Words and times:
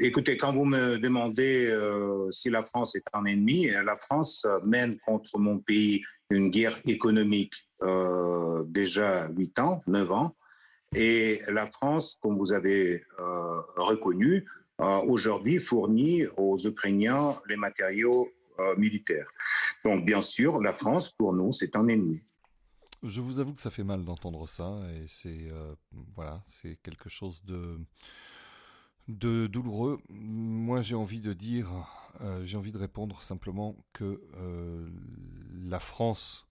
écoutez, 0.00 0.36
quand 0.36 0.52
vous 0.52 0.64
me 0.64 0.98
demandez 0.98 1.66
euh, 1.66 2.30
si 2.30 2.50
la 2.50 2.62
France 2.62 2.94
est 2.94 3.04
un 3.12 3.24
ennemi, 3.24 3.68
la 3.68 3.96
France 3.96 4.46
mène 4.64 4.98
contre 5.00 5.38
mon 5.38 5.58
pays 5.58 6.02
une 6.30 6.50
guerre 6.50 6.78
économique 6.86 7.68
euh, 7.82 8.64
déjà 8.66 9.28
8 9.28 9.58
ans, 9.60 9.82
9 9.86 10.12
ans. 10.12 10.36
Et 10.94 11.42
la 11.48 11.66
France, 11.66 12.16
comme 12.20 12.38
vous 12.38 12.52
avez 12.52 13.04
euh, 13.18 13.60
reconnu, 13.76 14.46
aujourd'hui 14.78 15.58
fournit 15.58 16.26
aux 16.36 16.58
Ukrainiens 16.58 17.40
les 17.48 17.56
matériaux 17.56 18.28
militaires. 18.76 19.28
Donc, 19.84 20.04
bien 20.04 20.22
sûr, 20.22 20.60
la 20.60 20.72
France, 20.74 21.10
pour 21.10 21.32
nous, 21.32 21.52
c'est 21.52 21.76
un 21.76 21.88
ennemi. 21.88 22.20
Je 23.02 23.20
vous 23.20 23.38
avoue 23.38 23.54
que 23.54 23.60
ça 23.60 23.70
fait 23.70 23.84
mal 23.84 24.04
d'entendre 24.04 24.46
ça, 24.48 24.78
et 24.94 25.06
c'est 25.08 25.48
voilà, 26.14 26.42
c'est 26.48 26.76
quelque 26.82 27.08
chose 27.08 27.42
de 27.44 27.78
de 29.08 29.46
douloureux. 29.46 30.00
Moi, 30.08 30.82
j'ai 30.82 30.94
envie 30.94 31.20
de 31.20 31.32
dire, 31.32 31.70
euh, 32.20 32.44
j'ai 32.44 32.56
envie 32.56 32.72
de 32.72 32.78
répondre 32.78 33.22
simplement 33.22 33.76
que 33.92 34.22
euh, 34.34 34.88
la 35.52 35.80
France 35.80 36.46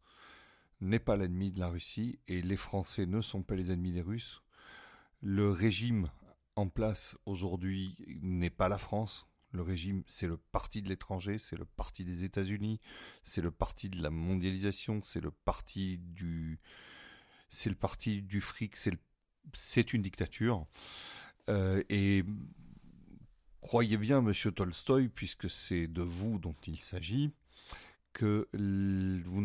n'est 0.82 1.00
pas 1.00 1.16
l'ennemi 1.16 1.52
de 1.52 1.60
la 1.60 1.70
Russie 1.70 2.20
et 2.28 2.42
les 2.42 2.58
Français 2.58 3.06
ne 3.06 3.22
sont 3.22 3.44
pas 3.44 3.56
les 3.56 3.72
ennemis 3.72 3.92
des 3.92 4.02
Russes. 4.02 4.42
Le 5.22 5.52
régime 5.52 6.10
en 6.56 6.68
place 6.68 7.18
aujourd'hui 7.26 7.96
n'est 8.22 8.50
pas 8.50 8.70
la 8.70 8.78
France. 8.78 9.28
Le 9.52 9.62
régime, 9.62 10.04
c'est 10.08 10.28
le 10.28 10.38
parti 10.38 10.82
de 10.82 10.90
l'étranger, 10.90 11.38
c'est 11.38 11.58
le 11.58 11.66
parti 11.66 12.04
des 12.04 12.26
États-Unis, 12.26 12.80
c'est 13.24 13.42
le 13.42 13.52
parti 13.52 13.90
de 13.90 14.02
la 14.02 14.10
mondialisation, 14.10 15.02
c'est 15.02 15.22
le 15.22 15.32
parti 15.32 15.98
du, 15.98 16.58
c'est 17.48 17.70
le 17.70 17.76
parti 17.76 18.22
du 18.22 18.42
fric, 18.42 18.76
c'est, 18.76 18.92
c'est 19.54 19.94
une 19.94 20.02
dictature. 20.02 20.68
Euh, 21.50 21.84
et 21.90 22.24
croyez 23.62 23.98
bien, 23.98 24.22
monsieur 24.22 24.52
Tolstoï, 24.52 25.10
puisque 25.10 25.50
c'est 25.50 25.88
de 25.88 26.02
vous 26.02 26.40
dont 26.40 26.56
il 26.68 26.80
s'agit, 26.80 27.32
que, 28.14 28.48
vous 28.54 29.44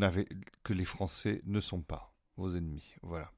que 0.62 0.72
les 0.72 0.84
Français 0.84 1.42
ne 1.44 1.60
sont 1.60 1.82
pas 1.82 2.14
vos 2.36 2.54
ennemis. 2.54 2.94
Voilà. 3.02 3.32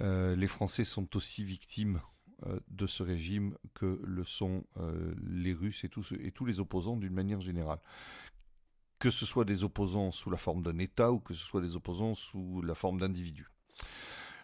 Euh, 0.00 0.36
les 0.36 0.46
Français 0.46 0.84
sont 0.84 1.16
aussi 1.16 1.44
victimes 1.44 2.00
euh, 2.46 2.58
de 2.68 2.86
ce 2.86 3.02
régime 3.02 3.56
que 3.74 4.00
le 4.04 4.24
sont 4.24 4.64
les 5.22 5.52
Russes 5.52 5.84
et 5.84 5.88
tous 5.88 6.44
les 6.44 6.60
opposants 6.60 6.96
d'une 6.96 7.12
manière 7.12 7.40
générale. 7.40 7.80
Que 9.00 9.10
ce 9.10 9.26
soit 9.26 9.44
des 9.44 9.64
opposants 9.64 10.12
sous 10.12 10.30
la 10.30 10.38
forme 10.38 10.62
d'un 10.62 10.78
État 10.78 11.12
ou 11.12 11.18
que 11.18 11.34
ce 11.34 11.44
soit 11.44 11.60
des 11.60 11.76
opposants 11.76 12.14
sous 12.14 12.62
la 12.62 12.74
forme 12.74 13.00
d'individus. 13.00 13.48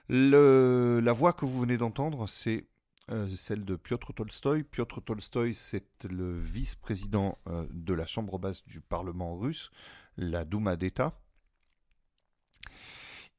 la 0.08 1.12
voix 1.12 1.32
que 1.32 1.44
vous 1.44 1.60
venez 1.60 1.78
d'entendre, 1.78 2.28
c'est 2.28 2.66
euh, 3.10 3.28
celle 3.36 3.64
de 3.64 3.76
Piotr 3.76 4.12
Tolstoï. 4.14 4.62
Piotr 4.64 5.02
Tolstoï, 5.02 5.54
c'est 5.54 6.04
le 6.04 6.38
vice-président 6.38 7.38
euh, 7.46 7.66
de 7.70 7.94
la 7.94 8.06
Chambre 8.06 8.38
basse 8.38 8.64
du 8.66 8.80
Parlement 8.80 9.36
russe, 9.36 9.70
la 10.16 10.44
Douma 10.44 10.76
d'État. 10.76 11.18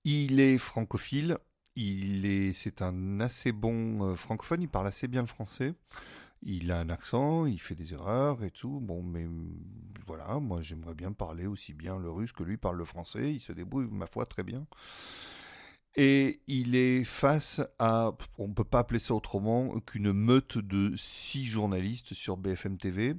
Il 0.04 0.40
est 0.40 0.58
francophile, 0.58 1.38
il 1.76 2.26
est, 2.26 2.54
c'est 2.54 2.82
un 2.82 3.20
assez 3.20 3.52
bon 3.52 4.12
euh, 4.12 4.16
francophone, 4.16 4.62
il 4.62 4.70
parle 4.70 4.88
assez 4.88 5.08
bien 5.08 5.22
le 5.22 5.28
français. 5.28 5.74
Il 6.44 6.72
a 6.72 6.80
un 6.80 6.90
accent, 6.90 7.46
il 7.46 7.60
fait 7.60 7.76
des 7.76 7.94
erreurs 7.94 8.44
et 8.44 8.52
tout. 8.52 8.80
Bon, 8.80 9.04
mais 9.04 9.28
voilà, 10.08 10.40
moi 10.40 10.62
j'aimerais 10.62 10.96
bien 10.96 11.12
parler 11.12 11.46
aussi 11.46 11.74
bien 11.74 12.00
le 12.00 12.10
russe 12.10 12.32
que 12.32 12.44
lui 12.44 12.58
parle 12.58 12.78
le 12.78 12.86
français. 12.86 13.34
Il 13.34 13.42
se 13.42 13.54
débrouille, 13.54 13.88
ma 13.92 14.08
foi, 14.08 14.26
très 14.26 14.44
bien. 14.44 14.66
Et 15.96 16.42
il 16.48 16.76
est 16.76 17.04
face 17.04 17.62
à, 17.78 18.14
on 18.38 18.48
ne 18.48 18.54
peut 18.54 18.64
pas 18.64 18.80
appeler 18.80 19.00
ça 19.00 19.14
autrement 19.14 19.80
qu'une 19.82 20.14
meute 20.14 20.58
de 20.58 20.96
six 20.96 21.46
journalistes 21.46 22.14
sur 22.14 22.38
BFM 22.38 22.78
TV 22.78 23.16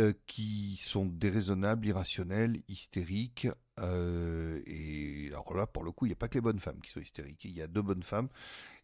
euh, 0.00 0.12
qui 0.26 0.76
sont 0.76 1.06
déraisonnables, 1.06 1.86
irrationnels, 1.86 2.60
hystériques. 2.68 3.48
Euh, 3.78 4.60
et 4.66 5.28
alors 5.28 5.54
là, 5.54 5.66
pour 5.66 5.84
le 5.84 5.92
coup, 5.92 6.04
il 6.04 6.08
n'y 6.08 6.14
a 6.14 6.16
pas 6.16 6.28
que 6.28 6.34
les 6.34 6.40
bonnes 6.42 6.58
femmes 6.58 6.80
qui 6.82 6.90
sont 6.90 7.00
hystériques. 7.00 7.44
Il 7.44 7.52
y 7.52 7.62
a 7.62 7.66
deux 7.66 7.82
bonnes 7.82 8.02
femmes 8.02 8.28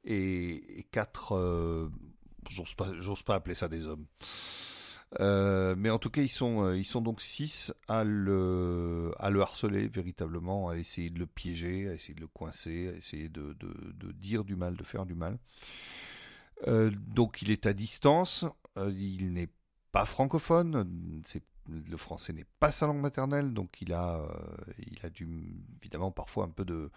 et, 0.05 0.87
quatre, 0.91 1.37
euh, 1.37 1.91
j'ose 2.49 2.75
pas, 2.75 2.93
pas 3.27 3.35
appeler 3.35 3.55
ça 3.55 3.69
des 3.69 3.87
hommes. 3.87 4.07
Euh, 5.19 5.75
mais 5.77 5.91
en 5.91 5.99
tout 5.99 6.11
cas, 6.11 6.23
ils 6.23 6.29
sont, 6.29 6.63
euh, 6.63 6.79
ils 6.79 6.85
sont 6.85 7.01
donc 7.01 7.21
six 7.21 7.73
à 7.89 8.05
le, 8.05 9.13
harceler 9.19 9.89
véritablement, 9.89 10.69
à 10.69 10.77
essayer 10.77 11.11
de 11.11 11.19
le 11.19 11.27
piéger, 11.27 11.89
à 11.89 11.95
essayer 11.95 12.15
de 12.15 12.21
le 12.21 12.29
coincer, 12.29 12.89
à 12.89 12.97
essayer 12.97 13.29
de, 13.29 13.57
dire 14.13 14.45
du 14.45 14.55
mal, 14.55 14.77
de 14.77 14.85
faire 14.85 15.07
du 15.07 15.15
mal. 15.15 15.39
Euh, 16.69 16.91
donc 17.09 17.43
il 17.43 17.51
est 17.51 17.67
à 17.67 17.73
distance, 17.73 18.45
il 18.77 19.33
n'est 19.33 19.49
pas 19.93 20.05
francophone, 20.05 21.23
c'est 21.25 21.43
le 21.89 21.97
français 21.97 22.33
n'est 22.33 22.47
pas 22.59 22.73
sa 22.73 22.87
langue 22.87 23.01
maternelle, 23.01 23.53
donc 23.53 23.81
il 23.81 23.93
a, 23.93 24.19
euh, 24.19 25.09
dû 25.11 25.29
évidemment 25.81 26.11
parfois 26.11 26.45
un 26.45 26.49
peu 26.49 26.65
de, 26.65 26.91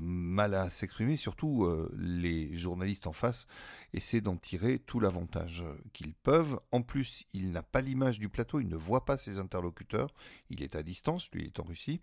mal 0.00 0.54
à 0.54 0.70
s'exprimer. 0.70 1.16
Surtout, 1.16 1.64
euh, 1.64 1.90
les 1.96 2.56
journalistes 2.56 3.06
en 3.06 3.12
face 3.12 3.46
essaient 3.92 4.20
d'en 4.20 4.36
tirer 4.36 4.78
tout 4.78 5.00
l'avantage 5.00 5.64
qu'ils 5.92 6.14
peuvent. 6.14 6.58
En 6.72 6.82
plus, 6.82 7.24
il 7.32 7.52
n'a 7.52 7.62
pas 7.62 7.80
l'image 7.80 8.18
du 8.18 8.28
plateau, 8.28 8.60
il 8.60 8.68
ne 8.68 8.76
voit 8.76 9.04
pas 9.04 9.18
ses 9.18 9.38
interlocuteurs. 9.38 10.12
Il 10.50 10.62
est 10.62 10.74
à 10.76 10.82
distance, 10.82 11.30
lui 11.32 11.42
il 11.42 11.46
est 11.48 11.60
en 11.60 11.64
Russie. 11.64 12.00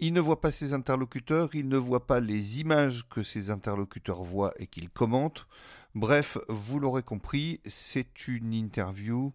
Il 0.00 0.12
ne 0.12 0.20
voit 0.20 0.40
pas 0.40 0.52
ses 0.52 0.74
interlocuteurs, 0.74 1.54
il 1.54 1.68
ne 1.68 1.76
voit 1.76 2.06
pas 2.06 2.20
les 2.20 2.60
images 2.60 3.08
que 3.08 3.24
ses 3.24 3.50
interlocuteurs 3.50 4.22
voient 4.22 4.54
et 4.58 4.68
qu'ils 4.68 4.90
commentent. 4.90 5.48
Bref, 5.96 6.38
vous 6.48 6.78
l'aurez 6.78 7.02
compris, 7.02 7.60
c'est 7.66 8.28
une 8.28 8.52
interview 8.52 9.32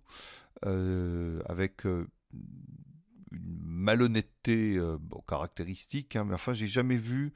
avec 0.62 1.86
euh, 1.86 2.08
une 3.31 3.59
malhonnêteté 3.62 4.75
euh, 4.78 4.97
caractéristique, 5.28 6.16
hein, 6.16 6.25
mais 6.25 6.36
enfin, 6.36 6.53
j'ai 6.53 6.68
jamais 6.68 6.97
vu 6.97 7.34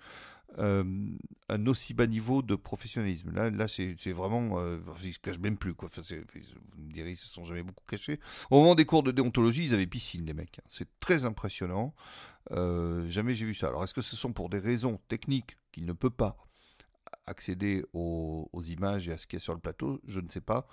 un 0.59 1.67
aussi 1.67 1.93
bas 1.93 2.07
niveau 2.07 2.41
de 2.41 2.55
professionnalisme. 2.55 3.31
Là, 3.31 3.49
là 3.49 3.67
c'est 3.67 4.11
vraiment. 4.13 4.59
Euh, 4.59 4.79
ils 5.03 5.13
se 5.13 5.19
cachent 5.19 5.39
même 5.39 5.57
plus. 5.57 5.75
Quoi. 5.75 5.89
vous 5.93 6.83
me 6.83 6.91
direz, 6.91 7.11
ils 7.11 7.17
se 7.17 7.27
sont 7.27 7.43
jamais 7.43 7.63
beaucoup 7.63 7.83
cachés. 7.85 8.19
Au 8.49 8.59
moment 8.59 8.73
des 8.73 8.85
cours 8.85 9.03
de 9.03 9.11
déontologie, 9.11 9.65
ils 9.65 9.73
avaient 9.73 9.85
piscine, 9.85 10.25
les 10.25 10.33
mecs. 10.33 10.59
Hein. 10.59 10.67
C'est 10.69 10.87
très 10.99 11.25
impressionnant. 11.25 11.93
jamais 12.49 13.35
j'ai 13.35 13.45
vu 13.45 13.53
ça. 13.53 13.67
Alors, 13.67 13.83
est-ce 13.83 13.93
que 13.93 14.01
ce 14.01 14.15
sont 14.15 14.31
pour 14.31 14.49
des 14.49 14.59
raisons 14.59 14.99
techniques 15.09 15.57
qu'il 15.71 15.85
ne 15.85 15.93
peut 15.93 16.09
pas 16.09 16.37
accéder 17.27 17.83
aux 17.93 18.63
images 18.67 19.09
et 19.09 19.11
à 19.11 19.17
ce 19.17 19.27
qu'il 19.27 19.37
y 19.37 19.41
a 19.41 19.43
sur 19.43 19.53
le 19.53 19.59
plateau? 19.59 19.99
Je 20.07 20.21
ne 20.21 20.29
sais 20.29 20.41
pas. 20.41 20.67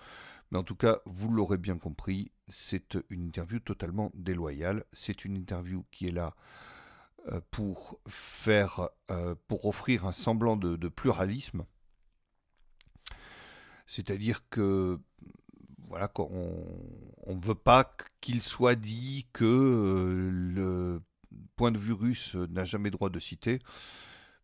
Mais 0.51 0.59
en 0.59 0.65
tout 0.65 0.77
cas, 0.77 1.01
vous 1.07 1.31
l'aurez 1.31 1.59
bien 1.59 1.79
compris, 1.79 2.31
c'est 2.49 2.97
une 3.11 3.25
interview 3.25 3.59
totalement 3.59 4.11
déloyale. 4.15 4.85
C'est 4.93 5.25
une 5.25 5.37
interview 5.37 5.85
qui 5.91 6.07
est 6.09 6.13
là 6.13 6.35
euh, 7.33 7.41
pour 7.51 7.99
faire, 8.07 8.91
euh, 9.11 9.35
pour 9.49 9.65
offrir 9.65 10.05
un 10.05 10.13
semblant 10.13 10.57
de, 10.57 10.89
pluralisme. 10.89 11.65
C'est-à-dire 13.87 14.47
que 14.51 15.01
voilà, 15.89 16.11
on 16.19 17.35
ne 17.35 17.41
veut 17.41 17.55
pas 17.55 17.97
qu'il 18.21 18.43
soit 18.43 18.75
dit 18.75 19.27
que 19.33 19.45
euh, 19.45 20.31
le 20.31 21.03
point 21.57 21.71
de 21.71 21.79
vue 21.79 21.93
russe 21.93 22.35
n'a 22.35 22.65
jamais 22.65 22.91
droit 22.91 23.11
de 23.11 23.19
citer. 23.19 23.61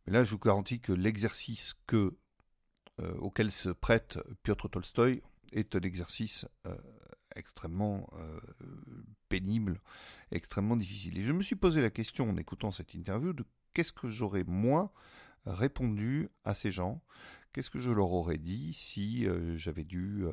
Mais 0.07 0.15
là, 0.15 0.25
je 0.25 0.31
vous 0.31 0.39
garantis 0.39 0.81
que 0.81 0.93
l'exercice 0.93 1.75
que, 1.87 2.17
auquel 3.19 3.51
se 3.51 3.71
prête 3.71 4.19
Piotr 4.43 4.69
Tolstoï, 4.69 5.23
est 5.53 5.75
un 5.77 5.81
exercice 5.81 6.47
euh, 6.67 6.77
extrêmement 7.37 8.09
euh, 8.15 8.41
pénible, 9.29 9.81
extrêmement 10.31 10.77
difficile. 10.77 11.19
Et 11.19 11.23
je 11.23 11.33
me 11.33 11.43
suis 11.43 11.57
posé 11.57 11.81
la 11.81 11.91
question 11.91 12.29
en 12.29 12.37
écoutant 12.37 12.71
cette 12.71 12.95
interview 12.95 13.33
de 13.33 13.45
qu'est-ce 13.75 13.93
que 13.93 14.09
j'aurais 14.09 14.45
moi 14.45 14.93
répondu 15.47 16.29
à 16.45 16.55
ces 16.55 16.71
gens, 16.71 17.03
qu'est-ce 17.53 17.71
que 17.71 17.81
je 17.81 17.91
leur 17.91 18.13
aurais 18.13 18.39
dit 18.39 18.75
si 18.75 19.27
euh, 19.27 19.57
j'avais 19.57 19.85
dû 19.85 20.25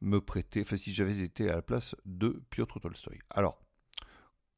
me 0.00 0.20
prêter, 0.20 0.62
enfin 0.62 0.76
si 0.76 0.92
j'avais 0.92 1.18
été 1.18 1.50
à 1.50 1.56
la 1.56 1.62
place 1.62 1.94
de 2.04 2.42
Piotr 2.50 2.80
Tolstoï? 2.80 3.18
Alors, 3.30 3.60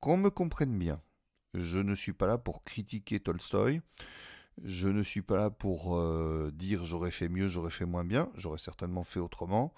qu'on 0.00 0.16
me 0.16 0.30
comprenne 0.30 0.78
bien, 0.78 1.00
je 1.54 1.78
ne 1.78 1.94
suis 1.94 2.12
pas 2.12 2.26
là 2.26 2.38
pour 2.38 2.64
critiquer 2.64 3.20
Tolstoï. 3.20 3.80
Je 4.64 4.88
ne 4.88 5.02
suis 5.02 5.22
pas 5.22 5.36
là 5.36 5.50
pour 5.50 5.96
euh, 5.96 6.50
dire 6.54 6.84
j'aurais 6.84 7.10
fait 7.10 7.28
mieux, 7.28 7.48
j'aurais 7.48 7.70
fait 7.70 7.84
moins 7.84 8.04
bien, 8.04 8.30
j'aurais 8.36 8.58
certainement 8.58 9.04
fait 9.04 9.20
autrement. 9.20 9.74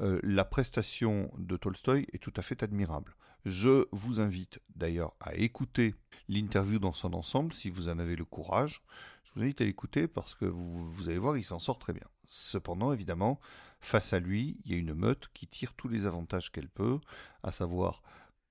Euh, 0.00 0.20
la 0.22 0.44
prestation 0.44 1.30
de 1.38 1.56
Tolstoï 1.56 2.06
est 2.12 2.22
tout 2.22 2.32
à 2.36 2.42
fait 2.42 2.62
admirable. 2.62 3.16
Je 3.44 3.86
vous 3.92 4.20
invite 4.20 4.60
d'ailleurs 4.76 5.14
à 5.20 5.34
écouter 5.34 5.94
l'interview 6.28 6.78
dans 6.78 6.92
son 6.92 7.14
ensemble 7.14 7.52
si 7.52 7.70
vous 7.70 7.88
en 7.88 7.98
avez 7.98 8.14
le 8.14 8.24
courage. 8.24 8.82
Je 9.24 9.30
vous 9.34 9.42
invite 9.42 9.60
à 9.62 9.64
l'écouter 9.64 10.06
parce 10.06 10.34
que 10.34 10.44
vous, 10.44 10.90
vous 10.90 11.08
allez 11.08 11.18
voir, 11.18 11.38
il 11.38 11.44
s'en 11.44 11.58
sort 11.58 11.78
très 11.78 11.94
bien. 11.94 12.06
Cependant, 12.26 12.92
évidemment, 12.92 13.40
face 13.80 14.12
à 14.12 14.20
lui, 14.20 14.58
il 14.64 14.72
y 14.72 14.74
a 14.74 14.78
une 14.78 14.94
meute 14.94 15.28
qui 15.32 15.46
tire 15.46 15.74
tous 15.74 15.88
les 15.88 16.04
avantages 16.06 16.52
qu'elle 16.52 16.68
peut, 16.68 16.98
à 17.42 17.50
savoir 17.50 18.02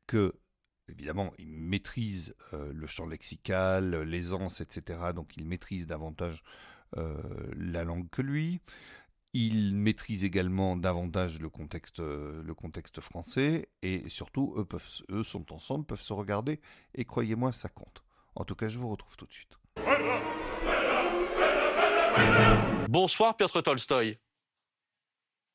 que 0.07 0.33
évidemment, 0.89 1.31
il 1.37 1.51
maîtrise 1.57 2.35
euh, 2.53 2.71
le 2.73 2.87
champ 2.87 3.05
lexical, 3.05 4.03
l'aisance, 4.03 4.61
etc. 4.61 4.99
Donc 5.15 5.35
il 5.37 5.45
maîtrise 5.45 5.87
davantage 5.87 6.43
euh, 6.97 7.17
la 7.55 7.83
langue 7.83 8.09
que 8.09 8.21
lui. 8.21 8.59
Ils 9.33 9.75
maîtrisent 9.75 10.23
également 10.23 10.75
davantage 10.75 11.39
le 11.39 11.49
contexte, 11.49 12.01
contexte 12.57 12.99
français 12.99 13.69
et 13.83 14.09
surtout, 14.09 14.55
eux, 14.57 14.67
eux 15.11 15.23
sont 15.23 15.53
ensemble, 15.53 15.85
peuvent 15.85 16.01
se 16.01 16.13
regarder 16.13 16.59
et 16.95 17.05
croyez-moi, 17.05 17.53
ça 17.53 17.69
compte. 17.69 18.03
En 18.35 18.43
tout 18.43 18.55
cas, 18.55 18.67
je 18.69 18.79
vous 18.79 18.89
retrouve 18.89 19.15
tout 19.17 19.27
de 19.27 19.33
suite. 19.33 19.59
Bonsoir 22.89 23.37
Piotr 23.37 23.61
Tolstoï. 23.61 24.17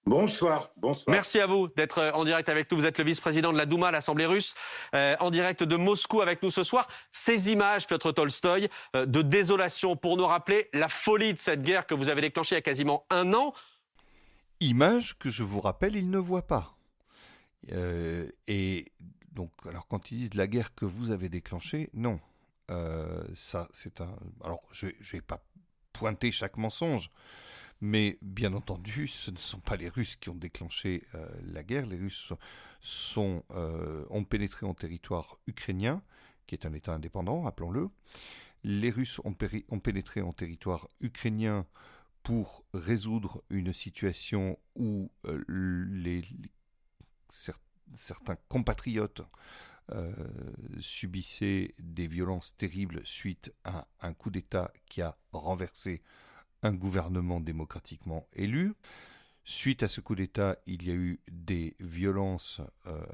Bonsoir, 0.07 0.71
bonsoir. 0.77 1.11
Merci 1.11 1.41
à 1.41 1.47
vous 1.47 1.69
d'être 1.69 1.99
euh, 1.99 2.13
en 2.13 2.25
direct 2.25 2.51
avec 2.51 2.71
nous. 2.71 2.77
Vous 2.77 2.85
êtes 2.85 2.99
le 2.99 3.05
vice-président 3.05 3.55
de 3.55 3.59
la 3.59 3.65
Douma, 3.65 3.91
l'Assemblée 3.91 4.27
russe, 4.27 4.55
euh, 4.95 5.17
en 5.19 5.31
direct 5.31 5.63
de 5.63 5.77
Moscou 5.77 6.21
avec 6.21 6.43
nous 6.43 6.51
ce 6.51 6.63
soir. 6.63 6.89
Ces 7.11 7.51
images, 7.51 7.87
Piotr 7.87 8.13
Tolstoï, 8.13 8.69
euh, 8.97 9.07
de 9.07 9.23
désolation 9.23 9.97
pour 9.97 10.19
nous 10.19 10.27
rappeler 10.27 10.69
la 10.75 10.89
folie 10.89 11.33
de 11.33 11.39
cette 11.39 11.63
guerre 11.63 11.87
que 11.87 11.95
vous 11.95 12.11
avez 12.11 12.21
déclenchée 12.21 12.55
il 12.55 12.59
y 12.59 12.59
a 12.59 12.63
quasiment 12.63 13.07
un 13.09 13.33
an. 13.33 13.55
Images 14.61 15.17
que 15.19 15.31
je 15.31 15.43
vous 15.43 15.63
rappelle, 15.63 15.97
il 15.97 16.11
ne 16.11 16.19
voit 16.19 16.47
pas. 16.47 16.77
et 17.67 18.93
donc, 19.33 19.51
alors 19.67 19.87
quand 19.89 20.11
ils 20.11 20.19
disent 20.19 20.35
la 20.35 20.47
guerre 20.47 20.75
que 20.75 20.85
vous 20.85 21.13
avez 21.13 21.31
déclenchée, 21.31 21.89
non. 21.95 22.21
ça, 23.35 23.69
c'est 23.73 24.03
un. 24.03 24.15
Alors, 24.45 24.63
je 24.71 24.87
ne 24.87 24.93
vais 25.13 25.23
pas 25.23 25.43
pointer 25.93 26.31
chaque 26.31 26.59
mensonge. 26.59 27.11
Mais 27.87 28.17
bien 28.23 28.55
entendu, 28.55 29.07
ce 29.09 29.31
ne 29.31 29.37
sont 29.37 29.61
pas 29.61 29.77
les 29.77 29.91
Russes 29.91 30.17
qui 30.17 30.31
ont 30.31 30.35
déclenché 30.35 31.05
euh, 31.15 31.29
la 31.43 31.63
guerre. 31.63 31.85
Les 31.85 31.99
Russes 31.99 32.33
euh, 33.19 34.07
ont 34.09 34.25
pénétré 34.25 34.65
en 34.65 34.73
territoire 34.73 35.37
ukrainien, 35.47 36.03
qui 36.47 36.55
est 36.55 36.65
un 36.65 36.73
État 36.73 36.95
indépendant, 36.95 37.43
rappelons-le. 37.43 37.91
Les 38.63 38.89
Russes 38.89 39.21
ont, 39.25 39.35
pénétré 39.35 40.23
en 40.23 40.33
territoire 40.33 40.89
ukrainien 41.03 41.67
pour 42.23 42.65
résoudre 42.73 43.45
une 43.51 43.75
situation 43.75 44.59
où 44.77 45.13
euh, 45.27 45.45
certains 47.93 48.37
compatriotes 48.49 49.21
subissaient 50.81 51.75
des 51.79 52.07
violences 52.07 52.57
terribles 52.57 53.03
suite 53.05 53.53
à 53.65 53.87
un 54.01 54.15
coup 54.15 54.31
d'État 54.31 54.73
qui 54.87 55.03
a 55.03 55.19
renversé 55.33 56.03
un 56.65 56.73
gouvernement 56.73 57.41
démocratiquement 57.41 58.27
élu. 58.33 58.75
Suite 59.45 59.83
à 59.83 59.89
ce 59.89 60.01
coup 60.01 60.15
d'État, 60.15 60.57
il 60.67 60.87
y 60.87 60.91
a 60.91 60.95
eu 60.95 61.21
des 61.31 61.77
violences 61.79 62.61
euh, 62.87 63.05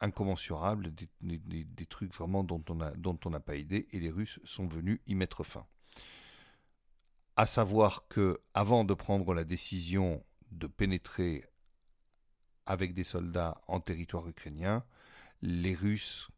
incommensurables, 0.00 0.92
des, 0.94 1.86
trucs 1.86 2.14
vraiment 2.14 2.42
dont 2.42 2.64
on 2.68 3.30
n'a 3.30 3.40
pas 3.40 3.56
idée, 3.56 3.86
et 3.92 4.00
les 4.00 4.10
Russes 4.10 4.40
sont 4.44 4.66
venus 4.66 5.00
y 5.06 5.14
mettre 5.14 5.44
fin. 5.44 5.66
À 7.36 7.46
savoir 7.46 8.08
que, 8.08 8.40
avant 8.54 8.84
de 8.84 8.94
prendre 8.94 9.34
la 9.34 9.44
décision 9.44 10.24
de 10.52 10.66
pénétrer 10.66 11.44
avec 12.64 12.94
des 12.94 13.04
soldats 13.04 13.60
en 13.66 13.80
territoire 13.80 14.26
ukrainien, 14.26 14.84
les 15.42 15.74
Russes 15.74 16.30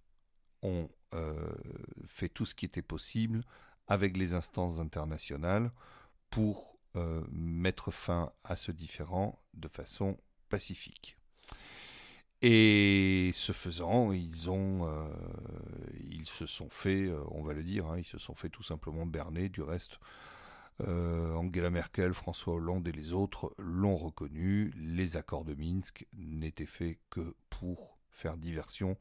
ont 0.63 0.89
euh, 1.15 1.55
fait 2.07 2.29
tout 2.29 2.47
ce 2.47 2.55
qui 2.55 2.67
était 2.67 2.83
possible 2.83 3.45
avec 3.87 4.17
les 4.17 4.35
instances 4.35 4.81
internationales 4.81 5.71
pour 6.31 6.77
euh, 6.97 7.23
mettre 7.31 7.91
fin 7.91 8.33
à 8.43 8.57
ce 8.57 8.73
différend 8.73 9.43
de 9.53 9.69
façon 9.69 10.17
pacifique. 10.49 11.19
Et 12.41 13.33
ce 13.35 13.53
faisant, 13.53 14.13
ils 14.13 14.49
ont, 14.49 14.87
euh, 14.87 15.09
ils 16.11 16.27
se 16.27 16.47
sont 16.47 16.71
fait, 16.71 17.07
euh, 17.07 17.23
on 17.33 17.43
va 17.43 17.53
le 17.53 17.63
dire, 17.63 17.87
hein, 17.87 17.99
ils 17.99 18.07
se 18.07 18.19
sont 18.19 18.35
fait 18.35 18.49
tout 18.49 18.63
simplement 18.63 19.05
berner. 19.05 19.49
Du 19.49 19.63
reste, 19.63 19.99
Angela 20.79 21.71
Merkel, 21.71 22.13
François 22.13 22.55
Hollande 22.55 22.87
et 22.87 22.93
les 22.93 23.13
autres 23.13 23.55
l'ont 23.59 23.97
reconnu. 23.97 24.73
Les 24.77 25.17
accords 25.17 25.45
de 25.45 25.55
Minsk 25.55 26.07
n'étaient 26.15 26.67
faits 26.67 26.99
que 27.11 27.35
pour 27.49 27.99
faire 28.11 28.37
diversion, 28.37 28.97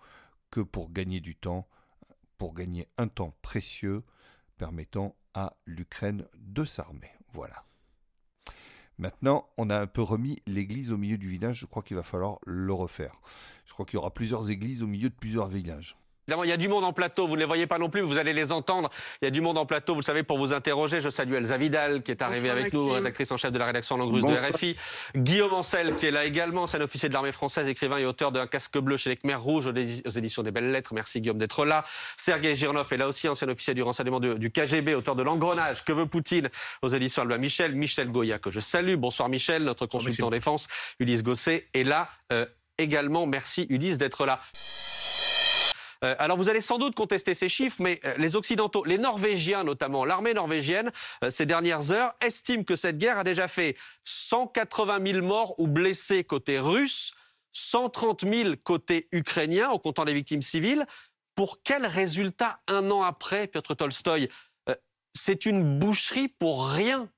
que 0.51 0.61
pour 0.61 0.91
gagner 0.91 1.19
du 1.19 1.35
temps, 1.35 1.67
pour 2.37 2.53
gagner 2.53 2.87
un 2.97 3.07
temps 3.07 3.35
précieux 3.41 4.03
permettant 4.57 5.15
à 5.35 5.55
l'Ukraine 5.67 6.25
de 6.39 6.65
s'armer. 6.65 7.11
Voilà. 7.33 7.63
Maintenant, 8.97 9.49
on 9.57 9.69
a 9.69 9.77
un 9.77 9.87
peu 9.87 10.01
remis 10.01 10.41
l'église 10.47 10.91
au 10.91 10.97
milieu 10.97 11.17
du 11.17 11.29
village. 11.29 11.59
Je 11.59 11.65
crois 11.65 11.83
qu'il 11.83 11.97
va 11.97 12.03
falloir 12.03 12.39
le 12.45 12.73
refaire. 12.73 13.19
Je 13.65 13.73
crois 13.73 13.85
qu'il 13.85 13.95
y 13.95 13.97
aura 13.97 14.13
plusieurs 14.13 14.49
églises 14.49 14.81
au 14.81 14.87
milieu 14.87 15.09
de 15.09 15.15
plusieurs 15.15 15.49
villages 15.49 15.97
il 16.27 16.49
y 16.49 16.51
a 16.51 16.57
du 16.57 16.67
monde 16.67 16.83
en 16.83 16.93
plateau, 16.93 17.27
vous 17.27 17.35
ne 17.35 17.39
les 17.39 17.45
voyez 17.45 17.67
pas 17.67 17.77
non 17.77 17.89
plus, 17.89 18.01
vous 18.01 18.17
allez 18.17 18.33
les 18.33 18.51
entendre. 18.51 18.89
Il 19.21 19.25
y 19.25 19.27
a 19.27 19.31
du 19.31 19.41
monde 19.41 19.57
en 19.57 19.65
plateau, 19.65 19.93
vous 19.93 19.99
le 19.99 20.05
savez, 20.05 20.23
pour 20.23 20.37
vous 20.37 20.53
interroger. 20.53 21.01
Je 21.01 21.09
salue 21.09 21.33
Elsa 21.33 21.57
Vidal, 21.57 22.01
qui 22.03 22.11
est 22.11 22.21
arrivée 22.21 22.49
avec 22.49 22.73
nous, 22.73 22.89
rédactrice 22.89 23.31
en 23.31 23.37
chef 23.37 23.51
de 23.51 23.59
la 23.59 23.65
rédaction 23.65 23.97
langue 23.97 24.13
russe 24.13 24.25
de 24.25 24.53
RFI. 24.53 24.75
Guillaume 25.15 25.53
Ancel, 25.53 25.95
qui 25.95 26.07
est 26.07 26.11
là 26.11 26.25
également, 26.25 26.63
ancien 26.63 26.81
officier 26.81 27.09
de 27.09 27.13
l'armée 27.13 27.31
française, 27.31 27.67
écrivain 27.67 27.97
et 27.97 28.05
auteur 28.05 28.31
d'un 28.31 28.47
casque 28.47 28.77
bleu 28.77 28.97
chez 28.97 29.11
les 29.11 29.17
Khmer 29.17 29.35
Rouges 29.35 29.67
aux 29.67 30.09
éditions 30.09 30.43
des 30.43 30.51
Belles 30.51 30.71
Lettres. 30.71 30.93
Merci 30.93 31.21
Guillaume 31.21 31.37
d'être 31.37 31.65
là. 31.65 31.83
Sergei 32.17 32.55
Girnov 32.55 32.91
est 32.91 32.97
là 32.97 33.07
aussi, 33.07 33.27
ancien 33.27 33.47
officier 33.47 33.73
du 33.73 33.83
renseignement 33.83 34.19
du 34.19 34.51
KGB, 34.51 34.95
auteur 34.95 35.15
de 35.15 35.23
L'engrenage, 35.23 35.83
que 35.83 35.91
veut 35.91 36.05
Poutine? 36.05 36.49
Aux 36.81 36.89
éditions 36.89 37.21
Albin 37.21 37.37
Michel. 37.37 37.75
Michel 37.75 38.11
Goya, 38.11 38.39
que 38.39 38.51
je 38.51 38.59
salue. 38.59 38.95
Bonsoir 38.95 39.29
Michel, 39.29 39.63
notre 39.63 39.85
consultant 39.85 40.27
en 40.27 40.31
défense. 40.31 40.67
Ulysse 40.99 41.23
Gosset 41.23 41.67
est 41.73 41.83
là 41.83 42.09
euh, 42.31 42.45
également. 42.77 43.25
Merci 43.27 43.67
Ulysse 43.69 43.97
d'être 43.97 44.25
là. 44.25 44.39
Euh, 46.05 46.15
alors 46.19 46.37
vous 46.37 46.49
allez 46.49 46.61
sans 46.61 46.77
doute 46.77 46.95
contester 46.95 47.33
ces 47.33 47.49
chiffres, 47.49 47.77
mais 47.81 47.99
euh, 48.05 48.13
les 48.17 48.35
Occidentaux, 48.35 48.83
les 48.85 48.97
Norvégiens 48.97 49.63
notamment, 49.63 50.05
l'armée 50.05 50.33
norvégienne, 50.33 50.91
euh, 51.23 51.29
ces 51.29 51.45
dernières 51.45 51.91
heures, 51.91 52.13
estiment 52.21 52.63
que 52.63 52.75
cette 52.75 52.97
guerre 52.97 53.17
a 53.17 53.23
déjà 53.23 53.47
fait 53.47 53.75
180 54.03 55.13
000 55.13 55.25
morts 55.25 55.59
ou 55.59 55.67
blessés 55.67 56.23
côté 56.23 56.59
russe, 56.59 57.13
130 57.53 58.21
000 58.27 58.49
côté 58.63 59.07
ukrainien, 59.11 59.69
en 59.69 59.79
comptant 59.79 60.03
les 60.03 60.13
victimes 60.13 60.41
civiles. 60.41 60.85
Pour 61.33 61.61
quel 61.63 61.85
résultat 61.85 62.59
un 62.67 62.91
an 62.91 63.01
après, 63.01 63.47
Piotr 63.47 63.75
Tolstoï 63.75 64.29
C'est 65.13 65.45
une 65.45 65.79
boucherie 65.79 66.27
pour 66.27 66.67
rien? 66.69 67.09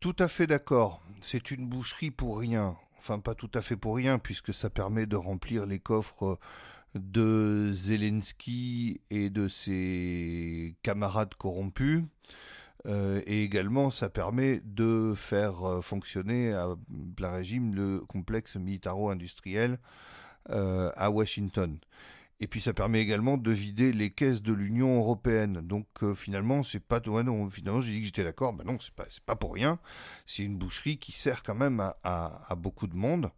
Tout 0.00 0.16
à 0.18 0.28
fait 0.28 0.46
d'accord. 0.46 1.02
C'est 1.20 1.50
une 1.50 1.66
boucherie 1.66 2.10
pour 2.10 2.38
rien. 2.38 2.76
Enfin, 2.98 3.18
pas 3.18 3.34
tout 3.34 3.50
à 3.54 3.62
fait 3.62 3.76
pour 3.76 3.96
rien, 3.96 4.18
puisque 4.18 4.52
ça 4.52 4.68
permet 4.68 5.06
de 5.06 5.16
remplir 5.16 5.64
les 5.66 5.78
coffres 5.78 6.38
de 6.94 7.70
Zelensky 7.72 9.00
et 9.10 9.30
de 9.30 9.48
ses 9.48 10.76
camarades 10.82 11.34
corrompus. 11.34 12.04
Euh, 12.86 13.22
et 13.26 13.42
également, 13.42 13.90
ça 13.90 14.10
permet 14.10 14.60
de 14.64 15.14
faire 15.16 15.66
euh, 15.66 15.80
fonctionner 15.80 16.52
à 16.52 16.68
plein 17.16 17.32
régime 17.32 17.74
le 17.74 18.00
complexe 18.00 18.56
militaro-industriel 18.56 19.78
euh, 20.50 20.90
à 20.96 21.10
Washington. 21.10 21.78
Et 22.40 22.46
puis 22.46 22.60
ça 22.60 22.74
permet 22.74 23.00
également 23.00 23.38
de 23.38 23.50
vider 23.52 23.92
les 23.92 24.10
caisses 24.10 24.42
de 24.42 24.52
l'Union 24.52 24.98
européenne. 24.98 25.60
Donc 25.62 25.86
finalement, 26.16 26.62
c'est 26.62 26.80
pas 26.80 27.00
non, 27.00 27.48
finalement 27.48 27.80
j'ai 27.80 27.92
dit 27.92 28.00
que 28.00 28.06
j'étais 28.06 28.24
d'accord. 28.24 28.52
Ben 28.52 28.64
non, 28.64 28.76
c'est 28.80 28.92
pas 28.92 29.06
pas 29.24 29.36
pour 29.36 29.54
rien. 29.54 29.78
C'est 30.26 30.42
une 30.42 30.58
boucherie 30.58 30.98
qui 30.98 31.12
sert 31.12 31.44
quand 31.44 31.54
même 31.54 31.80
à 32.02 32.54
beaucoup 32.56 32.88
de 32.88 32.96
monde 32.96 33.30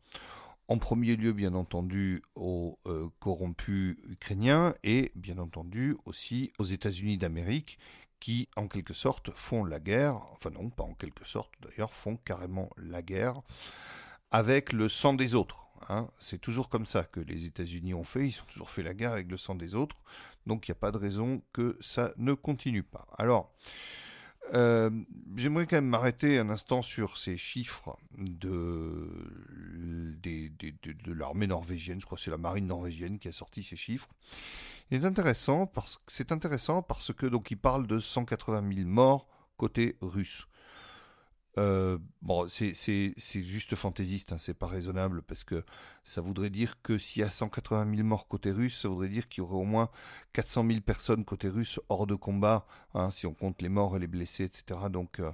en 0.69 0.79
premier 0.79 1.17
lieu, 1.17 1.33
bien 1.33 1.55
entendu, 1.55 2.23
aux 2.35 2.79
euh, 2.87 3.09
corrompus 3.21 3.97
ukrainiens 4.09 4.75
et, 4.83 5.13
bien 5.15 5.39
entendu, 5.39 5.97
aussi 6.05 6.53
aux 6.59 6.65
États-Unis 6.65 7.19
d'Amérique 7.19 7.79
qui, 8.19 8.49
en 8.57 8.67
quelque 8.67 8.95
sorte, 8.95 9.31
font 9.31 9.65
la 9.65 9.79
guerre, 9.79 10.17
enfin 10.33 10.51
non, 10.51 10.71
pas 10.71 10.83
en 10.83 10.95
quelque 10.95 11.25
sorte 11.25 11.53
d'ailleurs, 11.63 11.93
font 11.93 12.17
carrément 12.17 12.71
la 12.77 13.03
guerre 13.03 13.43
avec 14.31 14.73
le 14.73 14.89
sang 14.89 15.15
des 15.15 15.35
autres. 15.35 15.69
Hein. 15.89 16.09
C'est 16.19 16.41
toujours 16.41 16.69
comme 16.69 16.87
ça 16.87 17.05
que 17.05 17.21
les 17.21 17.47
États-Unis 17.47 17.95
ont 17.95 18.05
fait, 18.05 18.29
ils 18.29 18.41
ont 18.41 18.47
toujours 18.47 18.71
fait 18.71 18.83
la 18.83 18.95
guerre 18.95 19.13
avec 19.13 19.31
le 19.31 19.37
sang 19.37 19.55
des 19.55 19.75
autres, 19.75 19.97
donc 20.47 20.67
il 20.67 20.71
n'y 20.71 20.77
a 20.77 20.81
pas 20.81 20.91
de 20.91 20.99
raison 20.99 21.43
que 21.53 21.77
ça 21.81 22.13
ne 22.17 22.33
continue 22.33 22.83
pas. 22.83 23.07
Alors, 23.19 23.53
euh, 24.55 24.91
j'aimerais 25.37 25.67
quand 25.67 25.77
même 25.77 25.89
m'arrêter 25.89 26.39
un 26.39 26.51
instant 26.51 26.83
sur 26.83 27.17
ces 27.17 27.37
chiffres 27.37 27.99
de, 28.17 29.09
l'armée 31.07 31.47
norvégienne. 31.47 32.01
Je 32.01 32.07
crois 32.07 32.17
que 32.17 32.23
c'est 32.23 32.31
la 32.31 32.39
marine 32.39 32.67
norvégienne 32.67 33.19
qui 33.19 33.29
a 33.29 33.33
sorti 33.33 33.63
ces 33.63 33.77
chiffres. 33.77 34.09
Il 34.91 35.03
est 35.03 35.07
intéressant 35.07 35.67
parce 35.67 35.97
que 35.97 36.03
c'est 36.07 36.33
intéressant 36.33 36.83
parce 36.83 37.13
que 37.13 37.27
donc 37.27 37.55
parle 37.57 37.87
de 37.87 37.99
180 37.99 38.75
000 38.75 38.89
morts 38.89 39.27
côté 39.57 39.97
russe. 40.01 40.47
Euh, 41.59 41.99
bon, 42.21 42.47
c'est 42.49 42.75
juste 43.43 43.75
fantaisiste, 43.77 44.33
hein, 44.33 44.39
c'est 44.39 44.55
pas 44.55 44.67
raisonnable 44.67 45.23
parce 45.23 45.43
que 45.43 45.65
ça 46.05 46.21
voudrait 46.21 46.51
dire 46.51 46.81
que 46.83 46.99
s'il 46.99 47.23
y 47.23 47.25
a 47.25 47.31
180 47.31 47.95
000 47.97 48.07
morts 48.07 48.29
côté 48.29 48.51
russe, 48.51 48.83
ça 48.83 48.89
voudrait 48.89 49.09
dire 49.09 49.29
qu'il 49.29 49.43
y 49.43 49.47
aurait 49.47 49.57
au 49.57 49.65
moins 49.65 49.91
400 50.35 50.67
000 50.67 50.81
personnes 50.81 51.25
côté 51.25 51.49
russe 51.49 51.81
hors 51.89 52.07
de 52.07 52.15
combat, 52.15 52.67
hein, 52.95 53.11
si 53.11 53.27
on 53.27 53.33
compte 53.35 53.63
les 53.63 53.71
morts 53.71 53.97
et 53.97 53.99
les 53.99 54.07
blessés, 54.07 54.45
etc. 54.45 54.81
Donc, 54.91 55.21
euh, 55.21 55.33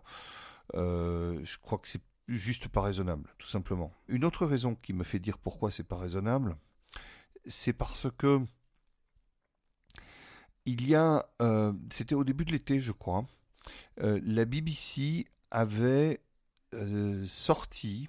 euh, 0.74 1.40
je 1.44 1.58
crois 1.58 1.78
que 1.78 1.88
c'est 1.88 2.02
juste 2.28 2.68
pas 2.68 2.82
raisonnable, 2.82 3.30
tout 3.38 3.48
simplement. 3.48 3.92
Une 4.06 4.24
autre 4.24 4.46
raison 4.46 4.76
qui 4.76 4.92
me 4.92 5.04
fait 5.04 5.18
dire 5.18 5.38
pourquoi 5.38 5.72
c'est 5.72 5.82
pas 5.82 5.98
raisonnable, 5.98 6.56
c'est 7.46 7.72
parce 7.72 8.06
que 8.16 8.40
il 10.64 10.86
y 10.88 10.94
a, 10.94 11.28
c'était 11.90 12.14
au 12.14 12.22
début 12.22 12.44
de 12.44 12.52
l'été, 12.52 12.80
je 12.80 12.92
crois, 12.92 13.26
la 13.96 14.44
BBC 14.44 15.26
avait 15.52 16.20
euh, 16.74 17.24
sorti 17.26 18.08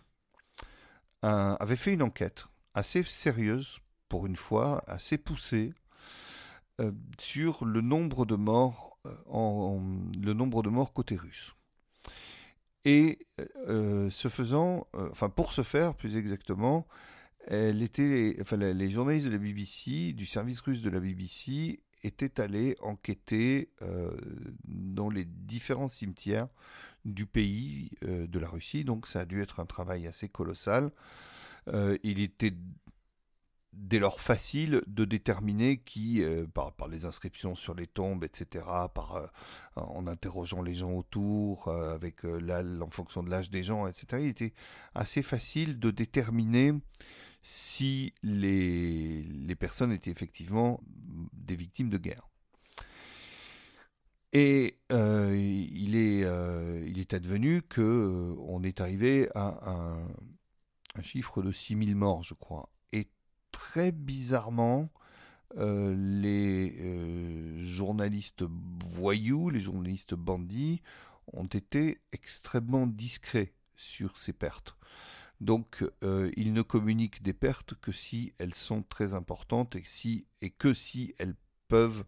avait 1.22 1.78
fait 1.78 1.94
une 1.94 2.02
enquête 2.02 2.48
assez 2.74 3.02
sérieuse, 3.04 3.80
pour 4.10 4.26
une 4.26 4.36
fois, 4.36 4.84
assez 4.88 5.18
poussée, 5.18 5.74
sur 7.18 7.64
le 7.64 7.80
nombre 7.80 8.26
de 8.26 8.36
morts, 8.36 9.00
en, 9.28 9.82
le 10.22 10.34
nombre 10.34 10.64
de 10.64 10.70
morts 10.70 10.92
côté 10.92 11.16
russe. 11.16 11.56
Et 12.84 13.20
ce 13.78 14.28
faisant, 14.28 14.86
enfin 14.94 15.30
pour 15.30 15.54
ce 15.54 15.64
faire 15.64 15.96
plus 15.96 16.18
exactement, 16.18 16.86
elle 17.48 17.82
était, 17.82 18.36
les 18.58 18.90
journalistes 18.90 19.28
de 19.28 19.32
la 19.32 19.38
BBC, 19.38 20.12
du 20.12 20.26
service 20.26 20.60
russe 20.60 20.82
de 20.82 20.90
la 20.90 21.00
BBC, 21.00 21.80
étaient 22.04 22.40
allés 22.40 22.76
enquêter 22.82 23.70
euh, 23.82 24.12
dans 24.66 25.10
les 25.10 25.26
différents 25.26 25.88
cimetières 25.88 26.48
du 27.06 27.26
pays 27.26 27.92
euh, 28.04 28.28
de 28.28 28.40
la 28.40 28.48
Russie. 28.48 28.84
Donc 28.84 29.08
ça 29.08 29.22
a 29.22 29.26
dû 29.26 29.42
être 29.42 29.60
un 29.60 29.66
travail 29.66 30.08
assez 30.08 30.30
colossal. 30.30 30.92
Euh, 31.68 31.98
il 32.04 32.20
était 32.20 32.54
dès 33.72 34.00
lors 34.00 34.20
facile 34.20 34.84
de 34.86 35.04
déterminer 35.04 35.78
qui, 35.78 36.24
par, 36.54 36.74
par, 36.74 36.88
les 36.88 37.06
inscriptions 37.06 37.56
sur 37.56 37.74
les 37.74 37.88
tombes, 37.88 38.24
etc., 38.24 38.66
par, 38.94 39.32
en 39.76 40.06
interrogeant 40.06 40.62
les 40.62 40.76
gens 40.76 40.92
autour, 40.92 41.70
avec 41.70 42.24
en 42.24 42.90
fonction 42.92 43.24
de 43.24 43.32
l'âge 43.32 43.50
des 43.50 43.64
gens, 43.64 43.88
etc., 43.88 44.22
il 44.22 44.28
était 44.28 44.54
assez 44.94 45.24
facile 45.24 45.80
de 45.80 45.90
déterminer 45.90 46.74
si 47.42 48.14
les, 48.22 49.24
les 49.24 49.56
personnes 49.56 49.92
étaient 49.92 50.12
effectivement 50.12 50.80
des 51.34 51.56
victimes 51.56 51.90
de 51.90 51.98
guerre. 51.98 52.30
Et 54.34 54.80
euh, 54.92 55.36
il, 55.36 55.96
est, 55.96 56.24
euh, 56.24 56.84
il 56.88 56.98
est 57.00 57.14
advenu 57.14 57.62
qu'on 57.62 57.82
euh, 57.82 58.36
on 58.40 58.64
est 58.64 58.82
arrivé 58.82 59.30
à 59.36 59.70
un, 59.70 60.08
un, 60.96 61.02
chiffre 61.04 61.44
de 61.44 61.52
6000 61.52 61.96
morts, 61.96 62.24
je 62.24 62.34
crois. 62.34 62.70
Et 62.92 63.10
très 63.52 63.92
bizarrement, 63.92 64.90
les 65.56 66.74
journalistes 67.60 68.44
voyous, 68.90 69.52
les 69.52 69.60
journalistes 69.60 70.16
bandits, 70.16 70.82
ont 71.32 71.46
été 71.46 72.02
extrêmement 72.12 72.88
discrets 72.88 73.54
sur 73.76 74.18
ces 74.18 74.34
pertes. 74.34 74.76
Donc, 75.42 75.86
ils 76.02 76.54
ne 76.54 76.64
communiquent 76.64 77.22
des 77.22 77.34
pertes 77.34 77.76
que 77.76 77.92
si 77.92 78.34
elles 78.40 78.56
sont 78.56 78.82
très 78.82 79.14
importantes 79.14 79.76
et, 79.76 79.84
si, 79.86 80.26
et 80.42 80.50
que 80.50 80.74
si 80.74 81.14
elles 81.20 81.36
peuvent 81.68 82.04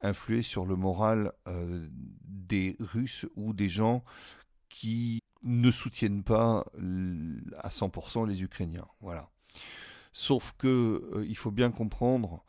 influer 0.00 0.42
sur 0.42 0.64
le 0.64 0.76
moral 0.76 1.32
euh, 1.46 1.88
des 1.92 2.76
Russes 2.80 3.26
ou 3.36 3.52
des 3.52 3.68
gens 3.68 4.04
qui 4.68 5.20
ne 5.42 5.70
soutiennent 5.70 6.22
pas 6.22 6.66
à 7.58 7.68
100% 7.68 8.26
les 8.26 8.42
Ukrainiens. 8.42 8.88
Voilà. 9.00 9.30
Sauf 10.12 10.54
que 10.58 11.10
euh, 11.14 11.26
il 11.26 11.36
faut 11.36 11.50
bien 11.50 11.70
comprendre 11.70 12.44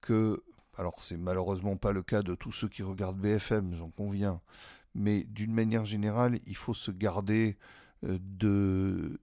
que, 0.00 0.42
alors 0.76 1.02
c'est 1.02 1.16
malheureusement 1.16 1.76
pas 1.76 1.92
le 1.92 2.02
cas 2.02 2.22
de 2.22 2.34
tous 2.34 2.52
ceux 2.52 2.68
qui 2.68 2.82
regardent 2.82 3.18
BFM, 3.18 3.74
j'en 3.74 3.90
conviens, 3.90 4.40
mais 4.94 5.24
d'une 5.24 5.52
manière 5.52 5.84
générale, 5.84 6.40
il 6.46 6.56
faut 6.56 6.74
se 6.74 6.90
garder 6.90 7.56
de 8.02 9.20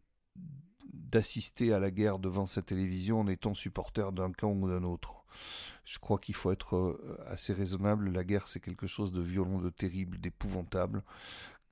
d'assister 1.09 1.73
à 1.73 1.79
la 1.79 1.91
guerre 1.91 2.19
devant 2.19 2.45
sa 2.45 2.61
télévision 2.61 3.21
en 3.21 3.27
étant 3.27 3.53
supporter 3.53 4.11
d'un 4.11 4.31
camp 4.31 4.51
ou 4.51 4.69
d'un 4.69 4.83
autre. 4.83 5.18
Je 5.85 5.99
crois 5.99 6.19
qu'il 6.19 6.35
faut 6.35 6.51
être 6.51 6.75
euh, 6.75 7.17
assez 7.27 7.53
raisonnable. 7.53 8.11
La 8.11 8.23
guerre, 8.23 8.47
c'est 8.47 8.59
quelque 8.59 8.87
chose 8.87 9.11
de 9.11 9.21
violent, 9.21 9.59
de 9.59 9.69
terrible, 9.69 10.19
d'épouvantable, 10.19 11.03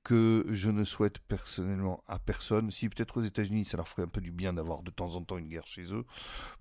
que 0.04 0.46
je 0.50 0.70
ne 0.70 0.84
souhaite 0.84 1.18
personnellement 1.20 2.02
à 2.08 2.18
personne. 2.18 2.70
Si 2.70 2.88
peut-être 2.88 3.18
aux 3.18 3.22
États-Unis, 3.22 3.64
ça 3.64 3.76
leur 3.76 3.88
ferait 3.88 4.02
un 4.02 4.08
peu 4.08 4.20
du 4.20 4.32
bien 4.32 4.52
d'avoir 4.52 4.82
de 4.82 4.90
temps 4.90 5.16
en 5.16 5.22
temps 5.22 5.38
une 5.38 5.48
guerre 5.48 5.66
chez 5.66 5.92
eux, 5.94 6.04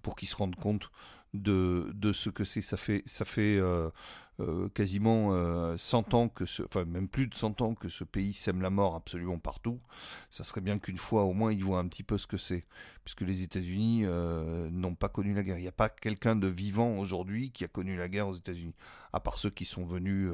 pour 0.01 0.15
qu'ils 0.15 0.27
se 0.27 0.35
rendent 0.35 0.55
compte 0.55 0.91
de, 1.33 1.91
de 1.93 2.13
ce 2.13 2.29
que 2.29 2.45
c'est. 2.45 2.61
Ça 2.61 2.77
fait, 2.77 3.03
ça 3.05 3.25
fait 3.25 3.57
euh, 3.57 3.89
euh, 4.39 4.69
quasiment 4.69 5.31
100 5.77 6.13
euh, 6.13 6.17
ans 6.17 6.29
que 6.29 6.45
ce, 6.45 6.61
enfin 6.61 6.85
même 6.85 7.07
plus 7.07 7.25
de 7.25 7.33
100 7.33 7.59
ans 7.61 7.73
que 7.73 7.89
ce 7.89 8.03
pays 8.03 8.35
sème 8.35 8.61
la 8.61 8.69
mort 8.69 8.93
absolument 8.93 9.39
partout. 9.39 9.79
Ça 10.29 10.43
serait 10.43 10.61
bien 10.61 10.77
qu'une 10.77 10.97
fois 10.97 11.23
au 11.23 11.33
moins 11.33 11.51
ils 11.51 11.63
voient 11.63 11.79
un 11.79 11.87
petit 11.87 12.03
peu 12.03 12.19
ce 12.19 12.27
que 12.27 12.37
c'est, 12.37 12.63
puisque 13.03 13.21
les 13.21 13.41
États-Unis 13.41 14.01
euh, 14.05 14.69
n'ont 14.69 14.93
pas 14.93 15.09
connu 15.09 15.33
la 15.33 15.41
guerre. 15.41 15.57
Il 15.57 15.63
n'y 15.63 15.67
a 15.67 15.71
pas 15.71 15.89
quelqu'un 15.89 16.35
de 16.35 16.47
vivant 16.47 16.99
aujourd'hui 16.99 17.49
qui 17.51 17.63
a 17.63 17.67
connu 17.67 17.97
la 17.97 18.07
guerre 18.09 18.27
aux 18.27 18.35
États-Unis, 18.35 18.75
à 19.11 19.19
part 19.19 19.39
ceux 19.39 19.49
qui 19.49 19.65
sont 19.65 19.85
venus 19.85 20.31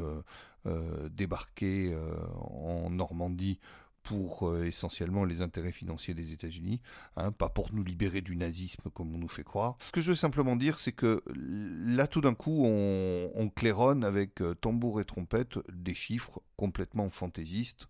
débarquer 1.11 1.93
en 2.35 2.89
Normandie 2.89 3.59
pour 4.03 4.49
euh, 4.49 4.65
essentiellement 4.65 5.23
les 5.23 5.41
intérêts 5.41 5.71
financiers 5.71 6.13
des 6.13 6.33
États-Unis, 6.33 6.81
hein, 7.15 7.31
pas 7.31 7.49
pour 7.49 7.73
nous 7.73 7.83
libérer 7.83 8.21
du 8.21 8.35
nazisme 8.35 8.89
comme 8.93 9.15
on 9.15 9.17
nous 9.17 9.29
fait 9.29 9.43
croire. 9.43 9.77
Ce 9.79 9.91
que 9.91 10.01
je 10.01 10.11
veux 10.11 10.15
simplement 10.15 10.55
dire, 10.55 10.79
c'est 10.79 10.91
que 10.91 11.23
là 11.35 12.05
tout 12.07 12.21
d'un 12.21 12.35
coup, 12.35 12.65
on, 12.65 13.49
claironne 13.55 14.03
avec 14.03 14.41
euh, 14.41 14.55
tambour 14.55 14.99
et 14.99 15.05
trompette 15.05 15.59
des 15.71 15.93
chiffres 15.93 16.41
complètement 16.57 17.09
fantaisistes. 17.09 17.87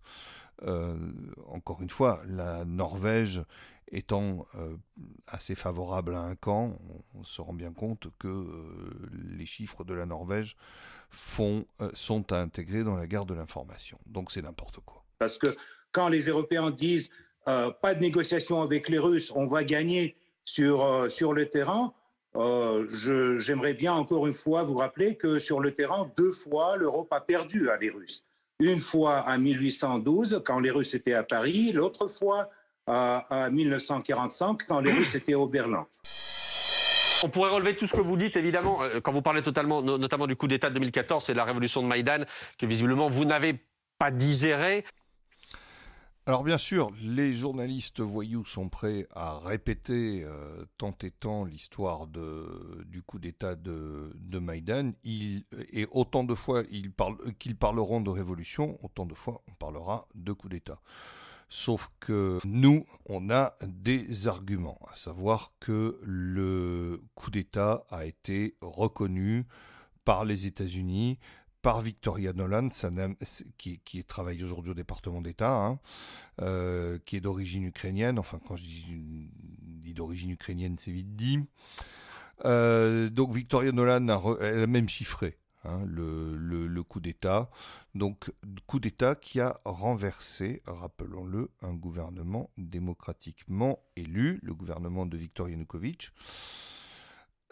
Euh, 0.62 0.96
encore 1.48 1.82
une 1.82 1.90
fois, 1.90 2.22
la 2.26 2.64
Norvège 2.64 3.42
étant 3.88 4.46
assez 5.26 5.54
favorable 5.54 6.14
à 6.14 6.20
un 6.20 6.34
camp, 6.34 6.76
on, 7.14 7.22
se 7.22 7.40
rend 7.40 7.52
bien 7.52 7.72
compte 7.72 8.08
que 8.18 8.46
les 9.12 9.46
chiffres 9.46 9.84
de 9.84 9.94
la 9.94 10.06
Norvège 10.06 10.56
sont 11.10 11.66
à 12.32 12.36
intégrer 12.36 12.82
dans 12.82 12.96
la 12.96 13.06
guerre 13.06 13.26
de 13.26 13.34
l'information. 13.34 13.98
Donc 14.06 14.32
c'est 14.32 14.42
n'importe 14.42 14.80
quoi. 14.80 15.04
Parce 15.18 15.38
que 15.38 15.56
quand 15.94 16.08
les 16.08 16.26
Européens 16.28 16.70
disent 16.70 17.08
euh, 17.48 17.70
pas 17.70 17.94
de 17.94 18.00
négociation 18.00 18.60
avec 18.60 18.88
les 18.90 18.98
Russes, 18.98 19.32
on 19.34 19.46
va 19.46 19.64
gagner 19.64 20.16
sur, 20.44 20.84
euh, 20.84 21.08
sur 21.08 21.32
le 21.32 21.46
terrain, 21.46 21.94
euh, 22.36 22.86
j'aimerais 23.38 23.74
bien 23.74 23.94
encore 23.94 24.26
une 24.26 24.34
fois 24.34 24.64
vous 24.64 24.74
rappeler 24.74 25.16
que 25.16 25.38
sur 25.38 25.60
le 25.60 25.72
terrain, 25.72 26.10
deux 26.18 26.32
fois, 26.32 26.76
l'Europe 26.76 27.12
a 27.12 27.20
perdu 27.20 27.70
à 27.70 27.76
les 27.76 27.90
Russes. 27.90 28.24
Une 28.60 28.80
fois 28.80 29.24
en 29.28 29.38
1812, 29.38 30.42
quand 30.44 30.58
les 30.58 30.70
Russes 30.70 30.94
étaient 30.94 31.14
à 31.14 31.22
Paris, 31.22 31.72
l'autre 31.72 32.08
fois 32.08 32.50
en 32.86 33.50
1945, 33.50 34.66
quand 34.66 34.80
les 34.80 34.92
Russes 34.92 35.14
étaient 35.14 35.34
au 35.34 35.46
Berlin. 35.46 35.86
On 37.24 37.28
pourrait 37.30 37.50
relever 37.50 37.74
tout 37.74 37.86
ce 37.86 37.94
que 37.94 38.00
vous 38.00 38.16
dites, 38.16 38.36
évidemment, 38.36 38.80
quand 39.02 39.12
vous 39.12 39.22
parlez 39.22 39.42
totalement, 39.42 39.80
notamment 39.80 40.26
du 40.26 40.36
coup 40.36 40.46
d'État 40.46 40.68
de 40.68 40.74
2014 40.74 41.30
et 41.30 41.32
de 41.32 41.38
la 41.38 41.44
révolution 41.44 41.82
de 41.82 41.86
Maïdan, 41.86 42.24
que 42.58 42.66
visiblement 42.66 43.08
vous 43.08 43.24
n'avez 43.24 43.64
pas 43.98 44.10
digéré. 44.10 44.84
Alors 46.26 46.42
bien 46.42 46.56
sûr, 46.56 46.90
les 47.02 47.34
journalistes 47.34 48.00
voyous 48.00 48.46
sont 48.46 48.70
prêts 48.70 49.06
à 49.14 49.38
répéter 49.40 50.24
euh, 50.24 50.64
tant 50.78 50.96
et 51.02 51.10
tant 51.10 51.44
l'histoire 51.44 52.06
du 52.06 53.02
coup 53.02 53.18
d'État 53.18 53.54
de, 53.56 54.10
de 54.14 54.38
Maïdan. 54.38 54.92
et 55.04 55.86
autant 55.90 56.24
de 56.24 56.34
fois 56.34 56.64
qu'ils 56.64 57.56
parleront 57.56 58.00
de 58.00 58.08
révolution, 58.08 58.78
autant 58.82 59.04
de 59.04 59.12
fois 59.12 59.42
on 59.50 59.52
parlera 59.52 60.08
de 60.14 60.32
coup 60.32 60.48
d'État. 60.48 60.80
Sauf 61.50 61.90
que 62.00 62.38
nous, 62.44 62.86
on 63.04 63.28
a 63.28 63.54
des 63.62 64.26
arguments, 64.26 64.80
à 64.90 64.96
savoir 64.96 65.52
que 65.60 66.00
le 66.02 67.02
coup 67.14 67.30
d'État 67.30 67.84
a 67.90 68.06
été 68.06 68.56
reconnu 68.62 69.46
par 70.06 70.24
les 70.24 70.46
États-Unis, 70.46 71.18
par 71.64 71.80
Victoria 71.80 72.34
Nolan, 72.34 72.68
qui, 73.56 74.04
travaille 74.04 74.44
aujourd'hui 74.44 74.72
au 74.72 74.74
département 74.74 75.22
d'État, 75.22 75.56
hein, 75.56 75.78
euh, 76.42 76.98
qui 77.06 77.16
est 77.16 77.22
d'origine 77.22 77.64
ukrainienne. 77.64 78.18
Enfin, 78.18 78.38
quand 78.46 78.54
je 78.54 78.64
dis, 78.64 79.94
d'origine 79.94 80.30
ukrainienne, 80.30 80.76
c'est 80.78 80.90
vite 80.90 81.16
dit. 81.16 81.40
Euh, 82.44 83.08
donc 83.08 83.32
Victoria 83.32 83.72
Nolan 83.72 84.08
a 84.08 84.66
même 84.66 84.90
chiffré 84.90 85.38
hein, 85.64 85.82
le, 85.86 86.36
le, 86.36 86.82
coup 86.82 87.00
d'État. 87.00 87.48
Donc 87.94 88.30
coup 88.66 88.78
d'État 88.78 89.14
qui 89.14 89.40
a 89.40 89.58
renversé, 89.64 90.60
rappelons-le, 90.66 91.50
un 91.62 91.72
gouvernement 91.72 92.50
démocratiquement 92.58 93.78
élu, 93.96 94.38
le 94.42 94.52
gouvernement 94.52 95.06
de 95.06 95.16
Viktor 95.16 95.48
Yanukovych. 95.48 96.12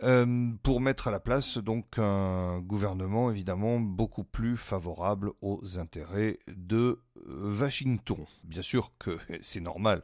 Euh, 0.03 0.51
pour 0.65 0.81
mettre 0.81 1.09
à 1.09 1.11
la 1.13 1.21
place 1.21 1.59
donc 1.59 1.99
un 1.99 2.61
gouvernement 2.61 3.31
évidemment 3.31 3.79
beaucoup 3.79 4.25
plus 4.25 4.57
favorable 4.57 5.31
aux 5.43 5.79
intérêts 5.79 6.39
de 6.49 7.01
euh, 7.29 7.59
Washington. 7.61 8.25
Bien 8.43 8.63
sûr 8.63 8.93
que 8.99 9.17
c'est 9.43 9.61
normal 9.61 10.03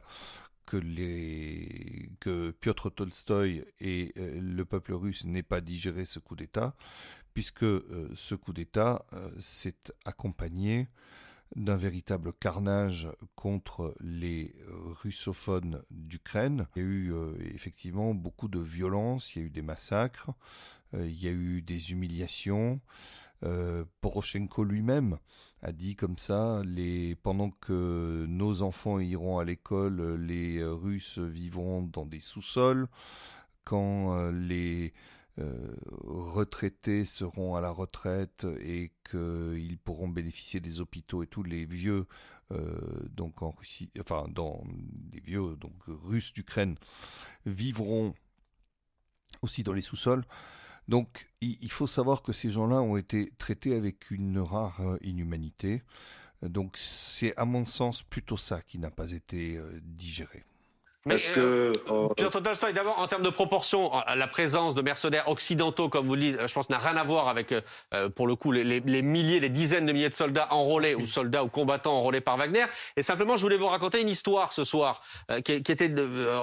que, 0.65 0.77
les, 0.77 2.11
que 2.19 2.51
Piotr 2.51 2.91
Tolstoï 2.91 3.65
et 3.79 4.13
euh, 4.17 4.39
le 4.39 4.63
peuple 4.63 4.93
russe 4.93 5.25
n'aient 5.25 5.43
pas 5.43 5.59
digéré 5.59 6.05
ce 6.05 6.19
coup 6.19 6.35
d'État, 6.35 6.75
puisque 7.33 7.65
ce 7.65 8.35
coup 8.35 8.53
d'État 8.53 9.05
s'est 9.37 9.81
accompagné 10.05 10.87
d'un 11.55 11.75
véritable 11.75 12.33
carnage 12.33 13.09
contre 13.35 13.95
les 13.99 14.55
euh, 14.67 14.93
russophones 15.01 15.81
d'Ukraine. 15.89 16.67
Il 16.75 16.81
y 16.81 16.85
a 16.85 16.87
eu 16.87 17.13
euh, 17.13 17.33
effectivement 17.53 18.13
beaucoup 18.13 18.47
de 18.47 18.59
violence, 18.59 19.35
il 19.35 19.39
y 19.39 19.41
a 19.43 19.45
eu 19.47 19.49
des 19.49 19.61
massacres, 19.61 20.31
euh, 20.93 21.07
il 21.07 21.21
y 21.21 21.27
a 21.27 21.31
eu 21.31 21.61
des 21.61 21.91
humiliations. 21.91 22.79
Poroshenko 24.01 24.65
lui-même 24.65 25.17
a 25.61 25.71
dit 25.71 25.95
comme 25.95 26.17
ça, 26.17 26.61
les, 26.65 27.15
pendant 27.15 27.51
que 27.51 28.25
nos 28.27 28.63
enfants 28.63 28.99
iront 28.99 29.39
à 29.39 29.45
l'école, 29.45 30.15
les 30.15 30.61
Russes 30.61 31.19
vivront 31.19 31.83
dans 31.83 32.05
des 32.05 32.19
sous-sols. 32.19 32.89
Quand 33.63 34.29
les 34.31 34.93
retraités 36.03 37.05
seront 37.05 37.55
à 37.55 37.61
la 37.61 37.69
retraite 37.71 38.45
et 38.61 38.91
qu'ils 39.09 39.77
pourront 39.77 40.07
bénéficier 40.07 40.59
des 40.59 40.81
hôpitaux 40.81 41.23
et 41.23 41.27
tous 41.27 41.43
les 41.43 41.65
vieux 41.65 42.07
donc 43.11 43.43
en 43.43 43.51
Russie, 43.51 43.91
enfin 43.99 44.27
dans 44.29 44.63
les 45.13 45.19
vieux 45.19 45.55
donc 45.55 45.75
russes 45.87 46.33
d'Ukraine 46.33 46.75
vivront 47.45 48.13
aussi 49.41 49.63
dans 49.63 49.73
les 49.73 49.81
sous-sols. 49.81 50.25
Donc 50.87 51.27
il, 51.41 51.71
faut 51.71 51.85
savoir 51.85 52.23
que 52.23 52.33
ces 52.33 52.49
gens-là 52.49 52.81
ont 52.81 52.97
été 52.97 53.31
traités 53.37 53.75
avec 53.75 54.09
une 54.09 54.39
rare 54.39 54.81
euh, 54.81 54.97
inhumanité. 55.01 55.83
Donc 56.41 56.77
c'est 56.77 57.37
à 57.37 57.45
mon 57.45 57.65
sens 57.67 58.01
plutôt 58.01 58.37
ça 58.37 58.63
qui 58.63 58.79
n'a 58.79 58.89
pas 58.89 59.11
été 59.11 59.57
euh, 59.57 59.79
digéré. 59.83 60.45
Mais 61.05 61.17
que 61.17 61.39
euh, 61.39 61.73
euh 61.89 62.71
d'abord 62.73 62.99
en 62.99 63.07
termes 63.07 63.23
de 63.23 63.29
proportion, 63.29 63.91
la 64.13 64.27
présence 64.27 64.75
de 64.75 64.81
mercenaires 64.81 65.29
occidentaux, 65.29 65.87
comme 65.87 66.05
vous 66.05 66.15
le 66.15 66.21
dites, 66.21 66.37
je 66.45 66.53
pense 66.53 66.69
n'a 66.69 66.77
rien 66.77 66.97
à 66.97 67.05
voir 67.05 67.29
avec, 67.29 67.53
euh, 67.93 68.09
pour 68.09 68.27
le 68.27 68.35
coup, 68.35 68.51
les, 68.51 68.63
les, 68.63 69.01
milliers, 69.01 69.39
les 69.39 69.49
dizaines 69.49 69.85
de 69.85 69.93
milliers 69.93 70.09
de 70.09 70.15
soldats 70.15 70.51
enrôlés 70.51 70.95
ou 70.95 71.07
soldats 71.07 71.45
ou 71.45 71.47
combattants 71.47 71.97
enrôlés 71.97 72.19
par 72.19 72.35
Wagner. 72.35 72.65
Et 72.97 73.03
simplement, 73.03 73.37
je 73.37 73.41
voulais 73.43 73.55
vous 73.55 73.67
raconter 73.67 74.01
une 74.01 74.09
histoire 74.09 74.51
ce 74.51 74.65
soir 74.65 75.01
euh, 75.31 75.39
qui, 75.39 75.63
qui, 75.63 75.71
était 75.71 75.89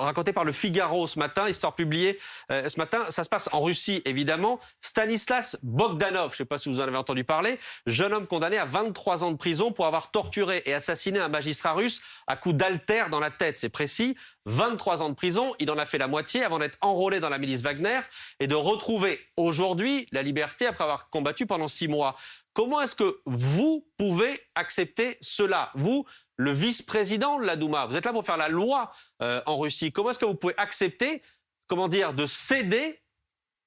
racontée 0.01 0.33
par 0.33 0.45
le 0.45 0.53
Figaro 0.53 1.07
ce 1.07 1.19
matin, 1.19 1.49
histoire 1.49 1.75
publiée 1.75 2.19
ce 2.49 2.79
matin. 2.79 3.01
Ça 3.11 3.25
se 3.25 3.29
passe 3.29 3.51
en 3.53 3.61
Russie, 3.61 4.01
évidemment. 4.07 4.59
Stanislas 4.81 5.59
Bogdanov, 5.63 6.31
je 6.31 6.35
ne 6.35 6.37
sais 6.39 6.45
pas 6.47 6.59
si 6.59 6.71
vous 6.71 6.81
en 6.81 6.85
avez 6.85 6.97
entendu 6.97 7.25
parler, 7.25 7.59
jeune 7.87 8.15
homme 8.15 8.27
condamné 8.27 8.57
à 8.57 8.65
23 8.65 9.25
ans 9.25 9.33
de 9.33 9.37
prison 9.37 9.73
pour 9.73 9.87
avoir 9.87 10.11
torturé 10.11 10.63
et 10.65 10.73
assassiné 10.73 11.19
un 11.19 11.29
magistrat 11.29 11.75
russe 11.75 12.01
à 12.27 12.37
coups 12.37 12.55
d'altère 12.55 13.11
dans 13.11 13.21
la 13.21 13.31
tête. 13.31 13.59
C'est 13.59 13.69
précis. 13.69 14.17
23 14.47 15.03
ans 15.03 15.09
de 15.11 15.15
prison, 15.15 15.55
il 15.59 15.71
en 15.71 15.79
a 15.79 15.85
fait 15.85 15.99
la 15.99 16.09
moitié 16.09 16.43
avant 16.43 16.59
d'être 16.59 16.79
enrôlé 16.81 17.21
dans 17.21 17.29
la 17.29 17.39
milice 17.39 17.63
Wagner 17.63 18.01
et 18.41 18.47
de 18.47 18.55
retrouver 18.55 19.21
aujourd'hui 19.37 20.07
la 20.13 20.23
liberté 20.23 20.67
après 20.67 20.85
avoir 20.85 21.11
combattu 21.11 21.47
pendant 21.47 21.69
six 21.69 21.89
mois. 21.89 22.17
Comment 22.55 22.81
est-ce 22.81 22.95
que 22.97 23.21
vous 23.27 23.87
pouvez 23.99 24.41
accepter 24.55 25.19
cela? 25.21 25.71
Vous, 25.75 26.07
le 26.37 26.53
vice-président 26.53 27.39
de 27.39 27.45
la 27.45 27.57
Douma, 27.57 27.87
vous 27.87 27.97
êtes 27.97 28.07
là 28.07 28.13
pour 28.13 28.25
faire 28.25 28.37
la 28.37 28.49
loi 28.49 28.93
euh, 29.23 29.43
en 29.47 29.59
Russie. 29.59 29.93
Comment 29.93 30.11
est-ce 30.11 30.19
que 30.19 30.25
vous 30.25 30.35
pouvez 30.35 30.55
accepter, 30.57 31.23
comment 31.67 31.89
dire, 31.89 32.15
de 32.15 32.25
céder 32.25 33.01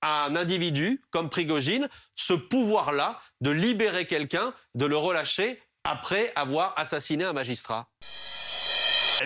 à 0.02 0.26
un 0.26 0.36
individu 0.36 1.02
comme 1.12 1.30
Prigogine 1.30 1.90
ce 2.16 2.34
pouvoir-là 2.34 3.20
de 3.42 3.52
libérer 3.52 4.08
quelqu'un, 4.08 4.54
de 4.76 4.86
le 4.86 4.98
relâcher 4.98 5.62
après 5.84 6.32
avoir 6.36 6.74
assassiné 6.78 7.26
un 7.26 7.34
magistrat? 7.34 7.90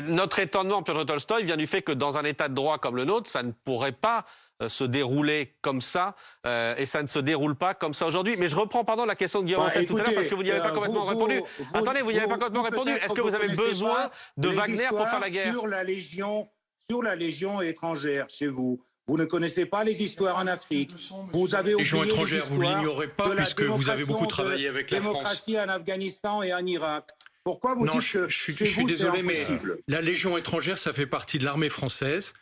Notre 0.01 0.39
étonnement, 0.39 0.83
Piotr 0.83 1.05
Tolstoï, 1.05 1.45
vient 1.45 1.57
du 1.57 1.67
fait 1.67 1.81
que 1.81 1.91
dans 1.91 2.17
un 2.17 2.23
état 2.23 2.49
de 2.49 2.53
droit 2.53 2.77
comme 2.77 2.95
le 2.95 3.05
nôtre, 3.05 3.29
ça 3.29 3.43
ne 3.43 3.51
pourrait 3.51 3.91
pas 3.91 4.25
euh, 4.61 4.69
se 4.69 4.83
dérouler 4.83 5.55
comme 5.61 5.81
ça, 5.81 6.15
euh, 6.45 6.75
et 6.77 6.85
ça 6.85 7.01
ne 7.01 7.07
se 7.07 7.19
déroule 7.19 7.55
pas 7.55 7.73
comme 7.73 7.93
ça 7.93 8.05
aujourd'hui. 8.05 8.35
Mais 8.37 8.49
je 8.49 8.55
reprends, 8.55 8.83
pardon, 8.83 9.05
la 9.05 9.15
question 9.15 9.41
de 9.41 9.45
Guillaume 9.45 9.63
bah, 9.63 9.85
tout 9.85 9.97
à 9.97 10.03
l'heure, 10.03 10.13
parce 10.13 10.27
que 10.27 10.35
vous 10.35 10.43
n'y 10.43 10.51
avez 10.51 10.59
pas 10.59 10.69
euh, 10.69 10.73
complètement 10.73 11.05
répondu. 11.05 11.41
Attendez, 11.73 12.01
vous 12.01 12.11
n'y 12.11 12.17
avez 12.17 12.27
pas 12.27 12.35
complètement 12.35 12.63
répondu. 12.63 12.91
Est-ce 12.91 13.13
que 13.13 13.21
vous 13.21 13.35
avez 13.35 13.49
besoin 13.49 14.09
de 14.37 14.49
Wagner 14.49 14.87
pour 14.89 15.07
faire 15.07 15.19
la 15.19 15.29
guerre 15.29 15.53
sur 15.53 15.67
la 15.67 15.83
Légion, 15.83 16.49
sur 16.89 17.01
la 17.01 17.15
Légion 17.15 17.61
étrangère 17.61 18.25
chez 18.29 18.47
vous 18.47 18.81
vous 19.05 19.17
ne 19.17 19.25
connaissez 19.25 19.65
pas 19.65 19.83
les 19.83 20.01
histoires 20.01 20.37
en 20.37 20.47
Afrique. 20.47 20.91
Vous 21.33 21.55
avez 21.55 21.73
oublié 21.73 21.83
Légion 21.83 22.03
étrangère, 22.05 22.45
vous 22.45 22.61
l'ignorez 22.61 23.09
pas 23.09 23.35
puisque 23.35 23.61
vous 23.63 23.89
avez 23.89 24.05
beaucoup 24.05 24.27
travaillé 24.27 24.69
avec 24.69 24.91
la 24.91 25.01
France. 25.01 25.13
Démocratie 25.13 25.59
en 25.59 25.67
Afghanistan 25.67 26.41
et 26.41 26.53
en 26.53 26.65
Irak. 26.65 27.09
Pourquoi 27.43 27.75
vous 27.75 27.87
dites 27.87 28.01
je, 28.01 28.19
que 28.19 28.29
je, 28.29 28.53
je 28.53 28.63
suis 28.65 28.85
désolé, 28.85 29.21
mais 29.21 29.45
la 29.87 30.01
Légion 30.01 30.37
étrangère, 30.37 30.77
ça 30.77 30.93
fait 30.93 31.07
partie 31.07 31.39
de 31.39 31.45
l'armée 31.45 31.69
française. 31.69 32.33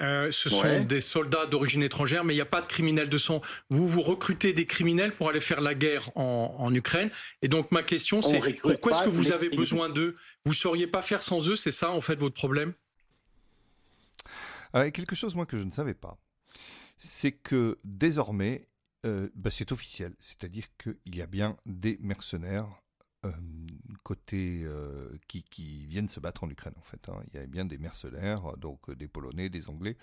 Euh, 0.00 0.30
ce 0.30 0.48
sont 0.48 0.82
des 0.82 1.00
soldats 1.00 1.46
d'origine 1.46 1.82
étrangère, 1.82 2.24
mais 2.24 2.32
il 2.32 2.36
n'y 2.36 2.42
a 2.42 2.46
pas 2.46 2.62
de 2.62 2.66
criminels 2.66 3.10
de 3.10 3.18
son. 3.18 3.42
Vous, 3.68 3.86
vous 3.86 4.00
recrutez 4.00 4.52
des 4.52 4.64
criminels 4.64 5.12
pour 5.12 5.28
aller 5.28 5.40
faire 5.40 5.60
la 5.60 5.74
guerre 5.74 6.10
en, 6.16 6.56
en 6.58 6.74
Ukraine. 6.74 7.10
Et 7.42 7.48
donc, 7.48 7.70
ma 7.70 7.82
question, 7.82 8.22
c'est 8.22 8.40
pourquoi 8.60 8.92
est-ce 8.92 9.02
que 9.02 9.08
vous 9.10 9.32
avez 9.32 9.50
besoin 9.50 9.88
d'eux? 9.90 10.16
Vous 10.44 10.52
ne 10.52 10.56
sauriez 10.56 10.86
pas 10.86 11.02
faire 11.02 11.20
sans 11.22 11.48
eux 11.48 11.56
C'est 11.56 11.72
ça, 11.72 11.90
en 11.90 12.00
fait, 12.00 12.16
votre 12.16 12.34
problème? 12.34 12.72
Euh, 14.74 14.90
Quelque 14.90 15.16
chose, 15.16 15.34
moi, 15.34 15.44
que 15.44 15.58
je 15.58 15.64
ne 15.64 15.72
savais 15.72 15.94
pas, 15.94 16.16
c'est 16.98 17.32
que 17.32 17.78
désormais, 17.84 18.68
euh, 19.04 19.28
bah, 19.34 19.50
c'est 19.50 19.72
officiel. 19.72 20.14
C'est-à-dire 20.18 20.66
qu'il 20.82 21.14
y 21.14 21.20
a 21.20 21.26
bien 21.26 21.56
des 21.66 21.98
mercenaires 22.00 22.68
euh, 23.26 23.32
côté 24.02 24.62
euh, 24.64 25.10
qui, 25.28 25.42
qui, 25.42 25.84
viennent 25.84 26.08
se 26.08 26.20
battre 26.20 26.42
en 26.42 26.48
Ukraine 26.48 26.72
en 26.78 26.82
fait. 26.82 27.08
Hein. 27.08 27.22
Il 27.28 27.38
y 27.38 27.42
a 27.42 27.46
bien 27.46 27.66
des 27.66 27.76
mercenaires, 27.76 28.56
donc 28.56 28.88
euh, 28.88 28.96
des 28.96 29.08
Polonais, 29.08 29.50
des 29.50 29.68
Anglais. 29.68 29.98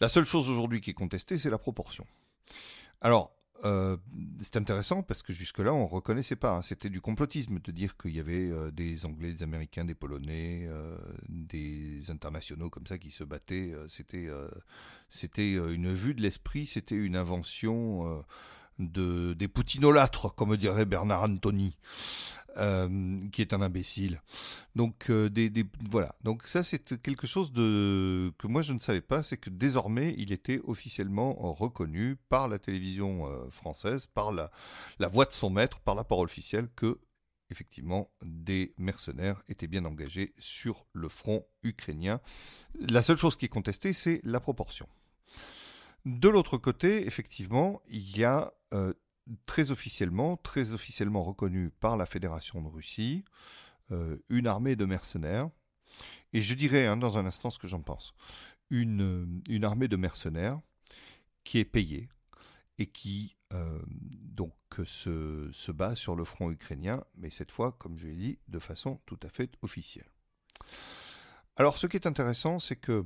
La 0.00 0.08
seule 0.10 0.26
chose 0.26 0.50
aujourd'hui 0.50 0.82
qui 0.82 0.90
est 0.90 0.94
contestée, 0.94 1.38
c'est 1.38 1.48
la 1.48 1.58
proportion. 1.58 2.06
Alors, 3.00 3.32
c'est 4.38 4.56
intéressant 4.56 5.02
parce 5.02 5.22
que 5.22 5.34
jusque-là, 5.34 5.74
on 5.74 5.84
ne 5.84 5.88
reconnaissait 5.88 6.36
pas. 6.36 6.56
Hein. 6.56 6.62
C'était 6.62 6.88
du 6.88 7.02
complotisme 7.02 7.58
de 7.58 7.72
dire 7.72 7.96
qu'il 7.98 8.14
y 8.14 8.20
avait 8.20 8.50
des 8.72 9.04
Anglais, 9.04 9.34
des 9.34 9.42
Américains, 9.42 9.84
des 9.84 9.94
Polonais, 9.94 10.66
des 11.28 12.10
internationaux 12.10 12.70
comme 12.70 12.86
ça 12.86 12.96
qui 12.96 13.10
se 13.10 13.22
battaient. 13.22 13.74
c'était, 13.88 14.30
c'était 15.10 15.52
une 15.52 15.92
vue 15.92 16.14
de 16.14 16.22
l'esprit, 16.22 16.66
c'était 16.66 16.94
une 16.94 17.16
invention 17.16 18.24
de, 18.80 19.34
des 19.34 19.48
poutinolâtres, 19.48 20.34
comme 20.34 20.56
dirait 20.56 20.86
Bernard 20.86 21.24
Antoni, 21.24 21.76
euh, 22.56 23.18
qui 23.32 23.42
est 23.42 23.52
un 23.52 23.62
imbécile. 23.62 24.20
Donc, 24.74 25.10
euh, 25.10 25.28
des, 25.28 25.52
voilà. 25.88 26.14
Donc 26.22 26.46
ça, 26.46 26.64
c'est 26.64 27.00
quelque 27.00 27.26
chose 27.26 27.52
de, 27.52 28.32
que 28.38 28.46
moi 28.46 28.62
je 28.62 28.72
ne 28.72 28.80
savais 28.80 29.00
pas, 29.00 29.22
c'est 29.22 29.36
que 29.36 29.50
désormais, 29.50 30.14
il 30.18 30.32
était 30.32 30.60
officiellement 30.64 31.34
reconnu 31.52 32.16
par 32.28 32.48
la 32.48 32.58
télévision 32.58 33.26
euh, 33.26 33.48
française, 33.50 34.06
par 34.06 34.32
la 34.32 34.50
voix 35.08 35.26
de 35.26 35.32
son 35.32 35.50
maître, 35.50 35.80
par 35.80 35.94
la 35.94 36.04
parole 36.04 36.26
officielle, 36.26 36.68
que 36.74 36.98
effectivement, 37.50 38.10
des 38.22 38.74
mercenaires 38.78 39.42
étaient 39.48 39.66
bien 39.66 39.84
engagés 39.84 40.32
sur 40.38 40.86
le 40.92 41.08
front 41.08 41.44
ukrainien. 41.62 42.20
La 42.74 43.02
seule 43.02 43.16
chose 43.16 43.36
qui 43.36 43.46
est 43.46 43.48
contestée, 43.48 43.92
c'est 43.92 44.20
la 44.24 44.40
proportion. 44.40 44.88
De 46.06 46.28
l'autre 46.28 46.56
côté, 46.56 47.06
effectivement, 47.06 47.82
il 47.88 48.16
y 48.16 48.24
a 48.24 48.52
euh, 48.72 48.94
très 49.46 49.70
officiellement, 49.70 50.36
très 50.38 50.72
officiellement 50.72 51.22
reconnu 51.22 51.70
par 51.70 51.96
la 51.96 52.06
Fédération 52.06 52.62
de 52.62 52.68
Russie, 52.68 53.24
euh, 53.90 54.16
une 54.28 54.46
armée 54.46 54.76
de 54.76 54.86
mercenaires. 54.86 55.50
Et 56.32 56.40
je 56.40 56.54
dirais 56.54 56.86
hein, 56.86 56.96
dans 56.96 57.18
un 57.18 57.26
instant 57.26 57.50
ce 57.50 57.58
que 57.58 57.68
j'en 57.68 57.82
pense. 57.82 58.14
Une, 58.70 59.42
euh, 59.50 59.62
armée 59.62 59.88
de 59.88 59.96
mercenaires 59.96 60.60
qui 61.44 61.58
est 61.58 61.64
payée 61.64 62.08
et 62.78 62.86
qui 62.86 63.36
donc 63.50 64.54
se 64.84 65.72
bat 65.72 65.96
sur 65.96 66.14
le 66.14 66.24
front 66.24 66.52
ukrainien, 66.52 67.02
mais 67.16 67.30
cette 67.30 67.50
fois, 67.50 67.72
comme 67.72 67.98
je 67.98 68.06
l'ai 68.06 68.14
dit, 68.14 68.38
de 68.46 68.60
façon 68.60 69.00
tout 69.06 69.18
à 69.24 69.28
fait 69.28 69.50
officielle. 69.62 70.08
Alors 71.56 71.76
ce 71.76 71.88
qui 71.88 71.96
est 71.96 72.06
intéressant, 72.06 72.60
c'est 72.60 72.76
que 72.76 73.04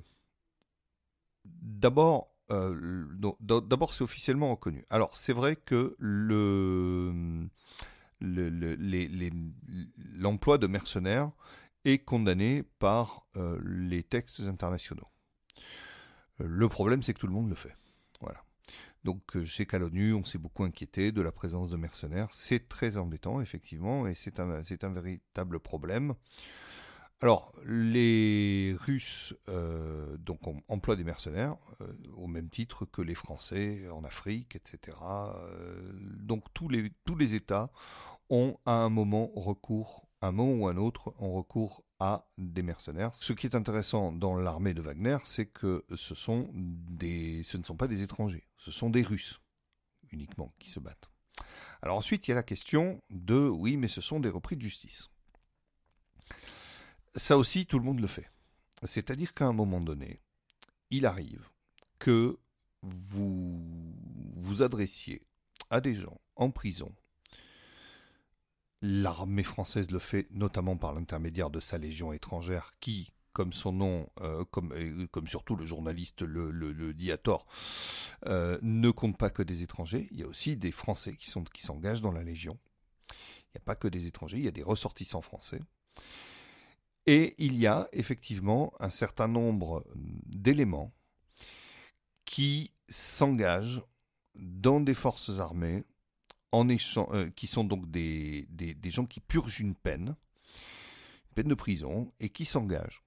d'abord, 1.44 2.33
euh, 2.50 3.07
d'abord, 3.40 3.92
c'est 3.92 4.04
officiellement 4.04 4.50
reconnu. 4.50 4.85
Alors, 4.90 5.16
c'est 5.16 5.33
vrai 5.33 5.57
que 5.57 5.96
le, 5.98 7.48
l'emploi 10.16 10.59
de 10.59 10.66
mercenaires 10.66 11.30
est 11.85 11.98
condamné 11.98 12.62
par 12.78 13.26
euh, 13.37 13.61
les 13.64 14.02
textes 14.02 14.40
internationaux. 14.40 15.09
Le 16.38 16.68
problème, 16.68 17.02
c'est 17.02 17.14
que 17.14 17.20
tout 17.20 17.26
le 17.26 17.33
monde 17.33 17.48
le 17.48 17.54
fait. 17.54 17.76
Voilà. 18.20 18.44
Donc, 19.04 19.22
je 19.35 19.54
sais 19.54 19.66
qu'à 19.66 19.78
l'ONU, 19.78 20.14
on 20.14 20.24
s'est 20.24 20.38
beaucoup 20.38 20.64
inquiété 20.64 21.12
de 21.12 21.20
la 21.20 21.30
présence 21.30 21.70
de 21.70 21.76
mercenaires. 21.76 22.28
C'est 22.30 22.68
très 22.68 22.96
embêtant, 22.96 23.40
effectivement, 23.40 24.07
et 24.07 24.14
c'est 24.14 24.40
un 24.40 24.92
véritable 24.92 25.61
problème. 25.61 26.14
Alors, 27.20 27.53
les 27.64 28.77
Russes 28.79 29.35
euh, 29.48 30.16
donc 30.18 30.40
emploient 30.68 30.96
des 30.96 31.05
mercenaires 31.05 31.57
euh, 31.81 31.92
au 32.16 32.27
même 32.27 32.50
titre 32.50 32.85
que 32.85 33.00
les 33.00 33.14
Français 33.14 33.88
en 33.88 34.05
Afrique, 34.05 34.57
etc. 34.57 34.98
Euh, 35.03 35.90
donc 36.20 36.44
tous 36.53 36.68
les 36.68 36.92
tous 37.05 37.16
les 37.16 37.35
États 37.35 37.70
ont 38.29 38.59
à 38.66 38.72
un 38.72 38.90
moment 38.90 39.31
recours, 39.37 40.07
un 40.20 40.33
moment 40.33 40.64
ou 40.64 40.68
un 40.68 40.77
autre, 40.77 41.14
ont 41.18 41.33
recours 41.33 41.83
à 41.98 42.27
des 42.37 42.62
mercenaires. 42.62 43.14
Ce 43.14 43.33
qui 43.33 43.46
est 43.46 43.55
intéressant 43.55 44.12
dans 44.12 44.37
l'armée 44.37 44.74
de 44.74 44.83
Wagner, 44.83 45.18
c'est 45.24 45.46
que 45.46 45.85
ce 45.94 46.14
sont 46.14 46.50
des, 46.53 47.42
ce 47.44 47.57
ne 47.57 47.62
sont 47.62 47.77
pas 47.77 47.88
des 47.88 48.03
étrangers, 48.03 48.46
ce 48.59 48.70
sont 48.70 48.90
des 48.90 49.03
Russes 49.03 49.40
uniquement 50.12 50.53
qui 50.59 50.68
se 50.68 50.81
battent. 50.81 51.11
Alors 51.81 51.96
ensuite, 51.96 52.27
il 52.27 52.31
y 52.31 52.33
a 52.33 52.37
la 52.37 52.42
question 52.42 53.00
de 53.11 53.48
oui, 53.48 53.77
mais 53.77 53.88
ce 53.88 54.00
sont 54.00 54.20
des 54.20 54.29
repris 54.29 54.57
de 54.57 54.62
justice 54.62 55.11
ça 57.16 57.38
aussi, 57.38 57.66
tout 57.66 57.79
le 57.79 57.85
monde 57.85 58.00
le 58.00 58.07
fait. 58.07 58.31
C'est-à-dire 58.83 59.35
qu'à 59.35 59.46
un 59.46 59.53
moment 59.53 59.81
donné, 59.81 60.20
il 60.90 61.07
arrive 61.07 61.48
que 61.98 62.38
vous 62.83 63.62
vous 64.37 64.62
adressiez 64.62 65.22
à 65.70 65.81
des 65.81 65.94
gens 65.94 66.20
en 66.37 66.50
prison 66.50 66.92
l'armée 68.85 69.44
française 69.44 69.90
le 69.90 69.98
fait 69.98 70.27
notamment 70.31 70.77
par 70.77 70.92
l'intermédiaire 70.92 71.48
de 71.48 71.59
sa 71.59 71.79
légion 71.79 72.12
étrangère 72.12 72.72
qui, 72.81 73.12
comme 73.33 73.55
son 73.55 73.72
nom, 73.72 74.11
euh, 74.20 74.44
comme, 74.50 74.74
comme 75.11 75.27
surtout 75.27 75.57
le 75.57 75.64
journaliste 75.64 76.20
le, 76.20 76.92
dit 76.92 77.11
à 77.11 77.16
tort, 77.16 77.46
euh, 78.27 78.59
ne 78.61 78.90
compte 78.90 79.16
pas 79.16 79.31
que 79.31 79.42
des 79.42 79.62
étrangers. 79.62 80.07
Il 80.11 80.20
y 80.20 80.22
a 80.22 80.27
aussi 80.27 80.59
des 80.59 80.70
Français 80.70 81.16
qui 81.16 81.62
s'engagent 81.62 82.03
dans 82.03 82.12
la 82.12 82.22
Légion. 82.22 82.59
Il 83.09 83.57
n'y 83.57 83.62
a 83.62 83.64
pas 83.64 83.74
que 83.74 83.88
des 83.88 84.07
étrangers, 84.07 84.37
il 84.38 84.44
y 84.44 84.48
a 84.48 84.53
des 84.53 84.62
ressortissants 84.62 85.22
français. 85.22 85.61
Et 87.06 87.34
il 87.38 87.56
y 87.56 87.66
a 87.66 87.88
effectivement 87.92 88.72
un 88.80 88.90
certain 88.90 89.28
nombre 89.28 89.84
d'éléments 89.94 90.92
qui 92.24 92.72
s'engagent 92.88 93.82
dans 94.34 94.80
des 94.80 94.94
forces 94.94 95.38
armées 95.38 95.84
en 96.52 96.68
échange, 96.68 97.08
euh, 97.12 97.30
qui 97.30 97.46
sont 97.46 97.64
donc 97.64 97.90
des, 97.90 98.46
des, 98.50 98.90
gens 98.90 99.06
qui 99.06 99.20
purgent 99.20 99.60
une 99.60 99.74
peine, 99.74 100.16
une 101.28 101.34
peine 101.34 101.48
de 101.48 101.54
prison, 101.54 102.12
et 102.20 102.28
qui 102.28 102.44
s'engagent 102.44 103.02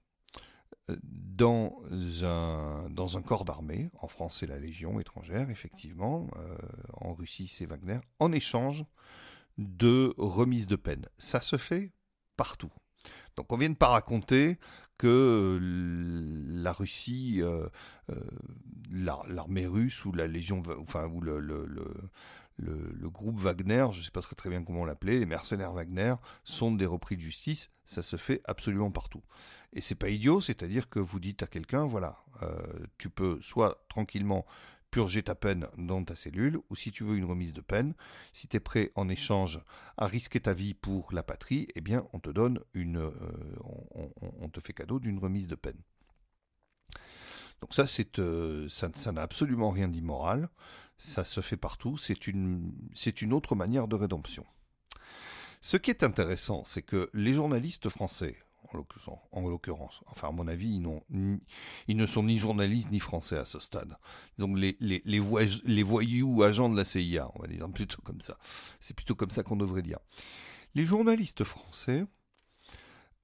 euh, 0.90 0.96
dans 1.02 1.80
un, 2.22 2.88
dans 2.90 3.16
un 3.16 3.22
corps 3.22 3.44
d'armée, 3.44 3.90
en 4.00 4.08
France 4.08 4.38
c'est 4.40 4.46
la 4.46 4.58
Légion 4.58 5.00
étrangère, 5.00 5.50
effectivement, 5.50 6.28
euh, 6.36 6.56
en 6.92 7.14
Russie 7.14 7.48
c'est 7.48 7.66
Wagner, 7.66 8.00
en 8.18 8.32
échange 8.32 8.84
de 9.56 10.14
remise 10.18 10.66
de 10.66 10.76
peine. 10.76 11.06
Ça 11.16 11.40
se 11.40 11.56
fait 11.56 11.92
partout. 12.36 12.72
Donc 13.38 13.52
on 13.52 13.56
vient 13.56 13.70
de 13.70 13.76
pas 13.76 13.86
raconter 13.86 14.58
que 14.98 15.60
la 16.60 16.72
Russie, 16.72 17.40
l'armée 18.90 19.66
russe 19.68 20.04
ou 20.04 20.10
la 20.10 20.26
Légion, 20.26 20.60
enfin 20.80 21.06
ou 21.06 21.20
le, 21.20 21.38
groupe 23.04 23.38
Wagner, 23.38 23.86
je 23.92 24.00
ne 24.00 24.02
sais 24.02 24.10
pas 24.10 24.22
très, 24.22 24.34
très 24.34 24.50
bien 24.50 24.64
comment 24.64 24.84
l'appeler, 24.84 25.20
les 25.20 25.26
mercenaires 25.26 25.72
Wagner, 25.72 26.16
sont 26.42 26.72
des 26.72 26.84
repris 26.84 27.16
de 27.16 27.20
justice. 27.20 27.70
Ça 27.86 28.02
se 28.02 28.16
fait 28.16 28.40
absolument 28.44 28.90
partout. 28.90 29.22
Et 29.72 29.80
c'est 29.80 29.94
pas 29.94 30.08
idiot, 30.08 30.40
c'est-à-dire 30.40 30.88
que 30.88 30.98
vous 30.98 31.20
dites 31.20 31.44
à 31.44 31.46
quelqu'un, 31.46 31.84
voilà, 31.84 32.16
euh, 32.42 32.58
tu 32.98 33.08
peux 33.08 33.38
soit 33.40 33.84
tranquillement 33.88 34.46
purger 34.90 35.22
ta 35.22 35.34
peine 35.34 35.66
dans 35.76 36.02
ta 36.04 36.16
cellule, 36.16 36.58
ou 36.70 36.76
si 36.76 36.90
tu 36.90 37.04
veux 37.04 37.16
une 37.16 37.24
remise 37.24 37.52
de 37.52 37.60
peine, 37.60 37.94
si 38.32 38.48
tu 38.48 38.56
es 38.56 38.60
prêt 38.60 38.90
en 38.94 39.08
échange 39.08 39.60
à 39.96 40.06
risquer 40.06 40.40
ta 40.40 40.52
vie 40.52 40.74
pour 40.74 41.12
la 41.12 41.22
patrie, 41.22 41.68
eh 41.74 41.80
bien 41.80 42.06
on 42.12 42.20
te 42.20 42.30
donne 42.30 42.60
une, 42.74 42.98
euh, 42.98 43.10
on, 44.40 44.48
te 44.48 44.60
fait 44.60 44.72
cadeau 44.72 44.98
d'une 44.98 45.18
remise 45.18 45.48
de 45.48 45.56
peine. 45.56 45.80
Donc 47.60 47.74
ça, 47.74 47.86
euh, 48.18 48.68
ça 48.68 49.12
n'a 49.12 49.22
absolument 49.22 49.70
rien 49.70 49.88
d'immoral 49.88 50.48
ça 50.98 51.24
se 51.24 51.40
fait 51.40 51.56
partout, 51.56 51.96
c'est 51.96 52.26
une 52.26 53.32
autre 53.32 53.54
manière 53.54 53.88
de 53.88 53.94
rédemption. 53.94 54.44
Ce 55.60 55.76
qui 55.76 55.90
est 55.90 56.02
intéressant, 56.02 56.64
c'est 56.64 56.82
que 56.82 57.08
les 57.14 57.32
journalistes 57.32 57.88
français, 57.88 58.36
en 59.32 59.48
l'occurrence, 59.48 60.02
enfin 60.06 60.28
à 60.28 60.32
mon 60.32 60.46
avis, 60.48 60.76
ils, 60.76 61.38
ils, 61.88 61.96
ne 61.96 62.06
sont 62.06 62.22
ni 62.22 62.38
journalistes 62.38 62.90
ni 62.90 63.00
français 63.00 63.36
à 63.36 63.44
ce 63.44 63.58
stade. 63.58 63.96
Donc 64.38 64.58
les, 64.58 64.76
les, 64.80 65.02
les, 65.04 65.22
les 65.64 65.82
voyous 65.82 66.42
agents 66.42 66.68
de 66.68 66.76
la 66.76 66.84
CIA, 66.84 67.30
on 67.34 67.42
va 67.42 67.48
dire 67.48 67.68
plutôt 67.70 68.02
comme 68.02 68.20
ça. 68.20 68.38
C'est 68.80 68.94
plutôt 68.94 69.14
comme 69.14 69.30
ça 69.30 69.42
qu'on 69.42 69.56
devrait 69.56 69.82
dire. 69.82 69.98
Les 70.74 70.84
journalistes 70.84 71.44
français 71.44 72.06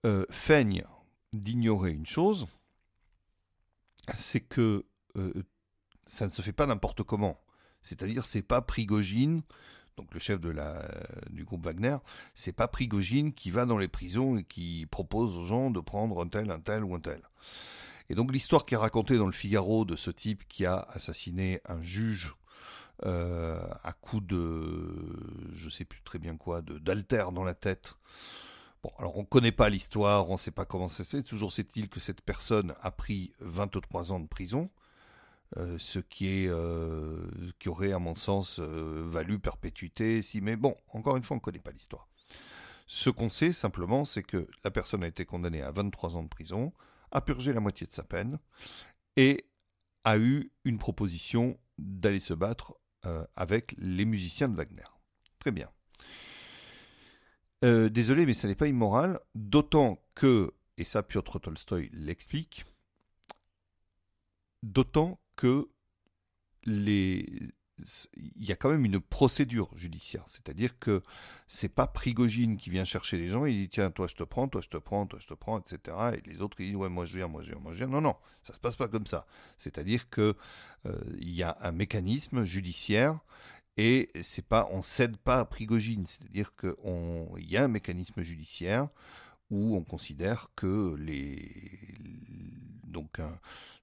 euh, 0.04 0.26
feignent 0.30 0.84
d'ignorer 1.32 1.92
une 1.92 2.06
chose, 2.06 2.46
c'est 4.14 4.40
que 4.40 4.86
euh, 5.16 5.44
ça 6.06 6.26
ne 6.26 6.30
se 6.30 6.42
fait 6.42 6.52
pas 6.52 6.66
n'importe 6.66 7.02
comment. 7.02 7.40
C'est-à-dire, 7.82 8.24
c'est 8.24 8.42
pas 8.42 8.62
Prigogine, 8.62 9.42
donc 9.96 10.12
le 10.12 10.20
chef 10.20 10.40
du 10.40 11.44
groupe 11.44 11.64
Wagner, 11.64 11.96
c'est 12.34 12.52
pas 12.52 12.68
Prigogine 12.68 13.32
qui 13.32 13.50
va 13.50 13.66
dans 13.66 13.78
les 13.78 13.88
prisons 13.88 14.36
et 14.36 14.44
qui 14.44 14.86
propose 14.90 15.38
aux 15.38 15.46
gens 15.46 15.70
de 15.70 15.80
prendre 15.80 16.22
un 16.22 16.28
tel, 16.28 16.50
un 16.50 16.60
tel 16.60 16.84
ou 16.84 16.94
un 16.94 17.00
tel. 17.00 17.20
Et 18.08 18.14
donc 18.14 18.32
l'histoire 18.32 18.66
qui 18.66 18.74
est 18.74 18.78
racontée 18.78 19.16
dans 19.16 19.26
le 19.26 19.32
Figaro 19.32 19.84
de 19.84 19.96
ce 19.96 20.10
type 20.10 20.46
qui 20.48 20.66
a 20.66 20.86
assassiné 20.90 21.60
un 21.66 21.80
juge 21.82 22.34
euh, 23.04 23.60
à 23.82 23.92
coup 23.92 24.20
de, 24.20 25.52
je 25.52 25.68
sais 25.68 25.84
plus 25.84 26.00
très 26.02 26.18
bien 26.18 26.36
quoi, 26.36 26.62
de 26.62 26.78
d'alter 26.78 27.26
dans 27.32 27.44
la 27.44 27.54
tête. 27.54 27.94
Bon, 28.82 28.90
alors 28.98 29.16
on 29.16 29.24
connaît 29.24 29.52
pas 29.52 29.68
l'histoire, 29.68 30.28
on 30.28 30.36
sait 30.36 30.50
pas 30.50 30.64
comment 30.64 30.88
ça 30.88 31.04
se 31.04 31.08
fait. 31.08 31.22
Toujours 31.22 31.52
sait-il 31.52 31.88
que 31.88 32.00
cette 32.00 32.20
personne 32.20 32.74
a 32.82 32.90
pris 32.90 33.32
23 33.40 34.12
ans 34.12 34.20
de 34.20 34.28
prison. 34.28 34.70
Euh, 35.56 35.78
ce 35.78 36.00
qui 36.00 36.26
est 36.26 36.48
euh, 36.48 37.28
qui 37.60 37.68
aurait 37.68 37.92
à 37.92 38.00
mon 38.00 38.16
sens 38.16 38.58
euh, 38.58 39.04
valu 39.06 39.38
perpétuité 39.38 40.20
si 40.20 40.40
mais 40.40 40.56
bon 40.56 40.76
encore 40.88 41.16
une 41.16 41.22
fois 41.22 41.36
on 41.36 41.38
ne 41.38 41.42
connaît 41.42 41.60
pas 41.60 41.70
l'histoire. 41.70 42.08
Ce 42.86 43.08
qu'on 43.08 43.30
sait 43.30 43.52
simplement 43.52 44.04
c'est 44.04 44.24
que 44.24 44.48
la 44.64 44.72
personne 44.72 45.04
a 45.04 45.06
été 45.06 45.24
condamnée 45.24 45.62
à 45.62 45.70
23 45.70 46.16
ans 46.16 46.24
de 46.24 46.28
prison 46.28 46.72
a 47.12 47.20
purgé 47.20 47.52
la 47.52 47.60
moitié 47.60 47.86
de 47.86 47.92
sa 47.92 48.02
peine 48.02 48.40
et 49.16 49.46
a 50.02 50.18
eu 50.18 50.50
une 50.64 50.78
proposition 50.78 51.56
d'aller 51.78 52.20
se 52.20 52.34
battre 52.34 52.74
avec 53.36 53.74
les 53.76 54.06
musiciens 54.06 54.48
de 54.48 54.56
Wagner. 54.56 54.82
Très 55.38 55.50
bien. 55.50 55.70
Désolé 57.62 58.26
mais 58.26 58.34
ça 58.34 58.48
n'est 58.48 58.54
pas 58.56 58.66
immoral 58.66 59.20
d'autant 59.36 60.02
que 60.16 60.52
et 60.78 60.84
ça 60.84 61.04
Piotr 61.04 61.38
Tolstoï 61.38 61.90
l'explique 61.92 62.64
d'autant 64.64 65.20
que 65.36 65.68
les 66.64 67.26
il 68.36 68.44
y 68.44 68.52
a 68.52 68.56
quand 68.56 68.70
même 68.70 68.84
une 68.84 69.00
procédure 69.00 69.76
judiciaire, 69.76 70.24
c'est-à-dire 70.28 70.78
que 70.78 71.02
c'est 71.48 71.68
pas 71.68 71.88
Prigogine 71.88 72.56
qui 72.56 72.70
vient 72.70 72.84
chercher 72.84 73.18
les 73.18 73.28
gens, 73.28 73.46
il 73.46 73.56
dit 73.56 73.68
tiens 73.68 73.90
toi 73.90 74.06
je 74.06 74.14
te 74.14 74.22
prends, 74.22 74.46
toi 74.46 74.60
je 74.62 74.68
te 74.68 74.76
prends, 74.76 75.06
toi 75.06 75.18
je 75.20 75.26
te 75.26 75.34
prends, 75.34 75.58
etc. 75.58 75.96
Et 76.14 76.28
les 76.28 76.40
autres 76.40 76.60
ils 76.60 76.68
disent 76.68 76.76
ouais 76.76 76.88
moi 76.88 77.04
je 77.04 77.16
viens, 77.16 77.26
moi 77.26 77.42
je 77.42 77.50
viens, 77.50 77.58
moi 77.58 77.72
je 77.72 77.78
viens. 77.78 77.88
Non 77.88 78.00
non, 78.00 78.16
ça 78.42 78.54
se 78.54 78.60
passe 78.60 78.76
pas 78.76 78.88
comme 78.88 79.06
ça. 79.06 79.26
C'est-à-dire 79.58 80.08
que 80.08 80.36
euh, 80.86 81.00
y 81.18 81.42
a 81.42 81.56
un 81.60 81.72
mécanisme 81.72 82.44
judiciaire 82.44 83.18
et 83.76 84.10
c'est 84.22 84.46
pas 84.46 84.68
on 84.70 84.80
cède 84.80 85.16
pas 85.16 85.40
à 85.40 85.44
Prigogine, 85.44 86.06
c'est-à-dire 86.06 86.54
que 86.54 86.76
il 87.38 87.50
y 87.50 87.56
a 87.56 87.64
un 87.64 87.68
mécanisme 87.68 88.22
judiciaire 88.22 88.88
où 89.50 89.76
on 89.76 89.82
considère 89.82 90.50
que 90.54 90.94
les 90.96 91.50
donc 92.84 93.18
un, 93.18 93.36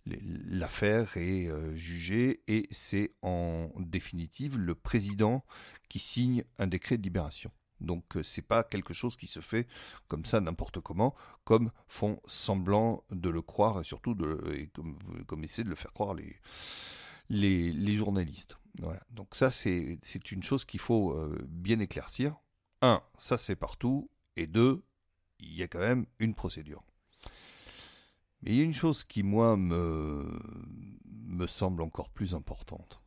l'affaire 0.06 1.16
est 1.18 1.48
euh, 1.48 1.74
jugée 1.74 2.42
et 2.48 2.68
c'est 2.72 3.14
en 3.22 3.70
définitive 3.78 4.58
le 4.58 4.76
président 4.76 5.44
qui 5.90 6.00
signe 6.00 6.44
un 6.58 6.68
décret 6.68 6.98
de 6.98 7.04
libération. 7.04 7.52
Donc 7.80 8.16
euh, 8.16 8.24
c'est 8.24 8.42
pas 8.42 8.64
quelque 8.64 8.94
chose 8.94 9.16
qui 9.16 9.28
se 9.28 9.40
fait 9.40 9.68
comme 10.08 10.26
ça 10.26 10.40
n'importe 10.40 10.80
comment, 10.80 11.16
comme 11.44 11.72
font 11.88 12.20
semblant 12.26 13.04
de 13.12 13.30
le 13.30 13.42
croire 13.42 13.82
et 13.82 13.84
surtout 13.84 14.16
comme, 14.74 14.98
comme 15.28 15.44
essaient 15.44 15.64
de 15.64 15.70
le 15.70 15.76
faire 15.76 15.94
croire 15.94 16.16
les, 17.30 17.96
journalistes. 17.96 18.58
Donc 19.10 19.36
ça 19.36 19.52
c'est 19.52 20.32
une 20.32 20.44
chose 20.44 20.66
qu'il 20.66 20.80
faut 20.80 21.12
euh, 21.12 21.38
bien 21.48 21.80
éclaircir. 21.80 22.36
Un, 22.84 23.04
ça 23.20 23.38
se 23.38 23.46
fait 23.46 23.56
partout, 23.56 24.10
et 24.38 24.48
deux, 24.48 24.84
il 25.40 25.54
y 25.54 25.62
a 25.62 25.68
quand 25.68 25.80
même 25.80 26.08
une 26.18 26.34
procédure. 26.34 26.84
Mais 28.41 28.51
il 28.51 28.58
y 28.58 28.62
a 28.62 28.63
une 28.63 28.73
chose 28.73 29.04
qui, 29.04 29.23
moi, 29.23 29.56
me, 29.58 30.39
me 31.27 31.47
semble 31.47 31.82
encore 31.82 32.10
plus 32.10 32.34
importante 32.36 33.01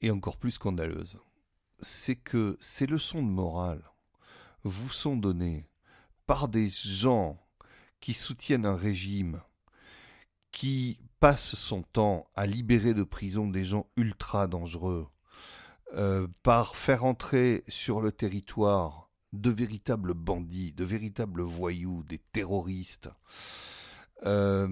et 0.00 0.10
encore 0.10 0.36
plus 0.36 0.52
scandaleuse. 0.52 1.18
C'est 1.80 2.16
que 2.16 2.56
ces 2.60 2.86
leçons 2.86 3.22
de 3.22 3.28
morale 3.28 3.82
vous 4.64 4.90
sont 4.90 5.16
données 5.16 5.68
par 6.26 6.48
des 6.48 6.70
gens 6.70 7.38
qui 8.00 8.14
soutiennent 8.14 8.66
un 8.66 8.76
régime 8.76 9.40
qui 10.52 10.98
passe 11.20 11.54
son 11.54 11.82
temps 11.82 12.30
à 12.34 12.46
libérer 12.46 12.94
de 12.94 13.02
prison 13.02 13.46
des 13.46 13.64
gens 13.64 13.86
ultra 13.96 14.46
dangereux, 14.46 15.08
euh, 15.94 16.26
par 16.42 16.76
faire 16.76 17.04
entrer 17.04 17.62
sur 17.68 18.00
le 18.00 18.10
territoire 18.10 19.10
de 19.32 19.50
véritables 19.50 20.14
bandits, 20.14 20.72
de 20.72 20.84
véritables 20.84 21.42
voyous, 21.42 22.02
des 22.04 22.18
terroristes, 22.32 23.10
euh, 24.26 24.66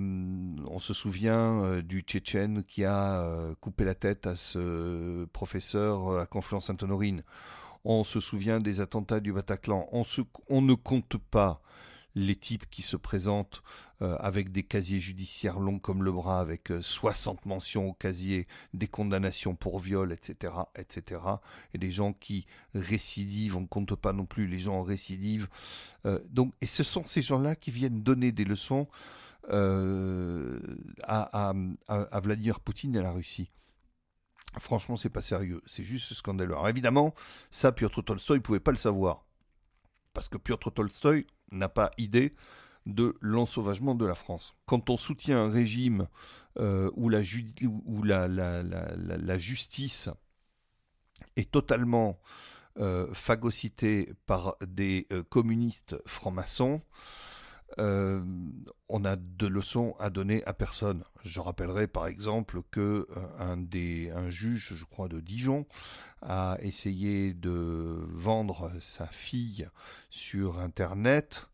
on 0.68 0.78
se 0.80 0.92
souvient 0.92 1.62
euh, 1.62 1.82
du 1.82 2.00
Tchétchène 2.00 2.64
qui 2.64 2.84
a 2.84 3.22
euh, 3.22 3.54
coupé 3.60 3.84
la 3.84 3.94
tête 3.94 4.26
à 4.26 4.34
ce 4.34 5.26
professeur 5.26 6.18
à 6.18 6.26
Confluence-Sainte-Honorine. 6.26 7.22
On 7.84 8.02
se 8.02 8.18
souvient 8.18 8.60
des 8.60 8.80
attentats 8.80 9.20
du 9.20 9.32
Bataclan. 9.32 9.88
On, 9.92 10.60
ne 10.62 10.74
compte 10.74 11.18
pas 11.18 11.60
les 12.14 12.34
types 12.34 12.68
qui 12.70 12.82
se 12.82 12.96
présentent 12.96 13.62
avec 14.00 14.52
des 14.52 14.62
casiers 14.62 14.98
judiciaires 14.98 15.58
longs 15.58 15.78
comme 15.78 16.02
le 16.02 16.12
bras, 16.12 16.40
avec 16.40 16.72
60 16.80 17.46
mentions 17.46 17.88
au 17.88 17.92
casier, 17.92 18.46
des 18.74 18.86
condamnations 18.86 19.54
pour 19.54 19.80
viol, 19.80 20.12
etc., 20.12 20.52
etc., 20.76 21.20
et 21.72 21.78
des 21.78 21.90
gens 21.90 22.12
qui 22.12 22.46
récidivent, 22.74 23.56
on 23.56 23.62
ne 23.62 23.66
compte 23.66 23.94
pas 23.94 24.12
non 24.12 24.26
plus 24.26 24.46
les 24.46 24.58
gens 24.58 24.76
en 24.76 24.82
récidive. 24.82 25.48
donc, 26.30 26.54
et 26.60 26.66
ce 26.66 26.84
sont 26.84 27.04
ces 27.04 27.22
gens-là 27.22 27.54
qui 27.54 27.70
viennent 27.70 28.02
donner 28.02 28.32
des 28.32 28.44
leçons 28.44 28.88
euh, 29.50 30.58
à, 31.02 31.52
Vladimir 32.20 32.60
Poutine 32.60 32.96
et 32.96 32.98
à 32.98 33.02
la 33.02 33.12
Russie. 33.12 33.50
Franchement, 34.58 34.96
c'est 34.96 35.10
pas 35.10 35.22
sérieux. 35.22 35.60
C'est 35.66 35.84
juste 35.84 36.12
scandaleux. 36.14 36.54
Alors 36.54 36.68
évidemment, 36.68 37.14
ça, 37.50 37.72
Piotr 37.72 38.04
Tolstoï 38.04 38.38
ne 38.38 38.42
pouvait 38.42 38.60
pas 38.60 38.70
le 38.70 38.76
savoir. 38.76 39.26
Parce 40.12 40.28
que 40.28 40.38
Piotr 40.38 40.72
Tolstoï 40.72 41.26
n'a 41.50 41.68
pas 41.68 41.90
idée 41.98 42.34
de 42.86 43.16
l'ensauvagement 43.20 43.94
de 43.94 44.04
la 44.04 44.14
France. 44.14 44.54
Quand 44.66 44.90
on 44.90 44.96
soutient 44.96 45.38
un 45.38 45.50
régime 45.50 46.08
euh, 46.60 46.90
où, 46.94 47.08
la, 47.08 47.22
justice 49.38 50.08
est 51.36 51.50
totalement 51.50 52.20
euh, 52.78 53.12
phagocytée 53.12 54.12
par 54.26 54.56
des 54.64 55.06
euh, 55.12 55.22
communistes 55.24 55.96
francs-maçons, 56.06 56.80
on 57.78 59.04
a 59.04 59.16
de 59.16 59.46
leçons 59.46 59.94
à 59.98 60.10
donner 60.10 60.44
à 60.44 60.54
personne. 60.54 61.04
Je 61.24 61.40
rappellerai 61.40 61.86
par 61.88 62.06
exemple 62.06 62.62
que 62.70 63.08
un, 63.38 63.56
des, 63.56 64.10
un 64.10 64.30
juge, 64.30 64.74
je 64.76 64.84
crois, 64.84 65.08
de 65.08 65.20
Dijon, 65.20 65.66
a 66.22 66.56
essayé 66.60 67.34
de 67.34 68.06
vendre 68.10 68.72
sa 68.80 69.06
fille 69.06 69.68
sur 70.10 70.58
Internet 70.58 71.48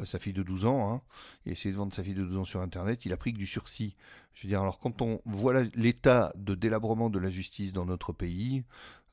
euh, 0.00 0.04
sa 0.04 0.18
fille 0.18 0.32
de 0.32 0.42
12 0.42 0.66
ans, 0.66 0.92
hein, 0.92 1.02
il 1.44 1.50
a 1.50 1.52
essayé 1.52 1.72
de 1.72 1.78
vendre 1.78 1.94
sa 1.94 2.02
fille 2.02 2.14
de 2.14 2.24
12 2.24 2.38
ans 2.38 2.44
sur 2.44 2.60
Internet, 2.60 3.04
il 3.04 3.12
a 3.12 3.16
pris 3.16 3.32
que 3.32 3.38
du 3.38 3.46
sursis. 3.46 3.96
Je 4.34 4.42
veux 4.42 4.48
dire, 4.48 4.60
alors 4.60 4.78
quand 4.78 5.02
on 5.02 5.20
voit 5.24 5.62
l'état 5.74 6.32
de 6.36 6.54
délabrement 6.54 7.10
de 7.10 7.18
la 7.18 7.30
justice 7.30 7.72
dans 7.72 7.84
notre 7.84 8.12
pays, 8.12 8.64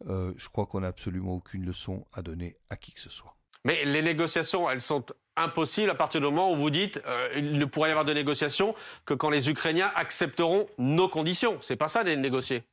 euh, 0.08 0.34
je 0.38 0.50
crois 0.50 0.66
qu'on 0.66 0.82
n'a 0.82 0.88
absolument 0.88 1.34
aucune 1.34 1.66
leçon 1.66 2.06
à 2.14 2.22
donner 2.22 2.58
à 2.70 2.76
qui 2.76 2.94
que 2.94 3.02
ce 3.02 3.10
soit. 3.10 3.36
Mais 3.66 3.84
les 3.84 4.02
négociations, 4.02 4.70
elles 4.70 4.80
sont 4.80 5.06
impossibles 5.36 5.90
à 5.90 5.96
partir 5.96 6.22
du 6.22 6.28
moment 6.28 6.54
où 6.54 6.56
vous 6.56 6.70
dites 6.70 7.02
euh, 7.06 7.28
il 7.36 7.60
ne 7.60 7.66
pourrait 7.66 7.90
y 7.90 7.92
avoir 7.92 8.06
de 8.06 8.14
négociations 8.14 8.74
que 9.06 9.14
quand 9.14 9.30
les 9.30 9.50
Ukrainiens 9.50 9.92
accepteront 9.96 10.68
nos 10.78 11.10
conditions. 11.10 11.58
C'est 11.60 11.76
pas 11.76 11.90
ça 11.90 12.06
de 12.06 12.12
négocier. 12.12 12.64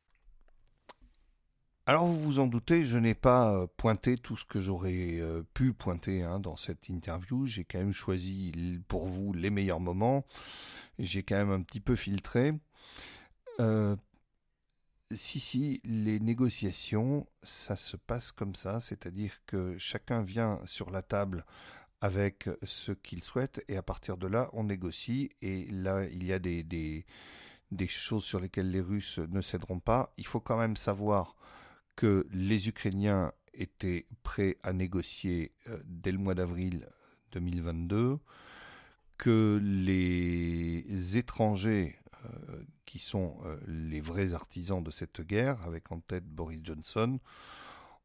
Alors 1.87 2.07
vous 2.07 2.21
vous 2.21 2.39
en 2.39 2.47
doutez, 2.47 2.85
je 2.85 2.97
n'ai 2.97 3.15
pas 3.15 3.53
euh, 3.53 3.67
pointé 3.77 4.17
tout 4.17 4.37
ce 4.37 4.45
que 4.45 4.61
j'aurais 4.61 5.19
euh, 5.19 5.43
pu 5.53 5.73
pointer 5.73 6.23
hein, 6.23 6.39
dans 6.39 6.55
cette 6.55 6.89
interview. 6.89 7.45
J'ai 7.47 7.65
quand 7.65 7.79
même 7.79 7.93
choisi 7.93 8.53
pour 8.87 9.07
vous 9.07 9.33
les 9.33 9.51
meilleurs 9.51 9.81
moments. 9.81 10.25
J'ai 11.01 11.25
quand 11.25 11.35
même 11.35 11.51
un 11.51 11.63
petit 11.63 11.81
peu 11.81 11.97
filtré. 11.97 12.53
Euh, 13.59 13.97
si, 15.14 15.40
si, 15.40 15.81
les 15.85 16.20
négociations, 16.20 17.27
ça 17.42 17.77
se 17.77 17.96
passe 17.96 18.33
comme 18.33 18.55
ça, 18.55 18.81
c'est-à-dire 18.81 19.40
que 19.46 19.77
chacun 19.79 20.22
vient 20.22 20.61
sur 20.64 20.90
la 20.90 21.03
table 21.03 21.44
avec 22.01 22.48
ce 22.64 22.92
qu'il 22.92 23.22
souhaite 23.22 23.64
et 23.68 23.77
à 23.77 23.83
partir 23.83 24.16
de 24.16 24.27
là, 24.27 24.51
on 24.53 24.64
négocie 24.64 25.31
et 25.40 25.66
là, 25.70 26.05
il 26.07 26.25
y 26.25 26.33
a 26.33 26.38
des, 26.40 26.64
des, 26.64 27.87
choses 27.87 28.25
sur 28.25 28.40
lesquelles 28.40 28.70
les 28.70 28.81
Russes 28.81 29.18
ne 29.18 29.40
céderont 29.40 29.79
pas. 29.79 30.12
Il 30.16 30.27
faut 30.27 30.40
quand 30.40 30.59
même 30.59 30.77
savoir 30.77 31.37
que 31.94 32.27
les 32.33 32.68
Ukrainiens 32.68 33.33
étaient 33.55 34.07
prêts 34.25 34.57
à 34.62 34.72
négocier 34.72 35.53
euh, 35.68 35.79
dès 35.85 36.11
le 36.11 36.18
mois 36.18 36.35
d'avril 36.35 36.88
2022, 37.33 38.18
que 39.16 39.61
les 39.62 41.16
étrangers 41.16 41.96
euh, 42.25 42.64
qui 42.93 42.99
sont 42.99 43.39
euh, 43.47 43.57
les 43.67 44.03
vrais 44.03 44.35
artisans 44.35 44.85
de 44.85 44.91
cette 44.91 45.23
guerre, 45.23 45.63
avec 45.63 45.91
en 45.93 46.01
tête 46.01 46.27
Boris 46.27 46.61
Johnson, 46.63 47.19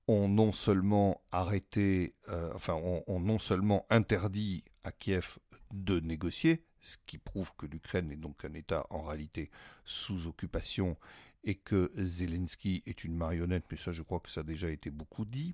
ont 0.08 0.30
non 0.30 0.54
seulement 0.54 1.20
arrêté, 1.34 2.16
enfin, 2.56 2.76
ont, 2.76 3.20
non 3.20 3.38
seulement 3.38 3.86
interdit 3.90 4.64
à 4.86 4.94
Kiev 4.94 5.40
de 5.74 6.00
négocier, 6.00 6.64
ce 6.80 6.96
qui 7.06 7.18
prouve 7.18 7.52
que 7.58 7.66
l'Ukraine 7.66 8.10
est 8.14 8.16
donc 8.16 8.46
un 8.46 8.54
État 8.54 8.88
en 8.90 9.02
réalité 9.02 9.52
sous 9.84 10.26
occupation 10.26 10.96
et 11.44 11.56
que 11.56 11.92
Zelensky 11.98 12.82
est 12.86 13.04
une 13.04 13.18
marionnette, 13.18 13.66
mais 13.70 13.76
ça 13.76 13.92
je 13.92 14.04
crois 14.04 14.22
que 14.22 14.32
ça 14.32 14.40
a 14.40 14.44
déjà 14.44 14.70
été 14.70 14.90
beaucoup 14.90 15.26
dit. 15.26 15.54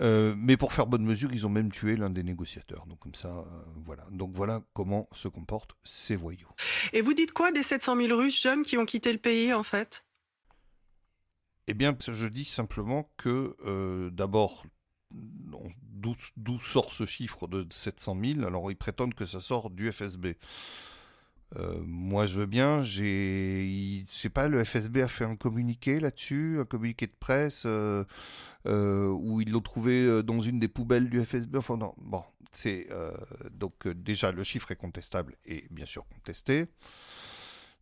Euh, 0.00 0.34
mais 0.36 0.56
pour 0.56 0.72
faire 0.72 0.86
bonne 0.86 1.04
mesure, 1.04 1.32
ils 1.32 1.46
ont 1.46 1.50
même 1.50 1.70
tué 1.72 1.96
l'un 1.96 2.10
des 2.10 2.22
négociateurs. 2.22 2.86
Donc 2.86 3.00
comme 3.00 3.14
ça, 3.14 3.28
euh, 3.28 3.44
voilà. 3.84 4.06
Donc 4.10 4.32
voilà 4.34 4.62
comment 4.72 5.08
se 5.12 5.28
comportent 5.28 5.76
ces 5.82 6.16
voyous. 6.16 6.48
Et 6.92 7.00
vous 7.00 7.14
dites 7.14 7.32
quoi 7.32 7.50
des 7.52 7.62
700 7.62 7.96
000 7.96 8.16
Russes 8.16 8.40
jeunes 8.40 8.62
qui 8.62 8.78
ont 8.78 8.86
quitté 8.86 9.12
le 9.12 9.18
pays 9.18 9.52
en 9.52 9.62
fait? 9.62 10.04
Eh 11.66 11.74
bien, 11.74 11.94
je 12.00 12.26
dis 12.26 12.44
simplement 12.44 13.10
que 13.18 13.56
euh, 13.66 14.10
d'abord, 14.10 14.64
d'où 15.10 16.60
sort 16.60 16.92
ce 16.92 17.04
chiffre 17.04 17.46
de 17.46 17.66
700 17.70 18.16
000 18.36 18.46
Alors 18.46 18.70
ils 18.70 18.76
prétendent 18.76 19.14
que 19.14 19.26
ça 19.26 19.40
sort 19.40 19.68
du 19.70 19.92
FSB. 19.92 20.28
Euh, 21.56 21.80
moi, 21.84 22.26
je 22.26 22.34
veux 22.34 22.46
bien. 22.46 22.82
J'ai, 22.82 24.04
pas 24.32 24.48
le 24.48 24.62
FSB 24.62 24.98
a 24.98 25.08
fait 25.08 25.24
un 25.24 25.36
communiqué 25.36 26.00
là-dessus, 26.00 26.58
un 26.60 26.64
communiqué 26.64 27.06
de 27.06 27.14
presse 27.18 27.62
euh, 27.66 28.04
euh, 28.66 29.08
où 29.08 29.40
ils 29.40 29.50
l'ont 29.50 29.60
trouvé 29.60 30.22
dans 30.22 30.40
une 30.40 30.58
des 30.58 30.68
poubelles 30.68 31.08
du 31.08 31.24
FSB. 31.24 31.56
Enfin 31.56 31.76
non, 31.76 31.94
bon, 31.98 32.22
c'est 32.52 32.88
donc 33.52 33.88
déjà 33.88 34.32
le 34.32 34.42
chiffre 34.42 34.70
est 34.72 34.76
contestable 34.76 35.36
et 35.46 35.66
bien 35.70 35.86
sûr 35.86 36.06
contesté. 36.06 36.66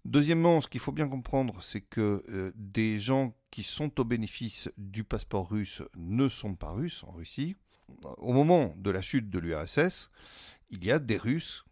Deuxièmement, 0.05 0.61
ce 0.61 0.69
qu'il 0.69 0.81
faut 0.81 0.93
bien 0.93 1.09
comprendre, 1.09 1.61
c'est 1.61 1.81
que 1.81 2.53
des 2.55 3.01
gens 3.01 3.35
qui 3.51 3.65
sont 3.65 4.01
au 4.01 4.05
bénéfice 4.05 4.71
du 4.77 5.03
passeport 5.03 5.51
russe 5.51 5.83
ne 5.97 6.29
sont 6.29 6.55
pas 6.55 6.71
russes 6.71 7.03
en 7.03 7.11
Russie. 7.11 7.57
Au 8.19 8.33
moment 8.33 8.73
de 8.77 8.91
la 8.91 9.01
chute 9.01 9.31
de 9.31 9.39
l'URSS, 9.39 10.11
il 10.71 10.85
y 10.85 10.93
a 10.93 10.99
des 10.99 11.17
Russes 11.17 11.66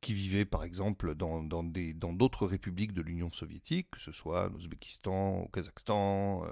qui 0.00 0.14
vivaient 0.14 0.44
par 0.44 0.64
exemple 0.64 1.14
dans, 1.14 1.42
dans, 1.42 1.62
des, 1.62 1.92
dans 1.92 2.12
d'autres 2.12 2.46
républiques 2.46 2.92
de 2.92 3.02
l'Union 3.02 3.30
soviétique, 3.30 3.90
que 3.90 4.00
ce 4.00 4.12
soit 4.12 4.48
en 4.48 4.54
Ouzbékistan, 4.54 5.40
au 5.40 5.48
Kazakhstan, 5.48 6.44
euh, 6.44 6.48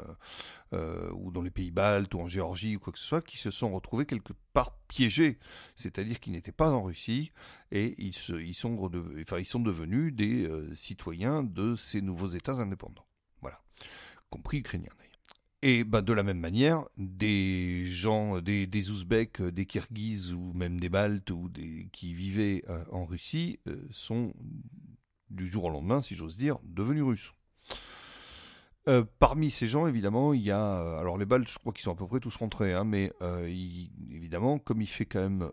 euh, 0.75 1.11
ou 1.15 1.31
dans 1.31 1.43
les 1.43 1.51
pays 1.51 1.71
baltes, 1.71 2.15
ou 2.15 2.21
en 2.21 2.29
Géorgie, 2.29 2.77
ou 2.77 2.81
quoi 2.81 2.93
que 2.93 2.99
ce 2.99 3.07
soit, 3.07 3.23
qui 3.23 3.39
se 3.39 3.51
sont 3.51 3.73
retrouvés 3.73 4.07
quelque 4.07 4.35
part 4.53 4.77
piégés, 4.89 5.39
c'est-à-dire 5.75 6.21
qu'ils 6.21 6.33
n'étaient 6.33 6.53
pas 6.53 6.71
en 6.71 6.83
Russie, 6.83 7.33
et 7.73 7.95
ils, 7.99 8.15
se, 8.15 8.35
ils, 8.35 8.55
sont, 8.55 8.79
enfin, 9.23 9.39
ils 9.39 9.47
sont 9.47 9.61
devenus 9.61 10.15
des 10.15 10.45
euh, 10.45 10.75
citoyens 10.75 11.43
de 11.43 11.75
ces 11.77 12.03
nouveaux 12.03 12.29
États 12.29 12.61
indépendants. 12.61 13.07
Voilà. 13.41 13.61
Compris 14.31 14.59
ukrainiens 14.59 14.93
et 15.63 15.85
bah, 15.85 16.03
de 16.03 16.13
la 16.13 16.23
même 16.23 16.39
manière, 16.39 16.85
des 16.97 17.87
gens, 17.87 18.41
des, 18.41 18.67
des 18.67 18.91
Ouzbeks, 18.91 19.43
des 19.43 19.67
Kirghizes 19.67 20.33
ou 20.33 20.53
même 20.53 20.79
des 20.79 20.89
Baltes 20.89 21.33
qui 21.93 22.15
vivaient 22.15 22.63
euh, 22.69 22.85
en 22.93 23.05
Russie 23.05 23.59
euh, 23.67 23.77
sont 23.91 24.33
du 25.31 25.49
jour 25.49 25.65
au 25.65 25.71
lendemain, 25.71 26.01
si 26.01 26.15
j'ose 26.15 26.37
dire, 26.37 26.59
devenus 26.63 27.03
russes. 27.03 27.33
Euh, 28.87 29.05
parmi 29.19 29.51
ces 29.51 29.67
gens, 29.67 29.87
évidemment, 29.87 30.33
il 30.33 30.43
y 30.43 30.51
a. 30.51 30.99
alors, 30.99 31.19
les 31.19 31.27
Baltes, 31.27 31.49
je 31.49 31.59
crois 31.59 31.73
qu'ils 31.73 31.83
sont 31.83 31.93
à 31.93 31.97
peu 31.97 32.07
près 32.07 32.21
tous 32.21 32.37
rentrés, 32.37 32.73
hein, 32.73 32.85
mais 32.85 33.13
évidemment, 34.11 34.59
comme 34.59 34.81
il 34.81 34.87
fait 34.87 35.05
quand 35.05 35.21
même, 35.21 35.51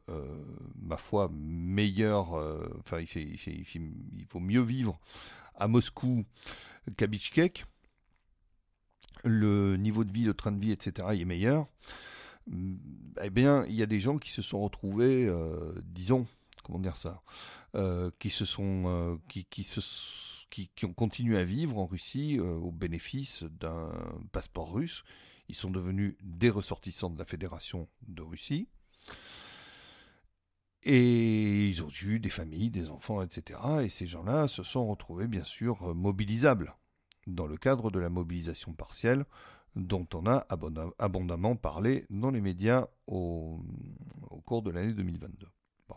ma 0.82 0.96
foi, 0.96 1.30
meilleur. 1.34 2.34
Enfin, 2.80 3.02
il, 3.02 3.08
fait, 3.08 3.24
il, 3.24 3.38
fait, 3.38 3.52
il, 3.52 3.66
il, 4.18 4.26
faut 4.26 4.40
mieux 4.40 4.62
vivre 4.62 5.00
à 5.56 5.68
Moscou 5.68 6.24
qu'à 6.96 7.08
Bichkek 7.08 7.66
le 9.24 9.78
niveau 9.78 10.04
de 10.04 10.12
vie, 10.12 10.24
le 10.24 10.34
train 10.34 10.52
de 10.52 10.60
vie, 10.60 10.72
etc. 10.72 11.08
est 11.12 11.26
meilleur, 11.26 11.68
mm, 12.48 12.76
eh 13.24 13.30
bien, 13.30 13.66
il 13.68 13.76
y 13.76 13.84
a 13.84 13.86
des 13.86 14.00
gens 14.00 14.18
qui 14.18 14.32
se 14.32 14.42
sont 14.42 14.62
retrouvés, 14.62 15.26
euh, 15.26 15.74
disons, 15.84 16.28
comment 16.64 16.80
dire 16.80 16.98
ça, 16.98 17.22
euh, 17.76 18.12
qui 18.20 18.30
se 18.30 18.46
sont, 18.46 18.84
euh, 18.88 19.18
qui, 19.28 19.66
ont 20.84 20.94
continué 20.94 21.38
à 21.38 21.44
vivre 21.44 21.78
en 21.78 21.86
Russie 21.86 22.40
au 22.40 22.72
bénéfice 22.72 23.44
d'un 23.44 23.92
passeport 24.32 24.72
russe. 24.72 25.04
Ils 25.50 25.56
sont 25.56 25.70
devenus 25.70 26.16
des 26.24 26.50
ressortissants 26.50 27.10
de 27.10 27.20
la 27.20 27.26
Fédération 27.26 27.88
de 28.08 28.22
Russie. 28.22 28.68
Et 30.84 31.68
ils 31.68 31.84
ont 31.84 31.90
eu 32.04 32.20
des 32.20 32.30
familles, 32.30 32.70
des 32.70 32.90
enfants, 32.90 33.22
etc. 33.22 33.60
Et 33.84 33.90
ces 33.90 34.08
gens-là 34.08 34.48
se 34.48 34.64
sont 34.64 34.88
retrouvés, 34.88 35.28
bien 35.28 35.44
sûr, 35.44 35.94
mobilisables 35.96 36.76
dans 37.28 37.48
le 37.48 37.58
cadre 37.58 37.92
de 37.92 38.00
la 38.00 38.10
mobilisation 38.10 38.74
partielle 38.74 39.26
dont 39.76 40.08
on 40.14 40.26
a 40.26 40.48
abondamment 41.00 41.56
parlé 41.56 42.06
dans 42.10 42.32
les 42.32 42.42
médias 42.42 42.88
au, 43.08 43.60
cours 44.46 44.62
de 44.62 44.72
l'année 44.72 44.94
2022. 44.94 45.48
Bon. 45.90 45.96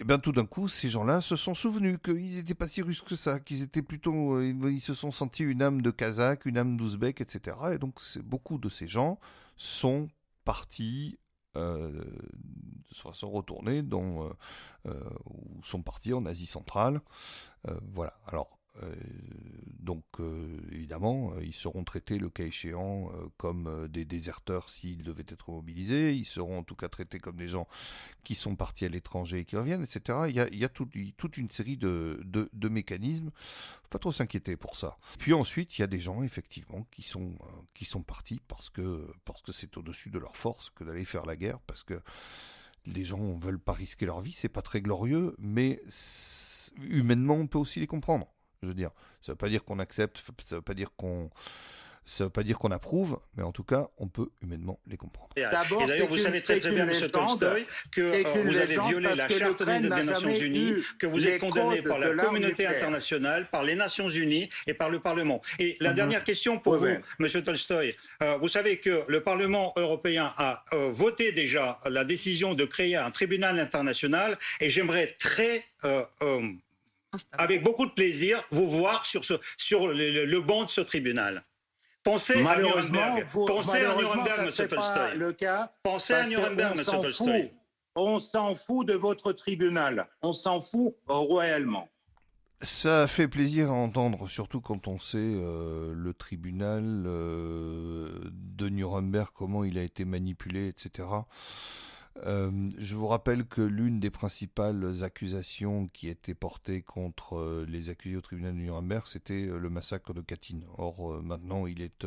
Et 0.00 0.04
bien 0.04 0.18
tout 0.18 0.32
d'un 0.32 0.46
coup, 0.46 0.66
ces 0.66 0.88
gens-là 0.88 1.20
se 1.20 1.36
sont 1.36 1.54
souvenus 1.54 1.98
qu'ils 2.02 2.36
n'étaient 2.36 2.54
pas 2.54 2.66
si 2.66 2.82
russes 2.82 3.02
que 3.02 3.14
ça, 3.14 3.38
qu'ils 3.38 3.62
étaient 3.62 3.82
plutôt, 3.82 4.34
euh, 4.38 4.70
ils 4.70 4.80
se 4.80 4.94
sont 4.94 5.12
sentis 5.12 5.44
une 5.44 5.62
âme 5.62 5.82
de 5.82 5.90
Kazakh, 5.90 6.46
une 6.46 6.58
âme 6.58 6.76
d'Ouzbek, 6.76 7.20
etc. 7.20 7.56
Et 7.74 7.78
donc 7.78 8.00
beaucoup 8.24 8.58
de 8.58 8.68
ces 8.68 8.88
gens 8.88 9.20
sont 9.56 10.08
partis, 10.44 11.18
euh, 11.56 12.04
sont 12.90 13.30
retournés 13.30 13.82
dans, 13.82 14.24
euh, 14.24 14.30
euh, 14.86 15.10
ou 15.26 15.62
sont 15.62 15.82
partis 15.82 16.12
en 16.12 16.26
Asie 16.26 16.46
centrale. 16.46 17.00
voilà. 17.92 18.18
Alors 18.26 18.59
donc 19.80 20.04
évidemment, 20.70 21.32
ils 21.40 21.54
seront 21.54 21.84
traités 21.84 22.18
le 22.18 22.30
cas 22.30 22.44
échéant 22.44 23.10
comme 23.36 23.88
des 23.88 24.04
déserteurs 24.04 24.68
s'ils 24.68 25.02
devaient 25.02 25.26
être 25.28 25.50
mobilisés. 25.50 26.14
Ils 26.14 26.26
seront 26.26 26.58
en 26.58 26.62
tout 26.62 26.74
cas 26.74 26.88
traités 26.88 27.18
comme 27.18 27.36
des 27.36 27.48
gens 27.48 27.66
qui 28.24 28.34
sont 28.34 28.56
partis 28.56 28.84
à 28.84 28.88
l'étranger 28.88 29.40
et 29.40 29.44
qui 29.44 29.56
reviennent, 29.56 29.82
etc. 29.82 30.18
Il 30.28 30.36
y 30.58 30.64
a, 30.64 30.68
toute 30.68 31.36
une 31.36 31.50
série 31.50 31.76
de, 31.76 32.20
de, 32.24 32.48
de 32.52 32.68
mécanismes 32.68 33.30
pas 33.90 33.98
trop 33.98 34.12
s'inquiéter 34.12 34.56
pour 34.56 34.76
ça. 34.76 34.96
Puis 35.18 35.34
ensuite, 35.34 35.76
il 35.76 35.80
y 35.80 35.84
a 35.84 35.88
des 35.88 35.98
gens 35.98 36.22
effectivement 36.22 36.86
qui 36.92 37.02
sont 37.02 37.34
qui 37.74 37.84
sont 37.84 38.02
partis 38.02 38.40
parce 38.46 38.70
que 38.70 39.12
parce 39.24 39.42
que 39.42 39.52
c'est 39.52 39.76
au-dessus 39.76 40.10
de 40.10 40.18
leur 40.18 40.36
force 40.36 40.70
que 40.70 40.84
d'aller 40.84 41.04
faire 41.04 41.26
la 41.26 41.36
guerre 41.36 41.58
parce 41.66 41.82
que 41.82 42.00
les 42.86 43.04
gens 43.04 43.36
veulent 43.38 43.60
pas 43.60 43.72
risquer 43.72 44.06
leur 44.06 44.20
vie, 44.20 44.32
c'est 44.32 44.48
pas 44.48 44.62
très 44.62 44.80
glorieux, 44.80 45.34
mais 45.38 45.82
humainement, 46.82 47.34
on 47.34 47.46
peut 47.46 47.58
aussi 47.58 47.80
les 47.80 47.86
comprendre. 47.86 48.32
Je 48.62 48.68
veux 48.68 48.74
dire, 48.74 48.90
ça 49.20 49.32
veut 49.32 49.36
pas 49.36 49.48
dire 49.48 49.64
qu'on 49.64 49.78
accepte, 49.78 50.22
ça 50.44 50.56
veut 50.56 50.62
pas 50.62 50.74
dire 50.74 50.90
qu'on 50.96 51.30
ça 52.10 52.24
ne 52.24 52.26
veut 52.26 52.32
pas 52.32 52.42
dire 52.42 52.58
qu'on 52.58 52.72
approuve, 52.72 53.20
mais 53.36 53.42
en 53.42 53.52
tout 53.52 53.62
cas, 53.62 53.88
on 53.98 54.08
peut 54.08 54.30
humainement 54.42 54.80
les 54.88 54.96
comprendre. 54.96 55.28
Et 55.36 55.42
d'ailleurs, 55.42 56.08
vous 56.08 56.18
savez 56.18 56.40
très 56.40 56.58
très 56.58 56.72
bien, 56.72 56.88
M. 56.88 57.08
Tolstoy, 57.08 57.64
que 57.92 58.00
euh, 58.00 58.42
vous 58.42 58.56
avez 58.56 58.78
violé 58.88 59.14
la 59.14 59.28
Charte 59.28 59.62
des 59.62 59.88
Nations 59.88 60.28
Unies, 60.28 60.74
que 60.98 61.06
vous 61.06 61.24
êtes 61.24 61.40
condamné 61.40 61.82
par 61.82 61.98
la 61.98 62.14
communauté 62.14 62.66
internationale, 62.66 63.48
par 63.50 63.62
les 63.62 63.76
Nations 63.76 64.10
Unies 64.10 64.48
et 64.66 64.74
par 64.74 64.90
le 64.90 64.98
Parlement. 64.98 65.40
Et 65.58 65.76
la 65.78 65.90
mhm. 65.90 65.96
dernière 65.96 66.24
question 66.24 66.58
pour 66.58 66.76
vous, 66.78 66.86
M. 66.86 67.42
Tolstoy, 67.44 67.94
euh, 68.22 68.36
vous 68.38 68.48
savez 68.48 68.78
que 68.78 69.04
le 69.06 69.20
Parlement 69.20 69.72
européen 69.76 70.32
a 70.36 70.64
euh, 70.72 70.90
voté 70.90 71.30
déjà 71.30 71.78
la 71.88 72.04
décision 72.04 72.54
de 72.54 72.64
créer 72.64 72.96
un 72.96 73.10
tribunal 73.12 73.60
international, 73.60 74.36
et 74.60 74.68
j'aimerais 74.68 75.14
très 75.18 75.64
avec 77.32 77.62
beaucoup 77.62 77.86
de 77.86 77.92
plaisir, 77.92 78.42
vous 78.50 78.68
voir 78.70 79.06
sur, 79.06 79.24
ce, 79.24 79.34
sur 79.56 79.88
le 79.88 80.40
banc 80.40 80.64
de 80.64 80.70
ce 80.70 80.80
tribunal. 80.80 81.44
Pensez 82.02 82.46
à 82.46 82.56
Nuremberg. 82.58 83.26
Pensez 83.46 83.84
à 83.84 83.96
Nuremberg, 83.96 84.38
M. 84.38 84.68
Tolstoy. 84.68 85.16
Le 85.16 85.32
cas 85.32 85.72
Pensez 85.82 86.14
à 86.14 86.26
Nuremberg, 86.26 86.78
M. 86.78 86.84
Tolstoy. 86.84 87.52
On 87.94 88.18
s'en 88.18 88.54
fout 88.54 88.86
de 88.86 88.94
votre 88.94 89.32
tribunal. 89.32 90.08
On 90.22 90.32
s'en 90.32 90.60
fout 90.60 90.94
royalement. 91.06 91.88
Ça 92.62 93.06
fait 93.06 93.26
plaisir 93.26 93.70
à 93.70 93.72
entendre, 93.72 94.28
surtout 94.28 94.60
quand 94.60 94.86
on 94.86 94.98
sait 94.98 95.16
euh, 95.18 95.94
le 95.94 96.12
tribunal 96.12 97.04
euh, 97.06 98.10
de 98.32 98.68
Nuremberg, 98.68 99.28
comment 99.34 99.64
il 99.64 99.78
a 99.78 99.82
été 99.82 100.04
manipulé, 100.04 100.68
etc. 100.68 101.08
Euh, 102.18 102.70
je 102.78 102.96
vous 102.96 103.06
rappelle 103.06 103.46
que 103.46 103.62
l'une 103.62 104.00
des 104.00 104.10
principales 104.10 105.04
accusations 105.04 105.88
qui 105.88 106.08
étaient 106.08 106.34
portées 106.34 106.82
contre 106.82 107.36
euh, 107.36 107.66
les 107.68 107.88
accusés 107.88 108.16
au 108.16 108.20
tribunal 108.20 108.52
de 108.52 108.58
Nuremberg, 108.58 109.06
c'était 109.06 109.46
euh, 109.46 109.58
le 109.58 109.70
massacre 109.70 110.12
de 110.12 110.20
Katyn. 110.20 110.60
Or, 110.76 111.22
maintenant, 111.22 111.66
il 111.66 111.80
est... 111.82 112.06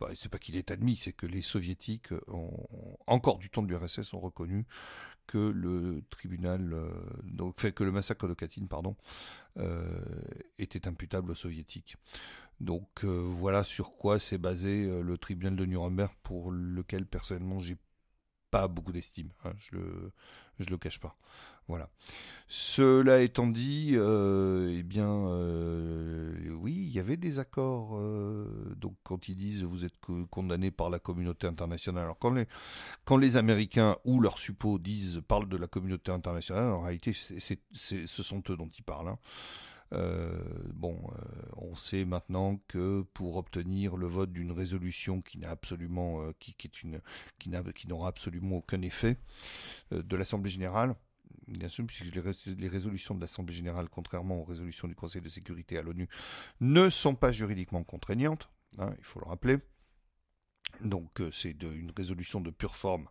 Bah, 0.00 0.08
c'est 0.16 0.28
pas 0.28 0.38
qu'il 0.38 0.56
est 0.56 0.72
admis, 0.72 0.96
c'est 0.96 1.12
que 1.12 1.24
les 1.24 1.40
soviétiques, 1.40 2.08
ont, 2.26 2.66
encore 3.06 3.38
du 3.38 3.48
temps 3.48 3.62
de 3.62 3.68
l'URSS, 3.68 4.12
ont 4.12 4.18
reconnu 4.18 4.66
que 5.28 5.38
le 5.38 6.02
tribunal, 6.10 6.74
fait 7.56 7.72
que 7.72 7.84
le 7.84 7.92
massacre 7.92 8.26
de 8.26 8.34
Katyn, 8.34 8.66
pardon, 8.66 8.96
était 10.58 10.88
imputable 10.88 11.30
aux 11.30 11.36
soviétiques. 11.36 11.96
Donc 12.58 13.04
voilà 13.04 13.62
sur 13.62 13.96
quoi 13.96 14.18
s'est 14.18 14.36
basé 14.36 14.84
le 15.00 15.16
tribunal 15.16 15.54
de 15.54 15.64
Nuremberg, 15.64 16.10
pour 16.24 16.50
lequel 16.50 17.06
personnellement 17.06 17.60
j'ai 17.60 17.76
pas 18.54 18.68
beaucoup 18.68 18.92
d'estime, 18.92 19.30
hein, 19.44 19.52
je 19.58 19.76
le 19.76 20.12
je 20.60 20.70
le 20.70 20.78
cache 20.78 21.00
pas. 21.00 21.16
Voilà. 21.66 21.88
Cela 22.46 23.22
étant 23.22 23.48
dit, 23.48 23.92
euh, 23.94 24.76
eh 24.78 24.84
bien, 24.84 25.08
euh, 25.08 26.50
oui, 26.60 26.74
il 26.74 26.92
y 26.92 27.00
avait 27.00 27.16
des 27.16 27.40
accords. 27.40 27.96
Euh, 27.96 28.74
donc, 28.76 28.94
quand 29.02 29.28
ils 29.28 29.34
disent 29.34 29.64
vous 29.64 29.84
êtes 29.84 29.94
condamné 30.30 30.70
par 30.70 30.88
la 30.88 31.00
communauté 31.00 31.48
internationale, 31.48 32.04
alors 32.04 32.18
quand 32.18 32.32
les 32.32 32.46
quand 33.04 33.16
les 33.16 33.36
Américains 33.36 33.96
ou 34.04 34.20
leurs 34.20 34.38
suppôts 34.38 34.78
disent 34.78 35.20
parlent 35.26 35.48
de 35.48 35.56
la 35.56 35.66
communauté 35.66 36.12
internationale, 36.12 36.70
en 36.70 36.82
réalité, 36.82 37.12
c'est, 37.12 37.58
ce 37.72 38.22
sont 38.22 38.42
eux 38.50 38.56
dont 38.56 38.70
ils 38.78 38.84
parlent. 38.84 39.08
Hein. 39.08 39.18
Euh, 39.92 40.42
bon, 40.72 40.98
euh, 41.12 41.16
on 41.56 41.76
sait 41.76 42.04
maintenant 42.04 42.60
que 42.68 43.02
pour 43.14 43.36
obtenir 43.36 43.96
le 43.96 44.06
vote 44.06 44.32
d'une 44.32 44.52
résolution 44.52 45.20
qui 45.20 45.38
n'a 45.38 45.50
absolument, 45.50 46.22
euh, 46.22 46.32
qui, 46.38 46.54
qui 46.54 47.88
n'aura 47.88 48.08
absolument 48.08 48.56
aucun 48.56 48.82
effet 48.82 49.18
de 49.90 50.16
l'Assemblée 50.16 50.50
générale, 50.50 50.94
bien 51.46 51.68
sûr, 51.68 51.86
puisque 51.86 52.14
les, 52.14 52.68
résolutions 52.68 53.14
de 53.14 53.20
l'Assemblée 53.20 53.54
générale, 53.54 53.88
contrairement 53.88 54.40
aux 54.40 54.44
résolutions 54.44 54.88
du 54.88 54.94
Conseil 54.94 55.22
de 55.22 55.28
sécurité 55.28 55.78
à 55.78 55.82
l'ONU, 55.82 56.08
ne 56.60 56.88
sont 56.88 57.14
pas 57.14 57.32
juridiquement 57.32 57.84
contraignantes, 57.84 58.50
hein, 58.78 58.94
il 58.98 59.04
faut 59.04 59.20
le 59.20 59.26
rappeler. 59.26 59.58
Donc 60.80 61.22
c'est 61.30 61.62
une 61.62 61.92
résolution 61.96 62.40
de 62.40 62.50
pure 62.50 62.74
forme 62.74 63.08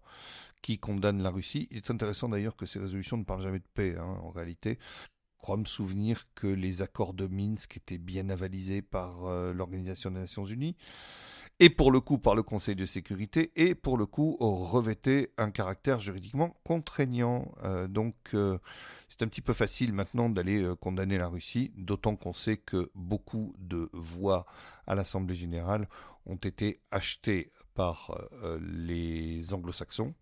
qui 0.62 0.80
condamne 0.80 1.24
la 1.24 1.30
Russie. 1.30 1.68
Il 1.72 1.78
est 1.78 1.92
intéressant 1.92 2.28
d'ailleurs 2.28 2.58
que 2.58 2.66
ces 2.66 2.80
résolutions 2.80 3.16
ne 3.16 3.24
parlent 3.24 3.42
jamais 3.42 3.60
de 3.60 3.68
paix, 3.74 3.96
hein, 3.98 4.18
en 4.22 4.32
réalité 4.32 4.80
crois 5.44 5.58
me 5.58 5.66
souvenir 5.66 6.24
que 6.36 6.48
les 6.48 6.82
accords 6.82 7.14
de 7.14 7.28
Minsk 7.28 7.76
étaient 7.76 7.98
bien 7.98 8.30
avalisés 8.30 8.82
par 8.82 9.26
euh, 9.26 9.52
l'Organisation 9.52 10.10
des 10.10 10.22
Nations 10.22 10.46
Unies, 10.46 10.78
et 11.60 11.70
pour 11.70 11.92
le 11.92 12.00
coup 12.00 12.18
par 12.18 12.34
le 12.34 12.44
Conseil 12.44 12.78
de 12.78 12.86
sécurité, 12.86 13.52
et 13.58 13.76
pour 13.76 13.98
le 13.98 14.06
coup 14.06 14.38
revêtaient 14.40 15.34
un 15.38 15.52
caractère 15.52 16.00
juridiquement 16.00 16.56
contraignant. 16.64 17.52
Euh, 17.66 17.90
donc 17.90 18.16
euh, 18.34 18.58
c'est 19.10 19.22
un 19.22 19.28
petit 19.28 19.42
peu 19.42 19.52
facile 19.52 19.92
maintenant 19.92 20.30
d'aller 20.30 20.66
condamner 20.80 21.18
la 21.18 21.28
Russie, 21.28 21.74
d'autant 21.76 22.16
qu'on 22.16 22.32
sait 22.32 22.56
que 22.56 22.90
beaucoup 22.96 23.54
de 23.60 23.90
voix 23.92 24.46
à 24.88 24.96
l'Assemblée 24.96 25.36
générale 25.36 25.90
ont 26.26 26.38
été 26.38 26.80
achetées 26.90 27.52
par 27.74 28.18
les 28.62 29.54
anglo-saxons 29.54 30.14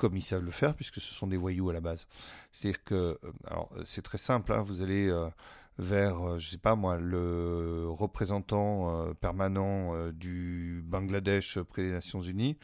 comme 0.00 0.16
ils 0.16 0.22
savent 0.22 0.42
le 0.42 0.50
faire, 0.50 0.74
puisque 0.74 0.98
ce 0.98 1.12
sont 1.12 1.26
des 1.26 1.36
voyous 1.36 1.68
à 1.68 1.74
la 1.74 1.82
base. 1.82 2.06
C'est-à-dire 2.52 2.82
que, 2.84 2.94
euh, 3.22 3.32
alors 3.46 3.70
c'est 3.84 4.00
très 4.00 4.16
simple, 4.16 4.50
hein, 4.50 4.62
vous 4.62 4.80
allez 4.80 5.10
euh, 5.10 5.28
vers, 5.78 6.26
euh, 6.26 6.38
je 6.38 6.48
sais 6.48 6.56
pas 6.56 6.74
moi, 6.74 6.96
le 6.96 7.86
représentant 7.90 9.12
permanent 9.20 10.10
du 10.10 10.82
Bangladesh 10.86 11.58
près 11.60 11.82
des 11.82 11.90
Nations 11.90 12.22
Unies, 12.22 12.56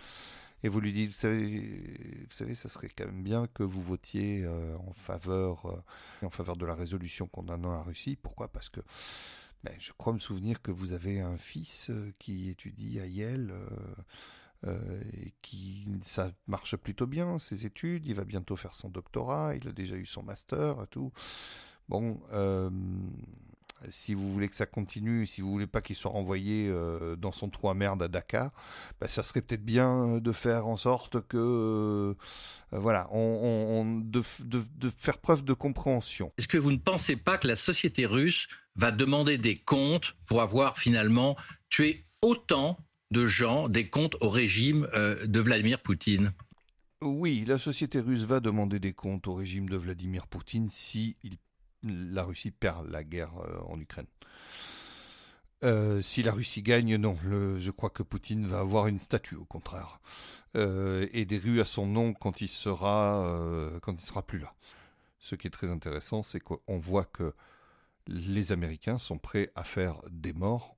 et 0.62 0.70
vous 0.70 0.80
lui 0.80 0.94
dites, 0.94 1.10
vous 1.10 1.16
savez, 1.16 2.24
vous 2.26 2.34
savez, 2.34 2.54
ça 2.54 2.70
serait 2.70 2.88
quand 2.88 3.04
même 3.04 3.22
bien 3.22 3.46
que 3.48 3.62
vous 3.62 3.82
votiez 3.82 4.48
en 4.88 4.94
faveur, 4.94 5.84
en 6.22 6.30
faveur 6.30 6.56
de 6.56 6.64
la 6.64 6.74
résolution 6.74 7.26
condamnant 7.26 7.72
la 7.72 7.82
Russie. 7.82 8.16
Pourquoi? 8.16 8.48
Parce 8.48 8.70
que 8.70 8.80
ben, 9.62 9.74
je 9.78 9.92
crois 9.92 10.14
me 10.14 10.18
souvenir 10.18 10.62
que 10.62 10.70
vous 10.70 10.92
avez 10.92 11.20
un 11.20 11.36
fils 11.36 11.90
qui 12.18 12.48
étudie 12.48 12.98
à 12.98 13.06
Yale. 13.06 13.52
Euh, 14.66 15.00
et 15.12 15.34
qui 15.42 15.86
ça 16.00 16.32
marche 16.46 16.76
plutôt 16.76 17.06
bien 17.06 17.38
ses 17.38 17.66
études. 17.66 18.06
Il 18.06 18.14
va 18.14 18.24
bientôt 18.24 18.56
faire 18.56 18.74
son 18.74 18.88
doctorat. 18.88 19.54
Il 19.54 19.68
a 19.68 19.72
déjà 19.72 19.96
eu 19.96 20.06
son 20.06 20.22
master 20.22 20.82
et 20.82 20.86
tout. 20.88 21.12
Bon, 21.88 22.20
euh, 22.32 22.70
si 23.90 24.14
vous 24.14 24.32
voulez 24.32 24.48
que 24.48 24.56
ça 24.56 24.66
continue, 24.66 25.26
si 25.26 25.40
vous 25.40 25.50
voulez 25.50 25.66
pas 25.66 25.80
qu'il 25.80 25.94
soit 25.94 26.10
renvoyé 26.10 26.68
euh, 26.68 27.14
dans 27.14 27.30
son 27.30 27.48
trou 27.48 27.68
à 27.68 27.74
merde 27.74 28.02
à 28.02 28.08
Dakar, 28.08 28.50
bah, 29.00 29.06
ça 29.06 29.22
serait 29.22 29.42
peut-être 29.42 29.64
bien 29.64 30.18
de 30.18 30.32
faire 30.32 30.66
en 30.66 30.76
sorte 30.76 31.20
que, 31.28 32.16
voilà, 32.72 33.08
on, 33.12 34.00
de, 34.02 34.22
de, 34.40 34.90
faire 34.96 35.18
preuve 35.18 35.44
de 35.44 35.52
compréhension. 35.52 36.32
Est-ce 36.38 36.48
que 36.48 36.58
vous 36.58 36.72
ne 36.72 36.78
pensez 36.78 37.14
pas 37.14 37.38
que 37.38 37.46
la 37.46 37.56
société 37.56 38.06
russe 38.06 38.48
va 38.74 38.90
demander 38.90 39.38
des 39.38 39.56
comptes 39.56 40.16
pour 40.26 40.42
avoir 40.42 40.78
finalement 40.78 41.36
tué 41.68 42.04
autant 42.22 42.78
de 43.10 43.26
gens 43.26 43.68
des 43.68 43.88
comptes 43.88 44.16
au 44.20 44.28
régime 44.28 44.88
euh, 44.94 45.26
de 45.26 45.40
Vladimir 45.40 45.80
Poutine 45.80 46.32
Oui, 47.00 47.44
la 47.46 47.58
société 47.58 48.00
russe 48.00 48.24
va 48.24 48.40
demander 48.40 48.78
des 48.78 48.92
comptes 48.92 49.26
au 49.26 49.34
régime 49.34 49.68
de 49.68 49.76
Vladimir 49.76 50.26
Poutine 50.26 50.68
si 50.68 51.16
la 51.82 52.24
Russie 52.24 52.50
perd 52.50 52.90
la 52.90 53.04
guerre 53.04 53.32
euh, 53.38 53.58
en 53.68 53.78
Ukraine. 53.80 54.06
Euh, 55.64 56.02
si 56.02 56.22
la 56.22 56.32
Russie 56.32 56.62
gagne, 56.62 56.96
non. 56.96 57.16
je 57.24 57.70
crois 57.70 57.90
que 57.90 58.02
Poutine 58.02 58.46
va 58.46 58.58
avoir 58.58 58.88
une 58.88 58.98
statue, 58.98 59.36
au 59.36 59.44
contraire, 59.44 60.00
et 60.54 61.26
des 61.26 61.38
rues 61.38 61.60
à 61.60 61.66
son 61.66 61.86
nom 61.86 62.14
quand 62.14 62.40
il 62.40 62.48
sera 62.48 63.78
quand 63.82 63.92
il 63.92 64.04
sera 64.04 64.22
plus 64.22 64.38
là. 64.38 64.54
Ce 65.18 65.34
qui 65.34 65.46
est 65.46 65.50
très 65.50 65.70
intéressant, 65.70 66.22
c'est 66.22 66.40
qu'on 66.40 66.78
voit 66.78 67.04
que 67.04 67.34
les 68.06 68.52
Américains 68.52 68.96
sont 68.96 69.18
prêts 69.18 69.50
à 69.54 69.64
faire 69.64 70.00
des 70.10 70.32
morts 70.32 70.75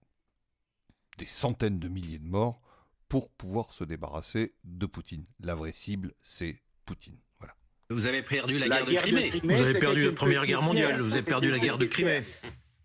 des 1.19 1.27
centaines 1.27 1.79
de 1.79 1.89
milliers 1.89 2.19
de 2.19 2.27
morts 2.27 2.63
pour 3.09 3.31
pouvoir 3.31 3.73
se 3.73 3.85
débarrasser 3.85 4.55
de 4.65 4.87
Poutine. 4.87 5.25
La 5.41 5.55
vraie 5.55 5.73
cible, 5.73 6.15
c'est 6.23 6.63
Poutine. 6.85 7.19
Voilà. 7.39 7.55
Vous 7.91 8.07
avez 8.07 8.23
perdu 8.23 8.59
la, 8.59 8.69
guerre, 8.69 8.87
de, 8.87 8.95
Crimée. 8.95 9.31
Vous 9.43 9.51
avez 9.51 9.79
perdu 9.79 10.07
la 10.07 10.13
Première 10.13 10.47
Guerre 10.47 10.63
mondiale. 10.63 11.01
Vous 11.01 11.13
avez 11.13 11.23
perdu 11.23 11.51
la 11.51 11.59
guerre 11.59 11.79
de 11.79 11.87
Crimée. 11.87 12.23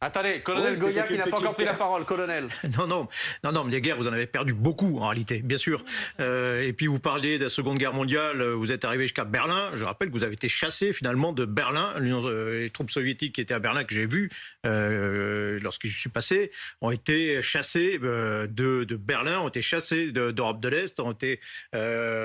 Attendez, 0.04 0.42
colonel 0.42 0.78
Goya 0.78 1.04
qui 1.04 1.18
n'a 1.18 1.26
pas 1.28 1.38
encore 1.38 1.54
pris 1.54 1.64
la 1.64 1.76
parole, 1.76 2.04
colonel. 2.04 2.50
Non, 2.78 2.88
non, 2.88 3.08
non, 3.44 3.52
non, 3.54 3.68
les 3.68 3.80
guerres, 3.80 3.96
vous 3.96 4.08
en 4.08 4.14
avez 4.14 4.28
perdu 4.28 4.54
beaucoup 4.54 4.98
en 4.98 5.08
réalité, 5.08 5.42
bien 5.42 5.58
sûr. 5.58 5.82
Euh, 6.20 6.62
et 6.62 6.74
puis 6.74 6.88
vous 6.88 7.00
parliez 7.00 7.38
de 7.38 7.46
la 7.46 7.50
Seconde 7.50 7.78
Guerre 7.78 7.94
mondiale, 7.94 8.42
euh, 8.42 8.54
vous 8.54 8.74
êtes 8.74 8.84
arrivé 8.84 9.06
jusqu'à 9.06 9.24
Berlin. 9.24 9.72
Je 9.76 9.86
rappelle 9.86 10.10
que 10.10 10.14
vous 10.14 10.26
avez 10.26 10.34
été 10.34 10.50
chassé 10.50 10.92
finalement 10.92 11.32
de 11.32 11.46
Berlin. 11.46 11.94
Les 12.00 12.70
troupes 12.70 12.92
soviétiques 12.92 13.36
qui 13.36 13.42
étaient 13.42 13.54
à 13.54 13.60
Berlin, 13.60 13.86
que 13.86 13.94
j'ai 13.94 14.06
vu 14.06 14.30
euh, 14.66 15.58
lorsque 15.62 15.88
je 15.88 15.98
suis 15.98 16.10
passé, 16.10 16.52
ont 16.82 16.92
été 16.92 17.42
chassées 17.42 17.98
de, 17.98 18.84
de, 18.84 18.96
Berlin, 18.98 19.40
ont 19.40 19.48
été 19.48 19.62
chassés 19.62 20.12
d'Europe 20.12 20.60
de, 20.60 20.68
l'Est, 20.68 21.00
ont 21.00 21.12
été 21.12 21.40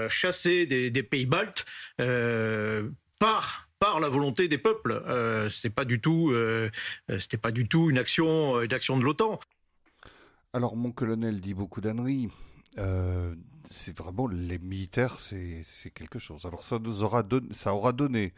chassés 0.08 0.66
des, 0.66 0.90
des 0.90 1.02
pays 1.04 1.26
baltes 1.26 1.64
par 3.20 3.67
par 3.78 4.00
la 4.00 4.08
volonté 4.08 4.48
des 4.48 4.58
peuples. 4.58 4.92
Euh, 4.92 5.48
c'était 5.48 5.70
pas 5.70 5.84
du 5.84 6.00
tout, 6.00 6.30
euh, 6.30 6.70
c'était 7.18 7.36
pas 7.36 7.52
du 7.52 7.68
tout 7.68 7.90
une 7.90 7.98
action, 7.98 8.60
une 8.62 8.72
action 8.72 8.98
de 8.98 9.04
l'OTAN. 9.04 9.38
Alors 10.52 10.76
mon 10.76 10.92
colonel 10.92 11.40
dit 11.40 11.54
beaucoup 11.54 11.80
d'âneries. 11.80 12.28
Euh, 12.78 13.34
c'est 13.64 13.96
vraiment 13.96 14.26
les 14.26 14.58
militaires, 14.58 15.18
c'est 15.20 15.90
quelque 15.94 16.18
chose. 16.18 16.46
Alors 16.46 16.62
ça 16.62 16.78
aura 17.74 17.92
donné, 17.92 18.34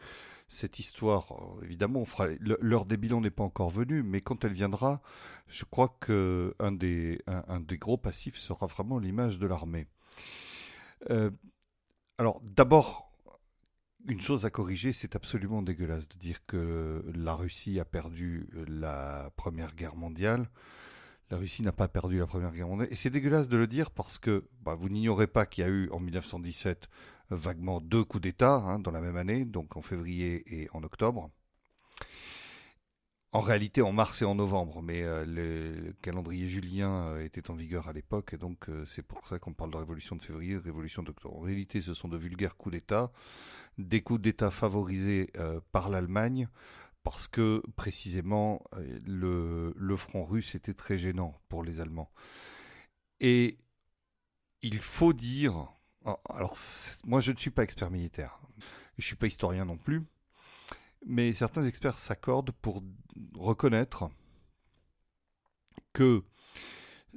cette 0.47 0.79
histoire. 0.79 1.27
Évidemment, 1.63 2.03
l'heure 2.39 2.85
des 2.85 2.97
bilans 2.97 3.21
n'est 3.21 3.29
pas 3.29 3.43
encore 3.43 3.69
venue, 3.69 4.03
mais 4.03 4.21
quand 4.21 4.43
elle 4.43 4.53
viendra, 4.53 5.01
je 5.47 5.63
crois 5.63 5.95
que 6.01 6.53
un 6.59 6.71
des 6.71 7.21
un, 7.27 7.61
des 7.61 7.77
gros 7.77 7.97
passifs 7.97 8.37
sera 8.37 8.67
vraiment 8.67 8.99
l'image 8.99 9.39
de 9.39 9.47
l'armée. 9.47 9.87
alors 12.17 12.41
d'abord 12.43 13.10
une 14.07 14.21
chose 14.21 14.45
à 14.45 14.49
corriger, 14.49 14.93
c'est 14.93 15.15
absolument 15.15 15.61
dégueulasse 15.61 16.07
de 16.09 16.17
dire 16.17 16.45
que 16.45 17.03
la 17.15 17.33
Russie 17.33 17.79
a 17.79 17.85
perdu 17.85 18.47
la 18.67 19.31
Première 19.35 19.75
Guerre 19.75 19.95
mondiale. 19.95 20.49
La 21.29 21.37
Russie 21.37 21.61
n'a 21.61 21.71
pas 21.71 21.87
perdu 21.87 22.19
la 22.19 22.27
Première 22.27 22.51
Guerre 22.51 22.67
mondiale. 22.67 22.89
Et 22.91 22.95
c'est 22.95 23.09
dégueulasse 23.09 23.47
de 23.47 23.57
le 23.57 23.67
dire 23.67 23.91
parce 23.91 24.19
que 24.19 24.45
bah, 24.61 24.75
vous 24.75 24.89
n'ignorez 24.89 25.27
pas 25.27 25.45
qu'il 25.45 25.63
y 25.63 25.67
a 25.67 25.69
eu 25.69 25.89
en 25.91 25.99
1917 25.99 26.89
vaguement 27.29 27.79
deux 27.79 28.03
coups 28.03 28.23
d'État 28.23 28.55
hein, 28.55 28.79
dans 28.79 28.91
la 28.91 29.01
même 29.01 29.17
année, 29.17 29.45
donc 29.45 29.77
en 29.77 29.81
février 29.81 30.43
et 30.47 30.67
en 30.73 30.83
octobre. 30.83 31.29
En 33.33 33.39
réalité, 33.39 33.81
en 33.81 33.93
mars 33.93 34.21
et 34.21 34.25
en 34.25 34.35
novembre, 34.35 34.81
mais 34.81 35.03
euh, 35.03 35.23
le 35.25 35.93
calendrier 36.01 36.49
julien 36.49 37.05
euh, 37.05 37.23
était 37.23 37.49
en 37.49 37.55
vigueur 37.55 37.87
à 37.87 37.93
l'époque, 37.93 38.33
et 38.33 38.37
donc 38.37 38.67
euh, 38.67 38.83
c'est 38.85 39.03
pour 39.03 39.25
ça 39.25 39.39
qu'on 39.39 39.53
parle 39.53 39.71
de 39.71 39.77
révolution 39.77 40.17
de 40.17 40.21
février, 40.21 40.57
révolution 40.57 41.01
d'octobre. 41.01 41.37
En 41.37 41.39
réalité, 41.39 41.79
ce 41.79 41.93
sont 41.93 42.09
de 42.09 42.17
vulgaires 42.17 42.57
coups 42.57 42.73
d'État 42.73 43.09
des 43.77 44.01
coups 44.01 44.21
d'État 44.21 44.51
favorisés 44.51 45.29
euh, 45.37 45.61
par 45.71 45.89
l'Allemagne 45.89 46.47
parce 47.03 47.27
que 47.27 47.63
précisément 47.75 48.61
euh, 48.73 49.73
le, 49.75 49.95
front 49.95 50.23
russe 50.23 50.55
était 50.55 50.73
très 50.73 50.97
gênant 50.97 51.39
pour 51.49 51.63
les 51.63 51.79
Allemands. 51.79 52.11
Et 53.19 53.57
il 54.61 54.79
faut 54.79 55.13
dire, 55.13 55.73
oh, 56.05 56.17
alors 56.29 56.55
moi 57.05 57.21
je 57.21 57.31
ne 57.31 57.37
suis 57.37 57.49
pas 57.49 57.63
expert 57.63 57.89
militaire, 57.91 58.39
je 58.97 59.01
ne 59.01 59.03
suis 59.03 59.15
pas 59.15 59.27
historien 59.27 59.65
non 59.65 59.77
plus, 59.77 60.03
mais 61.05 61.33
certains 61.33 61.63
experts 61.63 61.97
s'accordent 61.97 62.51
pour 62.51 62.83
reconnaître 63.35 64.09
que 65.93 66.23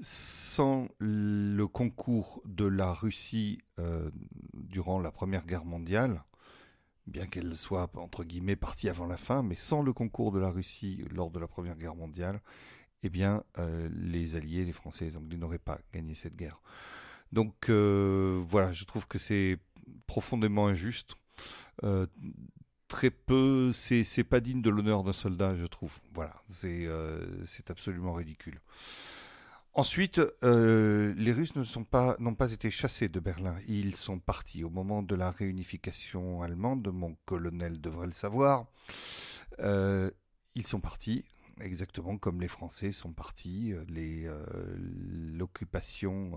sans 0.01 0.89
le 0.99 1.67
concours 1.67 2.43
de 2.47 2.65
la 2.65 2.93
Russie 2.93 3.61
euh, 3.79 4.11
durant 4.55 4.99
la 4.99 5.13
Première 5.13 5.47
Guerre 5.47 5.65
mondiale, 5.65 6.25
bien 7.07 7.27
qu'elle 7.27 7.57
soit 7.57 7.91
entre 7.97 8.25
guillemets 8.25 8.57
partie 8.57 8.89
avant 8.89 9.07
la 9.07 9.17
fin, 9.17 9.43
mais 9.43 9.57
sans 9.57 9.83
le 9.83 9.93
concours 9.93 10.33
de 10.33 10.39
la 10.39 10.51
Russie 10.51 11.05
lors 11.11 11.31
de 11.31 11.39
la 11.39 11.47
Première 11.49 11.77
Guerre 11.77 11.97
mondiale, 11.97 12.41
eh 13.03 13.11
bien 13.11 13.45
euh, 13.59 13.89
les 13.95 14.37
Alliés, 14.37 14.65
les 14.65 14.73
Français 14.73 15.05
et 15.05 15.09
les 15.09 15.17
Anglais 15.17 15.37
n'auraient 15.37 15.59
pas 15.59 15.79
gagné 15.93 16.15
cette 16.15 16.37
guerre. 16.37 16.61
Donc 17.33 17.69
euh, 17.69 18.43
voilà, 18.49 18.73
je 18.73 18.85
trouve 18.85 19.07
que 19.07 19.19
c'est 19.19 19.59
profondément 20.07 20.67
injuste. 20.67 21.15
Euh, 21.83 22.07
très 22.89 23.11
peu, 23.11 23.73
c'est 23.73 24.25
pas 24.25 24.41
digne 24.41 24.63
de 24.63 24.71
l'honneur 24.71 25.03
d'un 25.03 25.13
soldat, 25.13 25.57
je 25.57 25.67
trouve. 25.67 25.99
Voilà, 26.13 26.35
c'est 26.49 26.89
c'est 27.45 27.71
absolument 27.71 28.13
ridicule. 28.13 28.61
Ensuite, 29.77 30.20
euh, 30.45 31.12
les 31.16 31.33
Russes 31.33 31.57
ne 31.57 31.64
sont 31.64 31.83
pas, 31.83 32.14
n'ont 32.20 32.37
pas 32.37 32.53
été 32.53 32.70
chassés 32.70 33.09
de 33.09 33.18
Berlin. 33.18 33.57
Ils 33.66 33.97
sont 33.97 34.20
partis 34.20 34.62
au 34.62 34.70
moment 34.70 35.03
de 35.03 35.16
la 35.16 35.33
réunification 35.33 36.43
allemande. 36.43 36.89
Mon 36.93 37.16
colonel 37.25 37.81
devrait 37.81 38.07
le 38.07 38.12
savoir. 38.12 38.66
Euh, 39.59 40.12
ils 40.55 40.66
sont 40.66 40.79
partis 40.79 41.25
exactement 41.61 42.18
comme 42.18 42.41
les 42.41 42.47
Français 42.47 42.93
sont 42.93 43.12
partis. 43.12 43.75
Les, 43.89 44.27
euh, 44.27 44.45
l'occupation, 44.79 46.33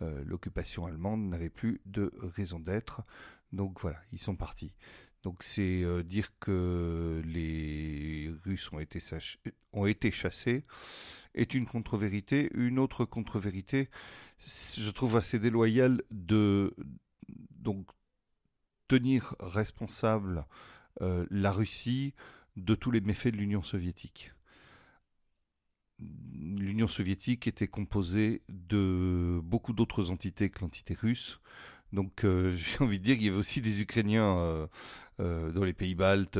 l'occupation 0.00 0.86
allemande 0.86 1.28
n'avait 1.28 1.50
plus 1.50 1.80
de 1.86 2.12
raison 2.36 2.60
d'être. 2.60 3.02
Donc 3.52 3.80
voilà, 3.80 3.98
ils 4.12 4.20
sont 4.20 4.36
partis. 4.36 4.72
Donc 5.22 5.42
c'est 5.42 5.84
dire 6.04 6.30
que 6.40 7.22
les 7.24 8.32
Russes 8.44 8.72
ont 8.72 8.80
été, 8.80 8.98
ont 9.72 9.86
été 9.86 10.10
chassés 10.10 10.64
est 11.34 11.54
une 11.54 11.66
contre-vérité. 11.66 12.50
Une 12.54 12.78
autre 12.78 13.04
contre-vérité, 13.04 13.88
je 14.38 14.90
trouve 14.90 15.16
assez 15.16 15.38
déloyale 15.38 16.02
de 16.10 16.74
donc 17.58 17.88
tenir 18.88 19.34
responsable 19.40 20.46
euh, 21.00 21.26
la 21.30 21.52
Russie 21.52 22.14
de 22.56 22.74
tous 22.74 22.90
les 22.90 23.00
méfaits 23.00 23.28
de 23.28 23.38
l'Union 23.38 23.62
soviétique. 23.62 24.32
L'Union 25.98 26.88
soviétique 26.88 27.46
était 27.46 27.68
composée 27.68 28.42
de 28.48 29.40
beaucoup 29.42 29.72
d'autres 29.72 30.10
entités 30.10 30.50
que 30.50 30.60
l'entité 30.60 30.94
russe. 30.94 31.40
Donc 31.92 32.24
euh, 32.24 32.54
j'ai 32.56 32.82
envie 32.82 32.98
de 32.98 33.02
dire 33.04 33.16
qu'il 33.16 33.26
y 33.26 33.28
avait 33.28 33.38
aussi 33.38 33.60
des 33.60 33.80
Ukrainiens 33.80 34.36
euh, 34.38 34.66
euh, 35.20 35.52
dans 35.52 35.64
les 35.64 35.72
pays 35.72 35.94
baltes 35.94 36.38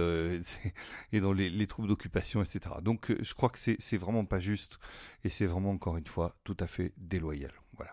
et 1.13 1.21
dans 1.21 1.33
les, 1.33 1.67
troupes 1.67 1.87
d'occupation, 1.87 2.43
etc. 2.43 2.77
Donc 2.83 3.15
je 3.21 3.35
crois 3.35 3.51
que 3.51 3.59
c'est 3.59 3.97
vraiment 3.97 4.25
pas 4.25 4.41
juste 4.41 4.79
et 5.25 5.31
c'est 5.31 5.47
vraiment 5.47 5.71
encore 5.71 5.97
une 5.97 6.07
fois 6.07 6.35
tout 6.45 6.57
à 6.59 6.67
fait 6.67 6.93
déloyal. 6.97 7.53
Voilà. 7.77 7.93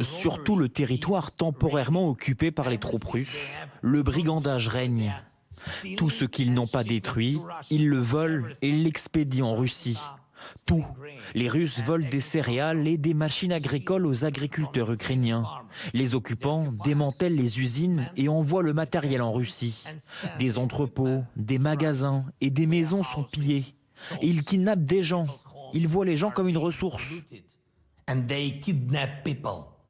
Surtout 0.00 0.56
le 0.56 0.70
territoire 0.70 1.32
temporairement 1.32 2.08
occupé 2.08 2.50
par 2.50 2.70
les 2.70 2.78
troupes 2.78 3.04
russes, 3.04 3.52
le 3.82 4.02
brigandage 4.02 4.68
règne. 4.68 5.12
Tout 5.96 6.10
ce 6.10 6.24
qu'ils 6.24 6.54
n'ont 6.54 6.66
pas 6.66 6.84
détruit, 6.84 7.38
ils 7.70 7.88
le 7.88 7.98
volent 7.98 8.48
et 8.62 8.70
l'expédient 8.70 9.46
en 9.46 9.56
Russie. 9.56 9.98
Tout. 10.66 10.84
Les 11.34 11.48
Russes 11.48 11.80
volent 11.80 12.08
des 12.08 12.20
céréales 12.20 12.86
et 12.86 12.96
des 12.96 13.14
machines 13.14 13.52
agricoles 13.52 14.06
aux 14.06 14.24
agriculteurs 14.24 14.92
ukrainiens. 14.92 15.44
Les 15.92 16.14
occupants 16.14 16.72
démantèlent 16.84 17.36
les 17.36 17.60
usines 17.60 18.06
et 18.16 18.28
envoient 18.28 18.62
le 18.62 18.74
matériel 18.74 19.22
en 19.22 19.32
Russie. 19.32 19.84
Des 20.38 20.58
entrepôts, 20.58 21.22
des 21.36 21.58
magasins 21.58 22.24
et 22.40 22.50
des 22.50 22.66
maisons 22.66 23.02
sont 23.02 23.24
pillés. 23.24 23.74
Et 24.20 24.28
ils 24.28 24.44
kidnappent 24.44 24.84
des 24.84 25.02
gens. 25.02 25.26
Ils 25.74 25.88
voient 25.88 26.04
les 26.04 26.16
gens 26.16 26.30
comme 26.30 26.48
une 26.48 26.58
ressource. 26.58 27.12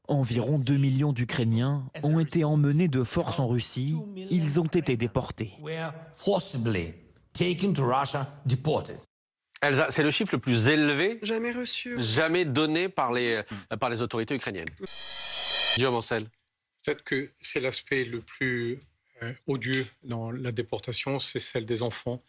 Environ 0.08 0.58
2 0.58 0.76
millions 0.76 1.12
d'Ukrainiens 1.12 1.84
ont 2.02 2.18
été 2.18 2.44
emmenés 2.44 2.88
de 2.88 3.04
force 3.04 3.38
en 3.38 3.46
Russie. 3.46 3.96
Ils 4.16 4.60
ont 4.60 4.66
été 4.66 4.96
déportés 4.96 5.52
c'est 9.90 10.02
le 10.02 10.10
chiffre 10.10 10.34
le 10.34 10.40
plus 10.40 10.68
élevé 10.68 11.18
jamais 11.22 11.50
reçu, 11.50 11.96
jamais 11.98 12.44
donné 12.44 12.88
par 12.88 13.12
les, 13.12 13.42
par 13.78 13.90
les 13.90 14.02
autorités 14.02 14.34
ukrainiennes. 14.34 14.70
Guillaume 15.76 15.94
Ancel. 15.94 16.24
Peut-être 16.84 17.04
que 17.04 17.30
c'est 17.40 17.60
l'aspect 17.60 18.04
le 18.04 18.20
plus 18.20 18.80
euh, 19.22 19.32
odieux 19.46 19.86
dans 20.02 20.30
la 20.30 20.50
déportation, 20.50 21.18
c'est 21.18 21.38
celle 21.38 21.66
des 21.66 21.82
enfants. 21.82 22.22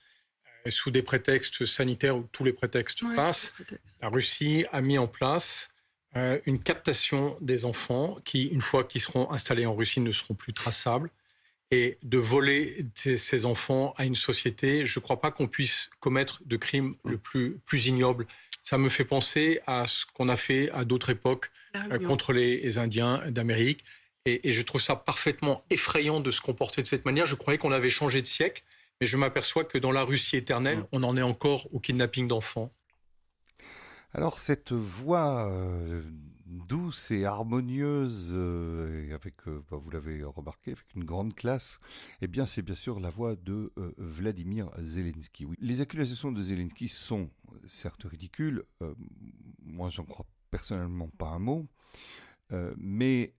Euh, 0.65 0.69
sous 0.69 0.91
des 0.91 1.01
prétextes 1.01 1.65
sanitaires 1.65 2.17
où 2.17 2.27
tous 2.31 2.43
les 2.43 2.53
prétextes 2.53 3.03
passent, 3.15 3.53
la 4.01 4.09
Russie 4.09 4.65
a 4.71 4.81
mis 4.81 4.97
en 4.97 5.07
place 5.07 5.71
euh, 6.17 6.39
une 6.45 6.61
captation 6.61 7.37
des 7.39 7.63
enfants 7.63 8.17
qui, 8.25 8.47
une 8.47 8.61
fois 8.61 8.83
qu'ils 8.83 9.01
seront 9.01 9.31
installés 9.31 9.65
en 9.65 9.73
Russie, 9.73 10.01
ne 10.01 10.11
seront 10.11 10.33
plus 10.33 10.53
traçables 10.53 11.09
et 11.71 11.97
de 12.03 12.17
voler 12.17 12.85
ces 12.95 13.45
enfants 13.45 13.93
à 13.97 14.05
une 14.05 14.15
société, 14.15 14.85
je 14.85 14.99
ne 14.99 15.01
crois 15.01 15.21
pas 15.21 15.31
qu'on 15.31 15.47
puisse 15.47 15.89
commettre 16.01 16.41
de 16.45 16.57
crimes 16.57 16.95
le 17.05 17.17
plus, 17.17 17.59
plus 17.65 17.87
ignoble. 17.87 18.27
Ça 18.61 18.77
me 18.77 18.89
fait 18.89 19.05
penser 19.05 19.61
à 19.65 19.87
ce 19.87 20.05
qu'on 20.13 20.27
a 20.27 20.35
fait 20.35 20.69
à 20.71 20.83
d'autres 20.83 21.09
époques 21.09 21.49
euh, 21.75 21.97
contre 21.99 22.33
les, 22.33 22.77
Indiens 22.77 23.23
d'Amérique. 23.29 23.85
Et, 24.25 24.51
je 24.51 24.61
trouve 24.61 24.81
ça 24.81 24.95
parfaitement 24.95 25.63
effrayant 25.69 26.19
de 26.19 26.29
se 26.29 26.41
comporter 26.41 26.81
de 26.81 26.87
cette 26.87 27.05
manière. 27.05 27.25
Je 27.25 27.35
croyais 27.35 27.57
qu'on 27.57 27.71
avait 27.71 27.89
changé 27.89 28.21
de 28.21 28.27
siècle, 28.27 28.63
mais 28.99 29.07
je 29.07 29.17
m'aperçois 29.17 29.63
que 29.63 29.77
dans 29.77 29.91
la 29.91 30.03
Russie 30.03 30.35
éternelle, 30.35 30.85
on 30.91 31.03
en 31.03 31.15
est 31.15 31.21
encore 31.21 31.73
au 31.73 31.79
kidnapping 31.79 32.27
d'enfants. 32.27 32.71
Alors 34.13 34.39
cette 34.39 34.73
voie 34.73 35.49
euh, 35.49 36.01
douce 36.51 37.11
et 37.11 37.25
harmonieuse, 37.25 38.31
et 38.31 39.13
avec, 39.13 39.45
bah, 39.45 39.77
vous 39.77 39.89
l'avez 39.89 40.23
remarqué, 40.23 40.71
avec 40.71 40.93
une 40.95 41.03
grande 41.03 41.33
classe, 41.33 41.79
eh 42.21 42.27
bien, 42.27 42.45
c'est 42.45 42.61
bien 42.61 42.75
sûr 42.75 42.99
la 42.99 43.09
voix 43.09 43.35
de 43.35 43.73
Vladimir 43.97 44.69
Zelensky. 44.79 45.45
Oui. 45.45 45.55
Les 45.59 45.81
accusations 45.81 46.31
de 46.31 46.41
Zelensky 46.43 46.87
sont 46.87 47.29
certes 47.67 48.03
ridicules. 48.03 48.63
moi, 49.63 49.89
j'en 49.89 50.05
crois 50.05 50.25
personnellement 50.49 51.09
pas 51.09 51.29
un 51.29 51.39
mot, 51.39 51.67
mais 52.77 53.33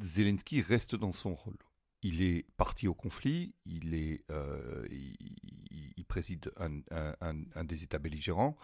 Zelensky 0.00 0.60
reste 0.60 0.94
dans 0.94 1.12
son 1.12 1.34
rôle. 1.34 1.58
Il 2.02 2.22
est 2.22 2.46
parti 2.56 2.86
au 2.86 2.94
conflit, 2.94 3.54
il, 3.64 3.94
est, 3.94 4.24
euh, 4.30 4.86
il, 4.90 6.04
préside 6.04 6.52
un, 6.58 7.64
des 7.64 7.82
États 7.82 7.98
belligérants, 7.98 8.56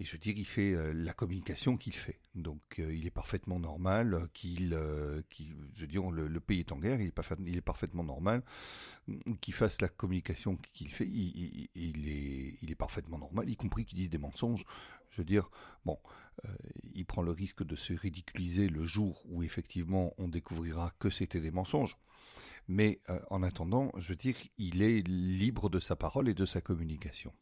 et 0.00 0.04
je 0.04 0.16
dire, 0.16 0.34
il 0.36 0.44
fait 0.44 0.72
euh, 0.72 0.92
la 0.92 1.12
communication 1.12 1.76
qu'il 1.76 1.94
fait. 1.94 2.18
Donc, 2.34 2.60
euh, 2.78 2.94
il 2.94 3.06
est 3.06 3.10
parfaitement 3.10 3.60
normal 3.60 4.28
qu'il, 4.32 4.70
je 4.70 5.80
veux 5.80 5.86
dire, 5.86 6.10
le, 6.10 6.40
pays 6.40 6.60
est 6.60 6.72
en 6.72 6.78
guerre, 6.78 7.00
il 7.00 7.06
est, 7.08 7.60
parfaitement 7.60 8.04
normal 8.04 8.42
qu'il 9.40 9.54
fasse 9.54 9.80
la 9.80 9.88
communication 9.88 10.58
qu'il 10.72 10.90
fait. 10.90 11.06
Il, 11.06 12.08
est, 12.08 12.58
il 12.60 12.70
est 12.70 12.76
parfaitement 12.76 13.18
normal, 13.18 13.48
y 13.48 13.56
compris 13.56 13.84
qu'il 13.84 13.98
dise 13.98 14.10
des 14.10 14.18
mensonges. 14.18 14.64
Je 15.10 15.20
veux 15.20 15.24
dire, 15.24 15.48
bon, 15.84 15.96
euh, 16.44 16.48
il 16.94 17.06
prend 17.06 17.22
le 17.22 17.30
risque 17.30 17.64
de 17.64 17.76
se 17.76 17.92
ridiculiser 17.92 18.68
le 18.68 18.84
jour 18.84 19.22
où 19.26 19.42
effectivement 19.42 20.12
on 20.18 20.28
découvrira 20.28 20.92
que 20.98 21.10
c'était 21.10 21.40
des 21.40 21.52
mensonges. 21.52 21.96
Mais 22.66 23.00
euh, 23.10 23.20
en 23.30 23.42
attendant, 23.42 23.92
je 23.96 24.08
veux 24.08 24.16
dire, 24.16 24.36
il 24.58 24.82
est 24.82 25.06
libre 25.06 25.68
de 25.68 25.78
sa 25.78 25.96
parole 25.96 26.28
et 26.28 26.34
de 26.34 26.46
sa 26.46 26.60
communication. 26.60 27.32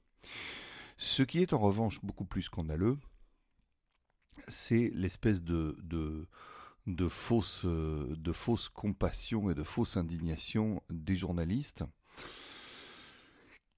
Ce 0.97 1.23
qui 1.23 1.41
est 1.41 1.53
en 1.53 1.59
revanche 1.59 2.01
beaucoup 2.03 2.25
plus 2.25 2.43
scandaleux, 2.43 2.99
c'est 4.49 4.91
l'espèce 4.95 5.43
de, 5.43 5.77
de, 6.87 7.09
fausse, 7.09 7.65
de 7.65 8.33
fausse 8.33 8.69
compassion 8.69 9.51
et 9.51 9.55
de 9.55 9.63
fausse 9.63 9.97
indignation 9.97 10.83
des 10.91 11.17
journalistes 11.17 11.85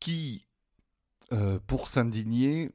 qui, 0.00 0.46
euh, 1.32 1.58
pour 1.66 1.88
s'indigner, 1.88 2.70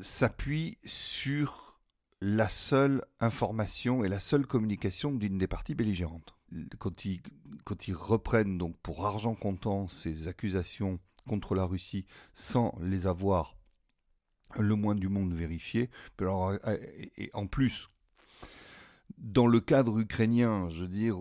s'appuie 0.00 0.78
sur 0.84 1.80
la 2.20 2.50
seule 2.50 3.04
information 3.20 4.04
et 4.04 4.08
la 4.08 4.20
seule 4.20 4.46
communication 4.46 5.12
d'une 5.12 5.38
des 5.38 5.46
parties 5.46 5.74
belligérantes. 5.74 6.36
Quand 6.78 7.04
ils, 7.04 7.22
quand 7.64 7.88
ils 7.88 7.94
reprennent 7.94 8.58
donc 8.58 8.76
pour 8.82 9.06
argent 9.06 9.34
comptant 9.34 9.88
ces 9.88 10.28
accusations 10.28 10.98
contre 11.30 11.54
la 11.54 11.64
Russie 11.64 12.06
sans 12.34 12.76
les 12.80 13.06
avoir 13.06 13.56
le 14.58 14.74
moins 14.74 14.96
du 14.96 15.08
monde 15.08 15.32
vérifiées, 15.32 15.90
et 16.18 17.30
en 17.34 17.46
plus 17.46 17.88
dans 19.16 19.46
le 19.46 19.60
cadre 19.60 20.00
ukrainien, 20.00 20.68
je 20.70 20.80
veux 20.80 20.88
dire, 20.88 21.16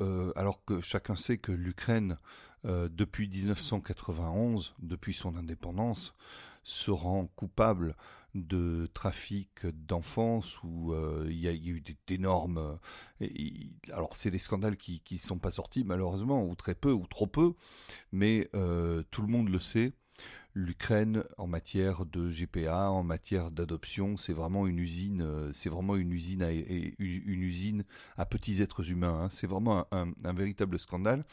euh, 0.00 0.32
alors 0.34 0.64
que 0.64 0.80
chacun 0.80 1.14
sait 1.14 1.36
que 1.36 1.52
l'Ukraine, 1.52 2.16
euh, 2.64 2.88
depuis 2.90 3.28
1991, 3.28 4.76
depuis 4.78 5.12
son 5.12 5.36
indépendance, 5.36 6.14
se 6.62 6.90
rend 6.90 7.26
coupable 7.36 7.96
de 8.34 8.88
trafic 8.94 9.66
d'enfance 9.66 10.62
où 10.62 10.92
euh, 10.92 11.26
il 11.28 11.38
y, 11.38 11.48
a 11.48 11.52
eu 11.52 11.82
d'énormes... 12.06 12.78
Euh, 13.20 13.26
alors 13.92 14.14
c'est 14.14 14.30
des 14.30 14.38
scandales 14.38 14.76
qui 14.76 15.02
ne 15.10 15.16
sont 15.18 15.38
pas 15.38 15.50
sortis 15.50 15.84
malheureusement, 15.84 16.44
ou 16.44 16.54
très 16.54 16.74
peu, 16.74 16.92
ou 16.92 17.06
trop 17.06 17.26
peu, 17.26 17.54
mais 18.12 18.48
euh, 18.54 19.02
tout 19.10 19.22
le 19.22 19.28
monde 19.28 19.48
le 19.48 19.60
sait. 19.60 19.92
L'Ukraine 20.52 21.22
en 21.38 21.46
matière 21.46 22.04
de 22.04 22.28
GPA, 22.28 22.90
en 22.90 23.04
matière 23.04 23.52
d'adoption, 23.52 24.16
c'est 24.16 24.32
vraiment 24.32 24.66
une 24.66 24.80
usine, 24.80 25.24
c'est 25.52 25.68
vraiment 25.68 25.94
une 25.94 26.12
usine 26.12 26.42
à, 26.42 26.50
une 26.50 27.42
usine 27.42 27.84
à 28.16 28.26
petits 28.26 28.60
êtres 28.60 28.90
humains. 28.90 29.22
Hein. 29.22 29.28
C'est 29.30 29.46
vraiment 29.46 29.86
un 29.92 30.32
véritable 30.32 30.80
scandale. 30.80 31.24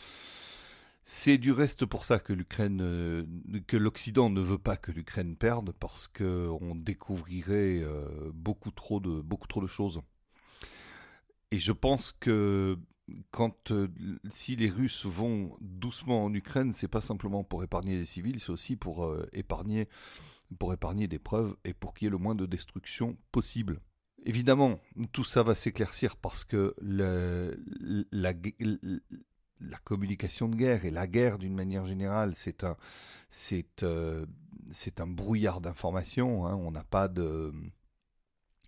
C'est 1.10 1.38
du 1.38 1.54
reste 1.54 1.86
pour 1.86 2.04
ça 2.04 2.20
que 2.20 2.34
l'Ukraine, 2.34 2.82
euh, 2.82 3.26
que 3.66 3.78
l'Occident 3.78 4.30
ne 4.30 4.42
veut 4.42 4.58
pas 4.58 4.76
que 4.76 4.92
l'Ukraine 4.92 5.38
perde, 5.38 5.72
parce 5.80 6.10
qu'on 6.10 6.76
découvrirait 6.76 7.80
euh, 7.82 8.30
beaucoup 8.34 8.72
trop 8.72 9.00
de 9.00 9.22
beaucoup 9.22 9.48
trop 9.48 9.62
de 9.62 9.68
choses. 9.68 10.02
Et 11.52 11.60
je 11.60 11.72
pense 11.72 12.12
que 12.12 12.78
quand 13.32 13.72
euh, 13.72 13.88
si 14.32 14.58
les 14.58 14.70
Russes 14.70 15.06
vont 15.06 15.56
doucement 15.62 16.26
en 16.26 16.34
Ukraine, 16.34 16.74
c'est 16.74 16.90
pas 16.90 17.00
simplement 17.00 17.46
pour 17.46 17.64
épargner 17.64 17.98
des 17.98 18.04
civils, 18.04 18.42
c'est 18.42 18.50
aussi 18.50 18.76
pour 18.76 19.16
épargner 19.32 19.88
pour 20.60 20.74
épargner 20.74 21.08
des 21.08 21.20
preuves 21.20 21.56
et 21.64 21.74
pour 21.74 21.94
qu'il 21.94 22.08
y 22.08 22.08
ait 22.08 22.12
le 22.12 22.18
moins 22.18 22.36
de 22.36 22.46
destruction 22.46 23.18
possible. 23.32 23.80
Évidemment, 24.26 24.78
tout 25.14 25.24
ça 25.24 25.42
va 25.42 25.56
s'éclaircir 25.56 26.18
parce 26.18 26.44
que 26.44 26.74
la, 26.82 27.52
la, 28.12 28.34
la 29.62 29.78
communication 29.78 30.48
de 30.48 30.56
guerre 30.56 30.86
et 30.86 30.92
la 30.92 31.08
guerre 31.08 31.38
d'une 31.38 31.56
manière 31.56 31.86
générale, 31.86 32.34
c'est 32.36 32.64
un, 32.64 32.78
c'est, 33.30 33.84
euh, 33.84 34.26
c'est 34.72 35.00
un 35.00 35.08
brouillard 35.08 35.62
d'informations. 35.62 36.46
Hein. 36.46 36.56
On 36.56 36.72
n'a 36.72 36.84
pas 36.84 37.08
de, 37.08 37.54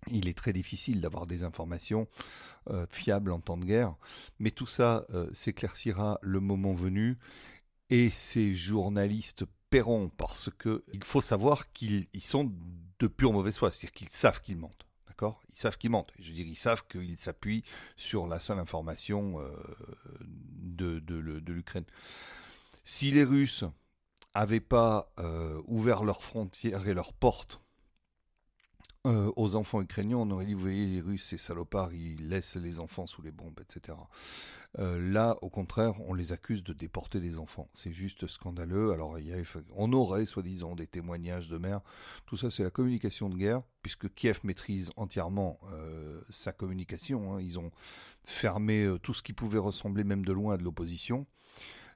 il 0.08 0.28
est 0.28 0.36
très 0.36 0.52
difficile 0.52 1.00
d'avoir 1.00 1.26
des 1.26 1.44
informations 1.44 2.08
euh, 2.68 2.86
fiables 2.90 3.32
en 3.32 3.40
temps 3.40 3.56
de 3.56 3.64
guerre, 3.64 3.94
mais 4.38 4.50
tout 4.50 4.66
ça 4.66 5.04
euh, 5.10 5.28
s'éclaircira 5.32 6.18
le 6.22 6.40
moment 6.40 6.72
venu 6.72 7.18
et 7.90 8.10
ces 8.10 8.52
journalistes 8.52 9.44
paieront 9.70 10.10
parce 10.16 10.50
que 10.50 10.84
il 10.92 11.04
faut 11.04 11.20
savoir 11.20 11.72
qu'ils 11.72 12.06
sont 12.20 12.52
de 12.98 13.06
pure 13.06 13.32
mauvaise 13.32 13.56
foi, 13.56 13.72
c'est-à-dire 13.72 13.92
qu'ils 13.92 14.10
savent 14.10 14.42
qu'ils 14.42 14.58
mentent. 14.58 14.86
Ils 15.52 15.58
savent 15.58 15.76
qu'ils 15.76 15.90
mentent. 15.90 16.12
Je 16.18 16.28
veux 16.28 16.34
dire, 16.34 16.46
ils 16.46 16.56
savent 16.56 16.84
qu'ils 16.86 17.18
s'appuient 17.18 17.64
sur 17.96 18.26
la 18.26 18.40
seule 18.40 18.58
information 18.58 19.38
de, 20.76 21.52
l'Ukraine. 21.52 21.84
Si 22.84 23.10
les 23.10 23.24
Russes 23.24 23.64
n'avaient 24.34 24.60
pas 24.60 25.12
euh, 25.18 25.60
ouvert 25.66 26.04
leurs 26.04 26.22
frontières 26.22 26.86
et 26.86 26.94
leurs 26.94 27.12
portes 27.12 27.60
euh, 29.06 29.32
aux 29.36 29.54
enfants 29.54 29.80
ukrainiens, 29.80 30.18
on 30.18 30.30
aurait 30.30 30.44
dit, 30.44 30.52
vous 30.52 30.60
voyez, 30.60 30.86
les 30.86 31.00
Russes, 31.00 31.24
ces 31.24 31.38
salopards, 31.38 31.94
ils 31.94 32.28
laissent 32.28 32.56
les 32.56 32.80
enfants 32.80 33.06
sous 33.06 33.22
les 33.22 33.30
bombes, 33.30 33.58
etc. 33.58 33.96
Euh, 34.78 34.98
là, 35.10 35.38
au 35.40 35.48
contraire, 35.48 35.94
on 36.02 36.12
les 36.12 36.32
accuse 36.32 36.62
de 36.62 36.74
déporter 36.74 37.18
des 37.18 37.38
enfants. 37.38 37.70
C'est 37.72 37.92
juste 37.92 38.26
scandaleux. 38.26 38.92
Alors, 38.92 39.16
on 39.74 39.92
aurait, 39.94 40.26
soi-disant, 40.26 40.74
des 40.74 40.86
témoignages 40.86 41.48
de 41.48 41.56
mères. 41.56 41.80
Tout 42.26 42.36
ça, 42.36 42.50
c'est 42.50 42.62
la 42.62 42.70
communication 42.70 43.30
de 43.30 43.36
guerre, 43.36 43.62
puisque 43.80 44.12
Kiev 44.12 44.40
maîtrise 44.44 44.90
entièrement 44.96 45.58
euh, 45.72 46.20
sa 46.28 46.52
communication. 46.52 47.34
Hein. 47.34 47.40
Ils 47.40 47.58
ont 47.58 47.70
fermé 48.24 48.86
tout 49.02 49.14
ce 49.14 49.22
qui 49.22 49.32
pouvait 49.32 49.58
ressembler, 49.58 50.04
même 50.04 50.26
de 50.26 50.32
loin, 50.32 50.54
à 50.54 50.56
de 50.58 50.62
l'opposition. 50.62 51.26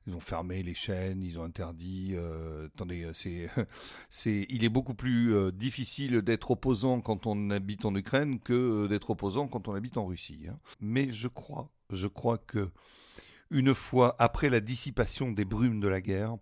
Ils 0.06 0.14
ont 0.14 0.20
fermé 0.20 0.62
les 0.62 0.74
chaînes, 0.74 1.22
ils 1.22 1.38
ont 1.38 1.44
interdit. 1.44 2.12
Euh, 2.14 2.66
attendez, 2.66 3.10
c'est, 3.14 3.48
c'est, 4.10 4.46
il 4.50 4.64
est 4.64 4.68
beaucoup 4.68 4.94
plus 4.94 5.52
difficile 5.52 6.22
d'être 6.22 6.50
opposant 6.50 7.00
quand 7.00 7.26
on 7.26 7.50
habite 7.50 7.84
en 7.84 7.94
Ukraine 7.94 8.38
que 8.38 8.86
d'être 8.86 9.10
opposant 9.10 9.48
quand 9.48 9.68
on 9.68 9.74
habite 9.74 9.96
en 9.96 10.06
Russie. 10.06 10.46
Hein. 10.48 10.58
Mais 10.80 11.10
je 11.10 11.28
crois 11.28 11.70
je 11.90 12.06
crois 12.06 12.38
que 12.38 12.70
une 13.50 13.74
fois 13.74 14.16
après 14.18 14.50
la 14.50 14.60
dissipation 14.60 15.32
des 15.32 15.44
brumes 15.44 15.80
de 15.80 15.88
la 15.88 16.00
guerre, 16.00 16.36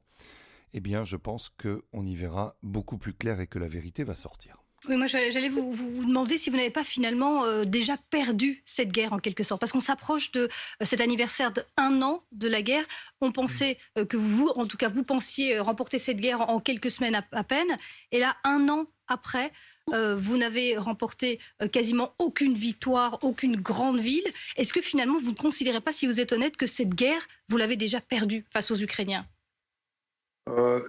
eh 0.73 0.81
bien, 0.81 1.05
je 1.05 1.17
pense 1.17 1.51
qu'on 1.51 2.07
y 2.07 2.17
verra 2.17 2.57
beaucoup 2.63 2.97
plus 2.97 3.13
clair 3.13 3.41
et 3.41 3.47
que 3.47 3.59
la 3.59 3.69
vérité 3.69 4.05
va 4.05 4.17
sortir. 4.17 4.62
Oui, 4.89 4.97
moi 4.97 5.07
j'allais 5.07 5.49
vous, 5.49 5.71
vous, 5.71 6.05
demander 6.05 6.39
si 6.39 6.51
vous 6.51 6.57
n'avez 6.57 6.71
pas 6.71 6.83
finalement 6.83 7.45
euh, 7.45 7.65
déjà 7.65 7.97
perdu 8.11 8.63
cette 8.65 8.91
guerre 8.91 9.13
en 9.13 9.21
quelque 9.21 9.45
sorte, 9.45 9.61
parce 9.61 9.71
qu'on 9.71 9.79
s'approche 9.79 10.33
de 10.33 10.41
euh, 10.41 10.85
cet 10.85 11.01
anniversaire 11.01 11.53
d'un 11.53 12.03
an 12.03 12.25
de 12.33 12.49
la 12.49 12.63
guerre. 12.63 12.85
On 13.21 13.31
pensait 13.31 13.79
euh, 13.97 14.05
que 14.05 14.17
vous, 14.17 14.49
en 14.57 14.67
tout 14.67 14.77
cas, 14.77 14.89
vous 14.89 15.05
pensiez 15.05 15.61
remporter 15.61 15.99
cette 15.99 16.17
guerre 16.17 16.49
en, 16.51 16.59
quelques 16.59 16.91
semaines 16.91 17.25
à, 17.31 17.45
peine, 17.45 17.79
et 18.11 18.19
là, 18.19 18.37
un 18.43 18.69
an 18.69 18.87
après, 19.07 19.53
vous 19.89 20.37
n'avez 20.37 20.77
remporté 20.77 21.41
quasiment 21.73 22.15
aucune 22.19 22.55
victoire, 22.55 23.19
aucune 23.23 23.57
grande 23.57 23.99
ville. 23.99 24.25
Est-ce 24.57 24.73
que 24.73 24.81
finalement 24.81 25.19
vous 25.19 25.33
ne 25.33 25.37
considérez 25.37 25.81
pas, 25.81 25.91
si 25.93 26.07
vous 26.07 26.21
êtes 26.21 26.33
honnête, 26.33 26.57
que 26.57 26.67
cette 26.67 26.95
guerre, 26.95 27.27
vous 27.49 27.57
l'avez 27.57 27.77
déjà 27.77 28.01
perdue 28.01 28.47
face 28.49 28.71
aux 28.71 28.77
Ukrainiens? 28.77 29.27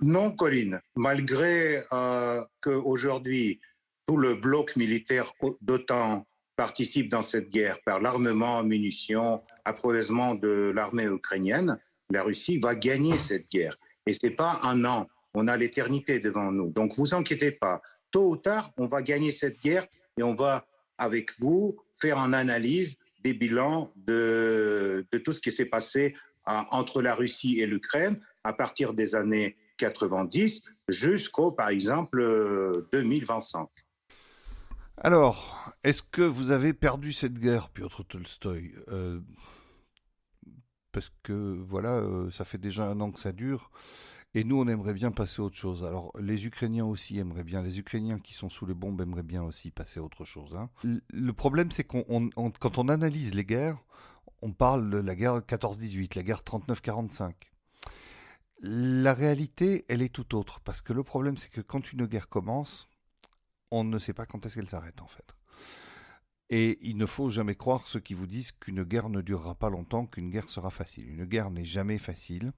Non, 0.01 0.31
Colline. 0.31 0.79
Malgré 0.95 1.83
qu'aujourd'hui, 2.61 3.59
tout 4.05 4.17
le 4.17 4.35
bloc 4.35 4.75
militaire 4.75 5.33
d'OTAN 5.61 6.25
participe 6.55 7.09
dans 7.09 7.21
cette 7.21 7.49
guerre 7.49 7.81
par 7.83 7.99
l'armement, 8.01 8.63
munitions, 8.63 9.41
approvisionnement 9.65 10.35
de 10.35 10.71
l'armée 10.73 11.05
ukrainienne, 11.05 11.77
la 12.09 12.23
Russie 12.23 12.59
va 12.59 12.75
gagner 12.75 13.17
cette 13.17 13.49
guerre. 13.49 13.75
Et 14.05 14.13
ce 14.13 14.27
n'est 14.27 14.35
pas 14.35 14.59
un 14.63 14.85
an, 14.85 15.07
on 15.33 15.47
a 15.47 15.57
l'éternité 15.57 16.19
devant 16.19 16.51
nous. 16.51 16.69
Donc 16.69 16.95
vous 16.95 17.15
inquiétez 17.15 17.51
pas, 17.51 17.81
tôt 18.11 18.31
ou 18.31 18.37
tard, 18.37 18.71
on 18.77 18.87
va 18.87 19.01
gagner 19.01 19.31
cette 19.31 19.59
guerre 19.59 19.87
et 20.17 20.23
on 20.23 20.35
va, 20.35 20.67
avec 20.97 21.31
vous, 21.39 21.77
faire 21.99 22.17
une 22.17 22.33
analyse 22.33 22.97
des 23.23 23.33
bilans 23.33 23.91
de, 23.95 25.05
de 25.11 25.17
tout 25.17 25.33
ce 25.33 25.41
qui 25.41 25.51
s'est 25.51 25.65
passé 25.65 26.13
entre 26.45 27.01
la 27.01 27.15
Russie 27.15 27.59
et 27.59 27.65
l'Ukraine 27.65 28.19
à 28.43 28.53
partir 28.53 28.93
des 28.93 29.15
années 29.15 29.55
90 29.77 30.61
jusqu'au, 30.87 31.51
par 31.51 31.69
exemple, 31.69 32.85
2025. 32.91 33.67
Alors, 34.97 35.73
est-ce 35.83 36.03
que 36.03 36.21
vous 36.21 36.51
avez 36.51 36.73
perdu 36.73 37.13
cette 37.13 37.33
guerre, 37.33 37.69
Piotr 37.69 38.05
Tolstoï? 38.05 38.73
Euh, 38.89 39.19
Parce 40.91 41.11
que 41.23 41.57
voilà, 41.67 41.95
euh, 41.95 42.29
ça 42.29 42.45
fait 42.45 42.59
déjà 42.59 42.85
un 42.87 42.99
an 43.01 43.11
que 43.11 43.19
ça 43.19 43.31
dure. 43.31 43.71
Et 44.35 44.43
nous, 44.43 44.59
on 44.59 44.67
aimerait 44.67 44.93
bien 44.93 45.11
passer 45.11 45.41
à 45.41 45.45
autre 45.45 45.55
chose. 45.55 45.83
Alors, 45.83 46.11
les 46.19 46.45
Ukrainiens 46.45 46.85
aussi 46.85 47.19
aimeraient 47.19 47.43
bien. 47.43 47.61
Les 47.61 47.79
Ukrainiens 47.79 48.19
qui 48.19 48.33
sont 48.33 48.49
sous 48.49 48.65
les 48.65 48.73
bombes 48.73 49.01
aimeraient 49.01 49.23
bien 49.23 49.43
aussi 49.43 49.71
passer 49.71 49.99
à 49.99 50.03
autre 50.03 50.25
chose. 50.25 50.55
Hein. 50.55 50.69
Le 50.83 51.33
problème, 51.33 51.71
c'est 51.71 51.83
qu'on, 51.83 52.29
quand 52.59 52.77
on 52.77 52.89
analyse 52.89 53.35
les 53.35 53.45
guerres, 53.45 53.83
on 54.41 54.51
parle 54.51 54.89
de 54.89 54.97
la 54.97 55.15
guerre 55.15 55.39
14-18, 55.39 56.15
la 56.15 56.23
guerre 56.23 56.41
39-45. 56.41 57.33
La 58.61 59.13
réalité, 59.13 59.85
elle 59.87 60.01
est 60.01 60.13
tout 60.13 60.35
autre. 60.35 60.61
Parce 60.61 60.81
que 60.81 60.93
le 60.93 61.03
problème, 61.03 61.37
c'est 61.37 61.49
que 61.49 61.61
quand 61.61 61.93
une 61.93 62.05
guerre 62.05 62.27
commence, 62.27 62.89
on 63.79 63.83
ne 63.83 63.99
sait 63.99 64.13
pas 64.13 64.25
quand 64.25 64.45
est-ce 64.45 64.55
qu'elle 64.55 64.69
s'arrête, 64.69 65.01
en 65.01 65.07
fait. 65.07 65.35
Et 66.49 66.77
il 66.81 66.97
ne 66.97 67.05
faut 67.05 67.29
jamais 67.29 67.55
croire 67.55 67.87
ceux 67.87 67.99
qui 67.99 68.13
vous 68.13 68.27
disent 68.27 68.51
qu'une 68.51 68.83
guerre 68.83 69.09
ne 69.09 69.21
durera 69.21 69.55
pas 69.55 69.69
longtemps, 69.69 70.05
qu'une 70.05 70.29
guerre 70.29 70.49
sera 70.49 70.69
facile. 70.69 71.09
Une 71.09 71.25
guerre 71.25 71.49
n'est 71.49 71.65
jamais 71.65 71.97
facile 71.97 72.53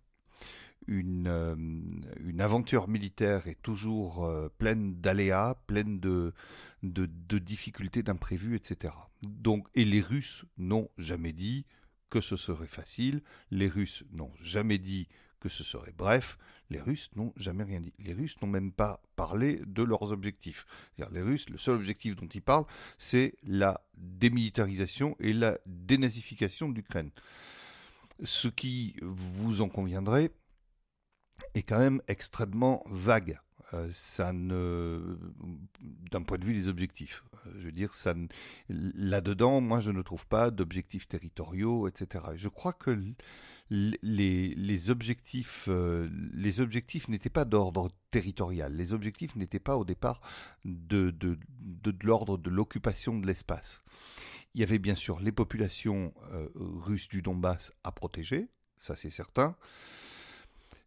une, 0.87 1.27
euh, 1.27 1.55
une 1.55 2.41
aventure 2.41 2.87
militaire 2.87 3.47
est 3.47 3.61
toujours 3.61 4.25
euh, 4.25 4.49
pleine 4.57 4.95
d'aléas, 4.99 5.55
pleine 5.67 5.99
de, 5.99 6.33
de, 6.83 7.37
difficultés, 7.39 8.03
d'imprévus, 8.03 8.55
etc. 8.55 8.93
Donc, 9.23 9.67
et 9.73 9.85
les 9.85 10.01
Russes 10.01 10.45
n'ont 10.57 10.89
jamais 10.97 11.33
dit 11.33 11.65
que 12.09 12.21
ce 12.21 12.35
serait 12.35 12.67
facile, 12.67 13.23
les 13.51 13.67
Russes 13.67 14.03
n'ont 14.11 14.31
jamais 14.41 14.77
dit 14.77 15.07
que 15.39 15.49
ce 15.49 15.63
serait 15.63 15.93
bref, 15.97 16.37
les 16.69 16.81
Russes 16.81 17.09
n'ont 17.15 17.33
jamais 17.37 17.63
rien 17.63 17.79
dit. 17.79 17.93
Les 17.99 18.13
Russes 18.13 18.41
n'ont 18.41 18.47
même 18.47 18.71
pas 18.71 19.01
parlé 19.15 19.61
de 19.65 19.83
leurs 19.83 20.11
objectifs. 20.11 20.65
Les 20.97 21.21
Russes, 21.21 21.49
le 21.49 21.57
seul 21.57 21.75
objectif 21.75 22.15
dont 22.15 22.27
ils 22.27 22.41
parlent, 22.41 22.65
c'est 22.97 23.35
la 23.43 23.81
démilitarisation 23.97 25.15
et 25.19 25.33
la 25.33 25.57
dénazification 25.65 26.69
de 26.69 26.75
l'Ukraine. 26.75 27.11
Ce 28.23 28.47
qui, 28.47 28.95
vous 29.01 29.61
en 29.61 29.69
conviendrez, 29.69 30.31
est 31.53 31.63
quand 31.63 31.79
même 31.79 32.01
extrêmement 32.07 32.83
vague. 32.87 33.39
Euh, 33.73 33.89
ça 33.91 34.31
ne, 34.31 35.17
d'un 36.11 36.21
point 36.21 36.37
de 36.37 36.45
vue 36.45 36.53
des 36.53 36.67
objectifs, 36.67 37.23
euh, 37.33 37.51
je 37.57 37.65
veux 37.65 37.71
dire, 37.71 37.93
ça, 37.95 38.13
là-dedans, 38.69 39.59
moi, 39.59 39.79
je 39.81 39.89
ne 39.89 40.01
trouve 40.03 40.27
pas 40.27 40.51
d'objectifs 40.51 41.07
territoriaux, 41.07 41.87
etc. 41.87 42.25
je 42.35 42.47
crois 42.47 42.73
que 42.73 42.91
les, 43.69 44.89
objectifs, 44.89 45.65
euh, 45.69 46.09
les 46.33 46.59
objectifs 46.59 47.07
n'étaient 47.07 47.29
pas 47.29 47.45
d'ordre 47.45 47.89
territorial. 48.11 48.75
Les 48.75 48.93
objectifs 48.93 49.35
n'étaient 49.35 49.59
pas 49.59 49.77
au 49.77 49.85
départ 49.85 50.21
de, 50.63 51.09
de, 51.11 51.37
de, 51.59 51.91
de 51.91 52.05
l'ordre 52.05 52.37
de 52.37 52.49
l'occupation 52.49 53.17
de 53.17 53.27
l'espace. 53.27 53.83
Il 54.53 54.61
y 54.61 54.63
avait 54.63 54.79
bien 54.79 54.95
sûr 54.95 55.19
les 55.19 55.33
populations 55.33 56.13
russes 56.55 57.09
du 57.09 57.21
Donbass 57.21 57.73
à 57.83 57.91
protéger, 57.91 58.47
ça 58.77 58.95
c'est 58.95 59.09
certain. 59.09 59.57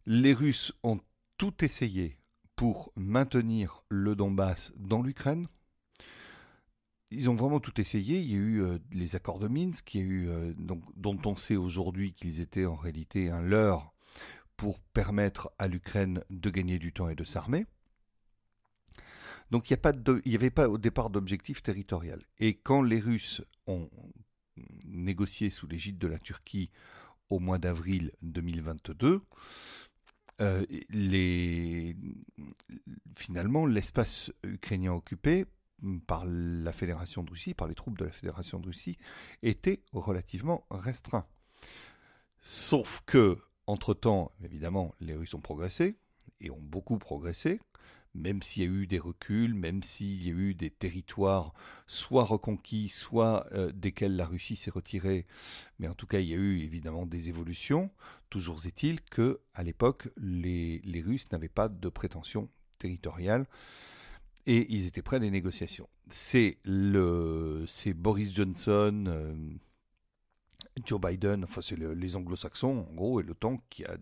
Les 0.07 0.33
Russes 0.33 0.73
ont 0.81 0.99
tout 1.37 1.63
essayé 1.63 2.17
pour 2.55 2.91
maintenir 2.95 3.83
le 3.89 4.15
Donbass 4.15 4.73
dans 4.75 5.01
l'Ukraine. 5.01 5.47
Ils 7.11 7.29
ont 7.29 7.35
vraiment 7.35 7.59
tout 7.59 7.79
essayé. 7.81 8.19
Il 8.19 8.31
y 8.31 8.35
a 8.35 8.37
eu 8.37 8.61
euh, 8.61 8.77
les 8.91 9.15
accords 9.15 9.39
de 9.39 9.47
Minsk, 9.47 9.95
eu, 9.95 10.29
euh, 10.29 10.53
donc, 10.53 10.83
dont 10.95 11.19
on 11.25 11.35
sait 11.35 11.55
aujourd'hui 11.55 12.13
qu'ils 12.13 12.39
étaient 12.39 12.65
en 12.65 12.75
réalité 12.75 13.29
un 13.29 13.41
leurre 13.41 13.93
pour 14.57 14.79
permettre 14.79 15.51
à 15.57 15.67
l'Ukraine 15.67 16.23
de 16.29 16.49
gagner 16.49 16.79
du 16.79 16.93
temps 16.93 17.09
et 17.09 17.15
de 17.15 17.23
s'armer. 17.23 17.65
Donc 19.51 19.71
il 19.71 19.77
n'y 20.25 20.35
avait 20.35 20.51
pas 20.51 20.69
au 20.69 20.77
départ 20.77 21.09
d'objectif 21.09 21.63
territorial. 21.63 22.21
Et 22.37 22.55
quand 22.55 22.81
les 22.81 22.99
Russes 22.99 23.41
ont 23.65 23.89
négocié 24.85 25.49
sous 25.49 25.67
l'égide 25.67 25.97
de 25.97 26.07
la 26.07 26.19
Turquie 26.19 26.69
au 27.29 27.39
mois 27.39 27.57
d'avril 27.57 28.11
2022, 28.21 29.21
euh, 30.41 30.65
les... 30.89 31.95
finalement, 33.15 33.65
l'espace 33.65 34.31
ukrainien 34.43 34.93
occupé 34.93 35.45
par 36.07 36.25
la 36.25 36.73
Fédération 36.73 37.23
de 37.23 37.31
Russie, 37.31 37.53
par 37.53 37.67
les 37.67 37.75
troupes 37.75 37.97
de 37.97 38.05
la 38.05 38.11
Fédération 38.11 38.59
de 38.59 38.67
Russie, 38.67 38.97
était 39.43 39.83
relativement 39.93 40.65
restreint. 40.69 41.25
Sauf 42.41 43.01
que, 43.05 43.37
entre-temps, 43.67 44.31
évidemment, 44.43 44.93
les 44.99 45.15
Russes 45.15 45.33
ont 45.33 45.41
progressé, 45.41 45.97
et 46.41 46.51
ont 46.51 46.61
beaucoup 46.61 46.97
progressé, 46.97 47.59
même 48.15 48.41
s'il 48.41 48.63
y 48.63 48.65
a 48.65 48.69
eu 48.69 48.87
des 48.87 48.99
reculs, 48.99 49.53
même 49.53 49.83
s'il 49.83 50.25
y 50.25 50.29
a 50.29 50.33
eu 50.33 50.55
des 50.55 50.71
territoires 50.71 51.53
soit 51.85 52.23
reconquis, 52.23 52.89
soit 52.89 53.45
euh, 53.53 53.71
desquels 53.71 54.15
la 54.15 54.25
Russie 54.25 54.55
s'est 54.55 54.71
retirée, 54.71 55.27
mais 55.77 55.87
en 55.87 55.93
tout 55.93 56.07
cas 56.07 56.19
il 56.19 56.27
y 56.27 56.33
a 56.33 56.37
eu 56.37 56.59
évidemment 56.59 57.05
des 57.05 57.29
évolutions. 57.29 57.91
Toujours 58.29 58.65
est-il 58.65 59.01
que 59.01 59.39
à 59.53 59.63
l'époque 59.63 60.07
les, 60.17 60.81
Russes 61.05 61.31
n'avaient 61.31 61.49
pas 61.49 61.69
de 61.69 61.89
prétention 61.89 62.49
territoriale 62.79 63.45
et 64.49 64.65
ils 64.73 64.87
étaient 64.87 65.03
prêts 65.03 65.17
à 65.17 65.19
des 65.19 65.29
négociations. 65.29 65.87
C'est 66.07 66.57
le, 66.65 67.65
c'est 67.67 67.93
Boris 67.93 68.33
Johnson. 68.33 69.05
Euh, 69.07 69.35
Joe 70.83 70.99
Biden, 70.99 71.43
enfin 71.43 71.61
c'est 71.61 71.77
les 71.77 72.15
anglo-saxons 72.15 72.87
en 72.89 72.93
gros, 72.93 73.19
et 73.19 73.23
l'OTAN 73.23 73.61
qui 73.69 73.85
a, 73.85 73.95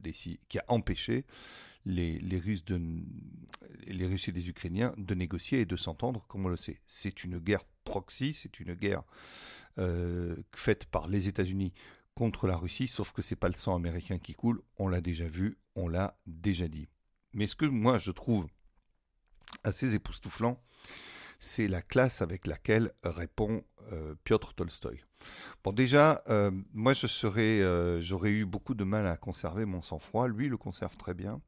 qui 0.48 0.60
a 0.60 0.64
empêché 0.70 1.26
les, 1.86 2.20
Russes 2.40 2.64
les 3.88 4.06
Russes 4.06 4.30
et 4.30 4.32
les 4.32 4.48
Ukrainiens 4.48 4.94
de 4.98 5.16
négocier 5.16 5.62
et 5.62 5.66
de 5.66 5.76
s'entendre 5.76 6.26
comme 6.28 6.46
on 6.46 6.50
le 6.50 6.56
sait. 6.56 6.80
C'est 6.88 7.26
une 7.26 7.40
guerre 7.40 7.66
proxy, 7.84 8.34
c'est 8.34 8.60
une 8.62 8.74
guerre 8.74 9.04
euh, 9.80 10.36
faite 10.56 10.86
par 10.86 11.08
les 11.08 11.28
États-Unis 11.28 11.74
contre 12.14 12.48
la 12.48 12.56
Russie, 12.56 12.88
sauf 12.88 13.12
que 13.12 13.22
c'est 13.22 13.36
pas 13.36 13.50
le 13.50 13.56
sang 13.56 13.76
américain 13.76 14.18
qui 14.18 14.34
coule, 14.34 14.62
on 14.78 14.88
l'a 14.88 15.02
déjà 15.02 15.28
vu, 15.28 15.58
on 15.76 15.90
l'a 15.90 16.18
déjà 16.26 16.68
dit. 16.70 16.88
Mais 17.34 17.48
ce 17.48 17.56
que 17.56 17.66
moi 17.66 17.98
je 17.98 18.12
trouve 18.12 18.48
assez 19.64 19.96
époustouflant, 19.96 20.62
c'est 21.40 21.68
la 21.68 21.82
classe 21.82 22.22
avec 22.22 22.48
laquelle 22.48 22.92
répond 23.04 23.64
euh, 23.92 24.16
Piotr 24.24 24.54
Tolstoï. 24.54 25.04
Bon, 25.64 25.72
déjà, 25.72 26.24
euh, 26.30 26.52
moi, 26.74 26.94
je 26.94 27.08
serais, 27.08 27.62
j'aurais 28.02 28.32
eu 28.32 28.46
beaucoup 28.46 28.74
de 28.74 28.84
mal 28.84 29.08
à 29.08 29.18
conserver 29.18 29.66
mon 29.66 29.82
sang-froid. 29.82 30.28
Lui, 30.28 30.50
le 30.50 30.58
conserve 30.58 30.98
très 30.98 31.14
bien. 31.14 31.42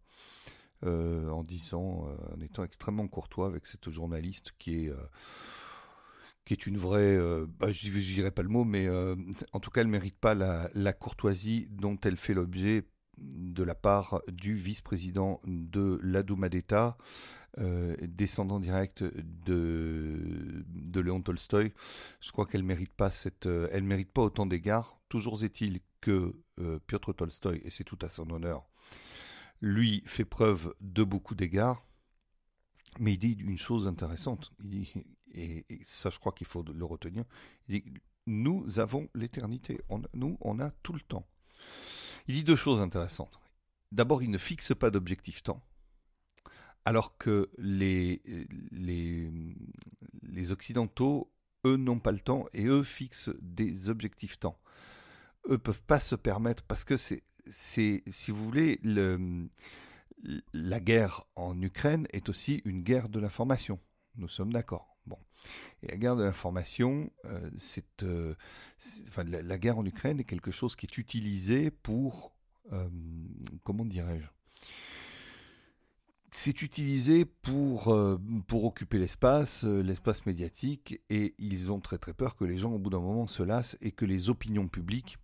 Euh, 0.86 1.30
en 1.30 1.44
disant, 1.44 2.08
euh, 2.08 2.36
en 2.38 2.40
étant 2.40 2.64
extrêmement 2.64 3.10
courtois 3.10 3.48
avec 3.48 3.66
cette 3.66 3.90
journaliste 3.90 4.54
qui 4.58 4.86
est 4.86 4.90
euh, 4.90 4.96
qui 6.46 6.54
est 6.54 6.66
une 6.66 6.78
vraie, 6.78 7.20
bah, 7.60 7.72
je 7.72 7.92
dirais 7.92 8.32
pas 8.32 8.42
le 8.42 8.50
mot, 8.50 8.64
mais 8.64 8.90
en 9.54 9.60
tout 9.60 9.70
cas, 9.70 9.82
elle 9.82 9.88
mérite 9.88 10.18
pas 10.18 10.34
la, 10.34 10.94
courtoisie 10.94 11.68
dont 11.70 11.96
elle 12.04 12.18
fait 12.18 12.34
l'objet 12.34 12.88
de 13.22 13.64
la 13.64 13.76
part 13.76 14.22
du 14.28 14.56
vice-président 14.56 15.40
de 15.46 16.00
la 16.04 16.24
Douma 16.24 16.50
d'État, 16.50 16.98
descendant 17.58 18.60
direct 18.60 19.04
de, 19.04 20.64
de 20.68 21.00
Léon 21.00 21.22
Tolstoï. 21.22 21.74
Je 22.22 22.32
crois 22.32 22.46
qu'elle 22.46 22.64
mérite 22.64 22.94
elle 23.46 23.84
mérite 23.84 24.12
pas 24.12 24.22
autant 24.22 24.46
d'égards. 24.46 25.00
Toujours 25.10 25.44
est-il 25.44 25.82
que 26.02 26.34
Piotr 26.88 27.14
Tolstoï, 27.14 27.62
et 27.64 27.70
c'est 27.70 27.84
tout 27.84 28.00
à 28.02 28.10
son 28.10 28.30
honneur, 28.30 28.70
lui 29.62 30.04
fait 30.06 30.26
preuve 30.26 30.74
de 30.80 31.04
beaucoup 31.04 31.36
d'égards, 31.36 31.84
mais 33.00 33.14
il 33.14 33.18
dit 33.18 33.38
une 33.40 33.58
chose 33.58 33.88
intéressante, 33.88 34.54
et, 35.34 35.66
ça 35.84 36.10
je 36.10 36.18
crois 36.18 36.32
qu'il 36.32 36.48
faut 36.48 36.64
le 36.64 36.86
retenir, 36.86 37.26
il 37.68 37.82
dit, 37.82 37.94
nous 38.28 38.80
avons 38.80 39.10
l'éternité, 39.16 39.82
nous 40.14 40.38
on 40.42 40.60
a 40.60 40.72
tout 40.84 40.94
le 40.94 41.02
temps. 41.02 41.28
Il 42.30 42.36
dit 42.36 42.44
deux 42.44 42.56
choses 42.56 42.80
intéressantes. 42.80 43.40
D'abord, 43.92 44.22
il 44.22 44.30
ne 44.30 44.38
fixe 44.38 44.76
pas 44.76 44.92
d'objectif 44.92 45.42
temps, 45.42 45.64
alors 46.86 47.18
que 47.18 47.50
les, 47.58 48.22
les, 48.70 49.32
les 50.22 50.52
Occidentaux, 50.52 51.34
eux, 51.66 51.76
n'ont 51.76 52.00
pas 52.00 52.12
le 52.12 52.20
temps 52.20 52.46
et 52.54 52.68
eux 52.68 52.84
fixent 52.84 53.32
des 53.42 53.90
objectifs 53.90 54.38
temps. 54.38 54.62
Eux 55.50 55.58
peuvent 55.58 55.82
pas 55.82 56.00
se 56.00 56.14
permettre, 56.14 56.62
parce 56.62 56.84
que 56.84 56.98
c'est 56.98 57.24
c'est, 57.48 58.04
si 58.12 58.30
vous 58.30 58.46
voulez, 58.46 58.80
le, 58.84 59.50
la 60.54 60.80
guerre 60.80 61.24
en 61.36 61.60
Ukraine 61.60 62.06
est 62.12 62.30
aussi 62.30 62.62
une 62.64 62.84
guerre 62.84 63.10
de 63.10 63.20
l'information. 63.20 63.80
Nous 64.18 64.28
sommes 64.28 64.54
d'accord. 64.54 64.89
Bon. 65.10 65.18
Et 65.82 65.88
la 65.88 65.98
guerre 65.98 66.16
de 66.16 66.24
l'information, 66.24 67.10
euh, 67.26 67.50
euh, 68.04 68.36
la, 69.18 69.58
guerre 69.58 69.78
en 69.78 69.86
Ukraine 69.86 70.20
est 70.20 70.26
quelque 70.26 70.52
chose 70.52 70.76
qui 70.76 70.86
est 70.86 70.98
utilisé 70.98 71.72
pour, 71.72 72.36
euh, 72.74 72.88
comment 73.64 73.86
dirais-je, 73.86 74.28
c'est 76.32 76.62
utilisé 76.62 77.26
pour, 77.26 77.98
pour 78.46 78.64
occuper 78.64 79.00
l'espace, 79.00 79.64
l'espace 79.64 80.28
médiatique, 80.28 81.02
et 81.10 81.34
ils 81.40 81.72
ont 81.72 81.80
très 81.80 81.98
très 81.98 82.14
peur 82.14 82.36
que 82.36 82.46
les 82.46 82.60
gens 82.60 82.72
au 82.72 82.78
bout 82.78 82.92
d'un 82.92 83.00
moment 83.00 83.26
se 83.26 83.42
lassent 83.42 83.78
et 83.82 83.92
que 83.92 84.06
les 84.06 84.30
opinions 84.30 84.68
publiques 84.68 85.18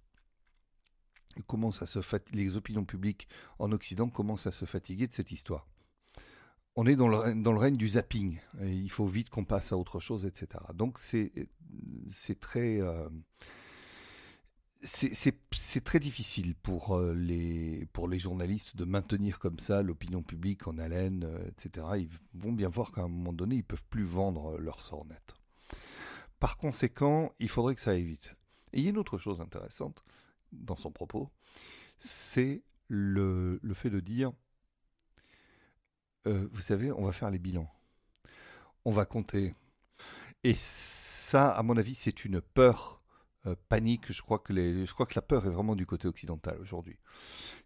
commence 1.46 1.84
à 1.84 1.86
se 1.86 2.00
les 2.32 2.58
opinions 2.58 2.86
publiques 2.86 3.28
en 3.60 3.72
Occident 3.72 4.10
commencent 4.10 4.48
à 4.48 4.52
se 4.52 4.66
fatiguer 4.66 5.06
de 5.06 5.14
cette 5.14 5.32
histoire. 5.32 5.68
On 6.76 6.86
est 6.86 6.96
dans 6.96 7.08
le, 7.08 7.58
règne 7.58 7.78
du 7.78 7.90
zapping. 7.90 8.40
il 8.62 8.92
faut 8.92 9.08
vite 9.08 9.30
qu'on 9.30 9.46
passe 9.46 9.72
à 9.72 9.78
autre 9.78 10.00
chose, 10.00 10.26
etc. 10.26 10.62
Donc 10.74 11.00
c'est 11.00 11.32
c'est 12.08 12.40
très 12.40 12.82
euh, 12.82 13.10
c'est 14.82 15.84
très 15.84 16.00
difficile 16.00 16.54
pour 16.56 16.98
euh, 16.98 17.14
les 17.14 17.86
pour 17.94 18.08
les 18.08 18.20
journalistes 18.20 18.76
de 18.76 18.84
maintenir 18.84 19.40
comme 19.40 19.60
ça 19.60 19.84
l'opinion 19.84 20.22
publique 20.22 20.68
en 20.68 20.78
haleine, 20.78 21.24
euh, 21.24 21.48
etc. 21.48 21.88
Ils 21.98 22.10
vont 22.34 22.52
bien 22.52 22.70
voir 22.70 22.92
qu'à 22.92 23.04
un 23.04 23.08
moment 23.08 23.34
donné, 23.34 23.56
ils 23.56 23.64
peuvent 23.64 23.86
plus 23.90 24.04
vendre 24.04 24.58
leur 24.58 24.82
sort 24.82 25.06
net. 25.06 25.34
Par 26.40 26.58
conséquent, 26.58 27.32
il 27.40 27.50
faudrait 27.50 27.76
que 27.76 27.82
ça 27.82 27.92
aille 27.92 28.04
vite. 28.04 28.34
Et 28.74 28.80
il 28.80 28.84
y 28.84 28.88
a 28.88 28.90
une 28.90 28.98
autre 28.98 29.18
chose 29.18 29.40
intéressante 29.40 30.04
dans 30.52 30.76
son 30.76 30.92
propos, 30.92 31.32
c'est 31.98 32.64
le 32.88 33.60
fait 33.74 33.90
de 33.90 34.02
dire 34.02 34.34
euh, 36.28 36.48
vous 36.52 36.62
savez, 36.62 36.92
on 36.92 37.06
va 37.06 37.12
faire 37.12 37.32
les 37.32 37.40
bilans. 37.40 37.70
On 38.86 38.92
va 38.92 39.06
compter. 39.06 39.56
Et 40.44 40.56
ça, 40.58 41.50
à 41.52 41.64
mon 41.64 41.78
avis, 41.78 41.96
c'est 41.96 42.26
une 42.26 42.42
peur 42.42 43.02
euh, 43.48 43.56
panique. 43.70 44.12
Je 44.12 44.22
crois, 44.22 44.40
que 44.40 44.54
la 44.54 45.22
peur 45.22 45.46
est 45.46 45.50
vraiment 45.50 45.76
du 45.76 45.86
côté 45.86 46.08
occidental 46.08 46.58
aujourd'hui. 46.62 46.98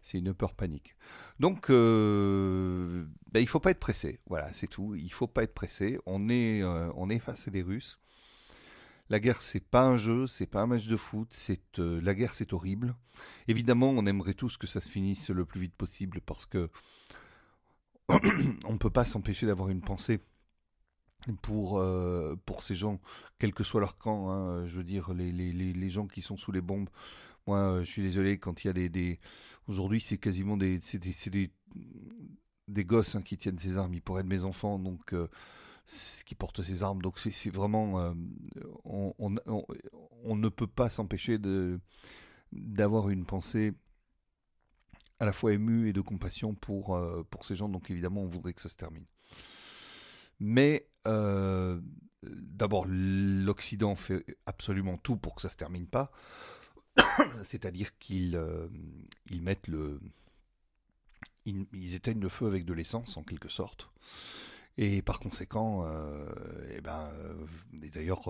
C'est 0.02 0.18
une 0.18 0.34
peur 0.34 0.54
panique. 0.54 0.94
Donc, 1.38 1.70
euh, 1.70 3.06
ben, 3.32 3.40
il 3.40 3.48
faut 3.48 3.60
pas 3.60 3.70
être 3.70 3.80
pressé. 3.80 4.20
Voilà, 4.26 4.52
c'est 4.52 4.66
tout. 4.68 4.94
Il 4.94 5.12
faut 5.12 5.26
pas 5.26 5.42
être 5.42 5.54
pressé. 5.54 5.98
On 6.06 6.28
est, 6.28 6.62
on 6.64 7.10
est 7.10 7.18
face 7.18 7.48
à 7.48 7.50
des 7.50 7.62
Russes. 7.62 7.98
La 9.10 9.18
guerre, 9.18 9.42
c'est 9.42 9.60
pas 9.68 9.82
un 9.82 9.96
jeu, 9.96 10.28
c'est 10.28 10.46
pas 10.46 10.60
un 10.62 10.68
match 10.68 10.86
de 10.86 10.96
foot. 10.96 11.28
C'est 11.32 11.78
la 11.78 12.14
guerre, 12.14 12.32
c'est 12.32 12.52
horrible. 12.52 12.94
Évidemment, 13.48 13.90
on 13.90 14.06
aimerait 14.06 14.34
tous 14.34 14.56
que 14.56 14.68
ça 14.68 14.80
se 14.80 14.88
finisse 14.88 15.30
le 15.30 15.44
plus 15.44 15.60
vite 15.60 15.74
possible 15.74 16.20
parce 16.20 16.46
que 16.46 16.70
on 18.64 18.72
ne 18.72 18.78
peut 18.78 18.90
pas 18.90 19.04
s'empêcher 19.04 19.46
d'avoir 19.46 19.68
une 19.68 19.80
pensée 19.80 20.20
pour, 21.42 21.78
euh, 21.78 22.36
pour 22.46 22.62
ces 22.62 22.74
gens, 22.74 23.00
quel 23.38 23.52
que 23.52 23.64
soit 23.64 23.80
leur 23.80 23.98
camp. 23.98 24.30
Hein, 24.30 24.66
je 24.66 24.76
veux 24.76 24.84
dire, 24.84 25.12
les, 25.12 25.90
gens 25.90 26.06
qui 26.06 26.22
sont 26.22 26.36
sous 26.36 26.52
les 26.52 26.60
bombes. 26.60 26.88
Moi, 27.46 27.58
euh, 27.58 27.82
je 27.82 27.90
suis 27.90 28.02
désolé, 28.02 28.38
quand 28.38 28.64
il 28.64 28.66
y 28.68 28.70
a 28.70 28.88
des... 28.88 29.18
Aujourd'hui, 29.66 30.00
c'est 30.00 30.18
quasiment 30.18 30.56
des, 30.56 30.80
des, 32.68 32.84
gosses 32.84 33.14
hein, 33.14 33.22
qui 33.22 33.36
tiennent 33.36 33.58
ces 33.58 33.76
armes. 33.78 33.94
Ils 33.94 34.02
pourraient 34.02 34.20
être 34.20 34.26
mes 34.26 34.44
enfants, 34.44 34.78
donc... 34.78 35.12
Euh, 35.12 35.28
qui 36.24 36.36
portent 36.36 36.62
ces 36.62 36.84
armes. 36.84 37.02
Donc 37.02 37.18
c'est 37.18 37.50
vraiment... 37.50 38.14
on, 38.84 39.12
on, 39.18 39.34
on, 40.22 40.36
ne 40.36 40.48
peut 40.48 40.68
pas 40.68 40.88
s'empêcher 40.88 41.38
de 41.38 41.80
d'avoir 42.52 43.10
une 43.10 43.24
pensée 43.24 43.72
à 45.20 45.26
la 45.26 45.32
fois 45.32 45.52
ému 45.52 45.88
et 45.88 45.92
de 45.92 46.00
compassion 46.00 46.54
pour, 46.54 46.96
euh, 46.96 47.22
pour 47.30 47.44
ces 47.44 47.54
gens. 47.54 47.68
Donc 47.68 47.90
évidemment, 47.90 48.22
on 48.22 48.26
voudrait 48.26 48.54
que 48.54 48.60
ça 48.60 48.70
se 48.70 48.76
termine. 48.76 49.04
Mais 50.40 50.88
euh, 51.06 51.80
d'abord, 52.22 52.86
l'Occident 52.88 53.94
fait 53.94 54.24
absolument 54.46 54.96
tout 54.96 55.16
pour 55.16 55.34
que 55.34 55.42
ça 55.42 55.50
se 55.50 55.58
termine 55.58 55.86
pas. 55.86 56.10
C'est-à-dire 57.44 57.96
qu'ils 57.98 58.34
euh, 58.34 58.68
ils 59.30 59.42
mettent 59.42 59.68
le... 59.68 60.00
Ils, 61.46 61.94
éteignent 61.94 62.20
le 62.20 62.28
feu 62.28 62.46
avec 62.46 62.64
de 62.64 62.72
l'essence, 62.72 63.16
en 63.16 63.22
quelque 63.22 63.48
sorte. 63.48 63.90
Et 64.76 65.02
par 65.02 65.18
conséquent, 65.18 65.84
et 66.68 66.76
eh 66.76 66.80
ben, 66.80 67.10
et 67.82 67.88
d'ailleurs, 67.88 68.22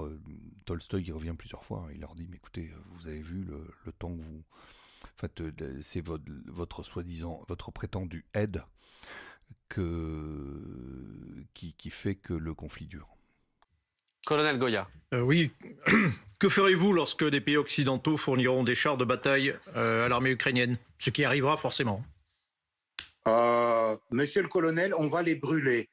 Tolstoï 0.65 1.13
revient 1.13 1.35
plusieurs 1.37 1.65
fois. 1.65 1.89
Il 1.93 2.01
leur 2.01 2.15
dit, 2.15 2.27
mais 2.31 2.37
écoutez, 2.37 2.73
vous 2.93 3.09
avez 3.09 3.21
vu 3.21 3.43
le, 3.43 3.67
le 3.85 3.93
temps 3.93 4.15
que 4.17 4.23
vous 4.23 4.43
fait, 5.21 5.41
euh, 5.41 5.79
c'est 5.83 6.05
votre, 6.05 6.25
votre 6.47 6.83
soi-disant, 6.83 7.43
votre 7.49 7.71
prétendu 7.71 8.25
aide 8.35 8.65
que, 9.69 11.45
qui, 11.55 11.75
qui, 11.75 11.91
fait 11.91 12.15
que 12.15 12.33
le 12.33 12.55
conflit 12.55 12.87
dure. 12.87 13.09
Colonel 14.27 14.59
Goya. 14.59 14.89
Euh, 15.15 15.21
oui. 15.21 15.53
Que 16.41 16.49
ferez-vous 16.49 16.95
lorsque 16.95 17.23
des 17.23 17.43
pays 17.43 17.59
occidentaux 17.59 18.17
fourniront 18.17 18.65
des 18.65 18.75
chars 18.75 18.97
de 18.97 19.05
bataille 19.05 19.55
euh, 19.77 20.07
à 20.07 20.09
l'armée 20.09 20.31
ukrainienne? 20.31 20.79
Ce 20.97 21.11
qui 21.11 21.23
arrivera 21.23 21.59
forcément. 21.59 22.03
monsieur 24.11 24.41
le 24.41 24.49
colonel, 24.49 24.95
on 24.97 25.09
va 25.09 25.21
les 25.21 25.35
brûler. 25.35 25.91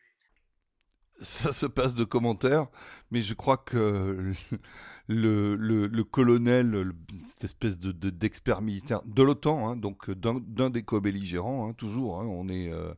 Ça 1.20 1.52
se 1.52 1.66
passe 1.66 1.96
de 1.96 2.06
commentaires, 2.06 2.68
mais 3.12 3.24
je 3.24 3.34
crois 3.34 3.58
que 3.58 4.32
le, 5.08 5.56
le, 5.56 6.04
colonel, 6.04 6.92
cette 7.26 7.46
espèce 7.46 7.80
de 7.80 7.92
d'expert 8.10 8.62
militaire 8.62 9.02
de 9.06 9.24
l'OTAN, 9.24 9.70
hein, 9.70 9.76
donc 9.76 10.12
d'un 10.12 10.70
des 10.70 10.84
co-belligérants, 10.84 11.70
hein, 11.70 11.74
toujours. 11.74 12.20
Hein, 12.20 12.26
on 12.26 12.50
est 12.50 12.72
euh, 12.72 12.94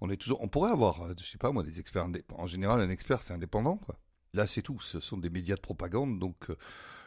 on 0.00 0.08
est 0.08 0.16
toujours. 0.16 0.42
On 0.42 0.48
pourrait 0.48 0.70
avoir, 0.70 1.02
euh, 1.02 1.14
je 1.18 1.24
sais 1.24 1.38
pas 1.38 1.52
moi, 1.52 1.62
des 1.62 1.78
experts. 1.78 2.08
En 2.34 2.46
général, 2.46 2.80
un 2.80 2.88
expert 2.88 3.22
c'est 3.22 3.34
indépendant, 3.34 3.76
quoi. 3.76 3.98
Là, 4.32 4.46
c'est 4.46 4.62
tout. 4.62 4.80
Ce 4.80 5.00
sont 5.00 5.18
des 5.18 5.28
médias 5.28 5.56
de 5.56 5.60
propagande, 5.60 6.18
donc 6.18 6.50
euh, 6.50 6.56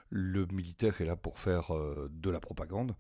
le 0.10 0.46
militaire 0.48 1.02
est 1.02 1.06
là 1.06 1.16
pour 1.16 1.40
faire 1.40 1.72
de 2.10 2.30
la 2.30 2.40
propagande. 2.40 2.96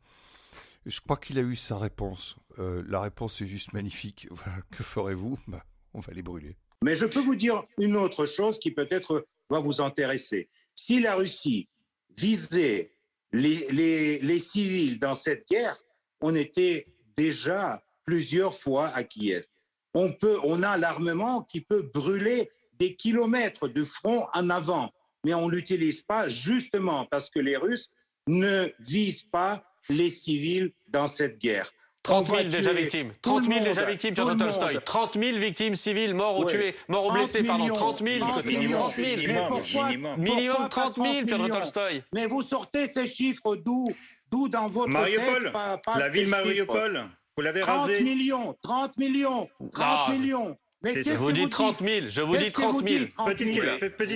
Je 0.86 1.00
crois 1.00 1.18
qu'il 1.18 1.38
a 1.38 1.42
eu 1.42 1.56
sa 1.56 1.78
réponse. 1.78 2.38
la 2.58 3.02
réponse 3.02 3.40
est 3.42 3.46
juste 3.46 3.74
magnifique. 3.74 4.28
que 4.72 4.82
ferez-vous? 4.82 5.38
Bah, 5.48 5.64
On 5.94 6.00
va 6.00 6.14
les 6.14 6.24
brûler. 6.24 6.58
Mais 6.82 6.96
je 6.96 7.06
peux 7.06 7.20
vous 7.20 7.36
dire 7.36 7.64
une 7.78 7.96
autre 7.96 8.26
chose 8.26 8.58
qui 8.58 8.72
peut-être 8.72 9.28
va 9.50 9.60
vous 9.60 9.82
intéresser. 9.82 10.50
Si 10.76 11.00
la 11.00 11.16
Russie 11.16 11.70
visait 12.18 12.92
les, 13.32 14.40
civils 14.40 15.00
dans 15.00 15.16
cette 15.16 15.48
guerre, 15.48 15.78
on 16.22 16.36
était 16.36 16.88
déjà 17.18 17.84
plusieurs 18.06 18.56
fois 18.56 18.88
à 18.90 19.04
Kiev. 19.04 19.46
On, 19.94 20.16
on 20.44 20.64
a 20.64 20.78
l'armement 20.78 21.44
qui 21.44 21.62
peut 21.62 21.90
brûler 21.94 22.50
des 22.80 22.96
kilomètres 22.96 23.68
de 23.68 23.84
front 23.84 24.28
en 24.34 24.50
avant, 24.50 24.92
mais 25.24 25.34
on 25.34 25.48
ne 25.48 25.56
l'utilise 25.56 26.02
pas 26.02 26.28
justement 26.28 27.06
parce 27.06 27.30
que 27.30 27.40
les 27.40 27.58
Russes 27.58 27.90
ne 28.28 28.72
visent 28.80 29.24
pas 29.24 29.64
les 29.90 30.10
civils 30.10 30.74
dans 30.88 31.08
cette 31.08 31.38
guerre. 31.38 31.72
30 32.04 32.28
000 32.28 32.44
déjà 32.44 32.74
victimes. 32.74 33.14
30 33.22 33.46
000 33.46 33.60
déjà 33.64 33.86
victimes, 33.86 34.14
Piotr 34.14 34.38
Tolstoy. 34.38 34.78
30 34.84 35.18
000 35.18 35.38
victimes 35.38 35.76
civiles, 35.76 36.14
morts 36.14 36.38
ou 36.38 36.46
tuées, 36.46 36.76
morts 36.90 37.08
ou 37.08 37.14
blessés, 37.14 37.44
pardon. 37.44 37.68
30 37.68 38.06
000. 38.06 38.20
30 38.20 38.44
000. 38.44 38.58
Minimum, 38.58 40.18
minimum 40.18 40.70
30 40.70 40.96
000, 40.96 41.26
Piotr 41.26 41.48
Tolstoy. 41.48 42.04
Mais 42.14 42.28
vous 42.28 42.42
sortez 42.42 42.88
ces 42.88 43.08
chiffres 43.08 43.56
d'où 43.56 43.88
D'où 44.34 44.50
dans 44.50 44.68
votre 44.68 44.90
Mariupol, 44.90 45.44
tête, 45.44 45.96
la 45.96 46.10
ville 46.10 46.28
Mariupol, 46.28 47.08
vous 47.38 47.44
l'avez 47.44 47.62
rasée. 47.62 47.98
30 47.98 48.04
millions, 48.04 48.56
30 48.64 48.98
millions, 48.98 49.50
30 49.72 50.10
millions. 50.10 50.58
Mais 50.82 51.04
je 51.04 51.14
vous 51.14 51.32
dis 51.32 51.48
30 51.48 51.82
000, 51.82 52.08
je 52.10 52.22
vous 52.22 52.36
dis 52.36 52.52
30 52.52 52.88
000. 52.88 53.06
Petite 53.28 53.54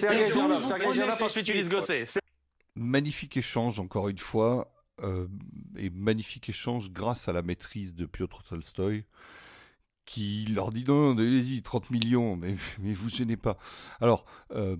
question. 0.07 0.61
Sergei 0.63 1.03
ensuite 1.21 1.47
Ulysse 1.49 1.69
Gosset. 1.69 2.05
Magnifique 2.75 3.37
échange, 3.37 3.79
encore 3.79 4.09
une 4.09 4.17
fois. 4.17 4.67
Euh, 5.03 5.27
et 5.75 5.91
magnifique 5.91 6.49
échange 6.49 6.91
grâce 6.91 7.27
à 7.27 7.33
la 7.33 7.43
maîtrise 7.43 7.93
de 7.93 8.07
Piotr 8.07 8.41
Tolstoï, 8.41 9.05
qui 10.05 10.45
leur 10.47 10.71
dit 10.71 10.83
non, 10.87 11.13
non 11.13 11.17
allez-y, 11.19 11.61
30 11.61 11.91
millions, 11.91 12.35
mais, 12.35 12.55
mais 12.79 12.93
vous 12.93 13.09
gênez 13.09 13.37
pas. 13.37 13.59
Alors, 14.01 14.25
euh, 14.53 14.75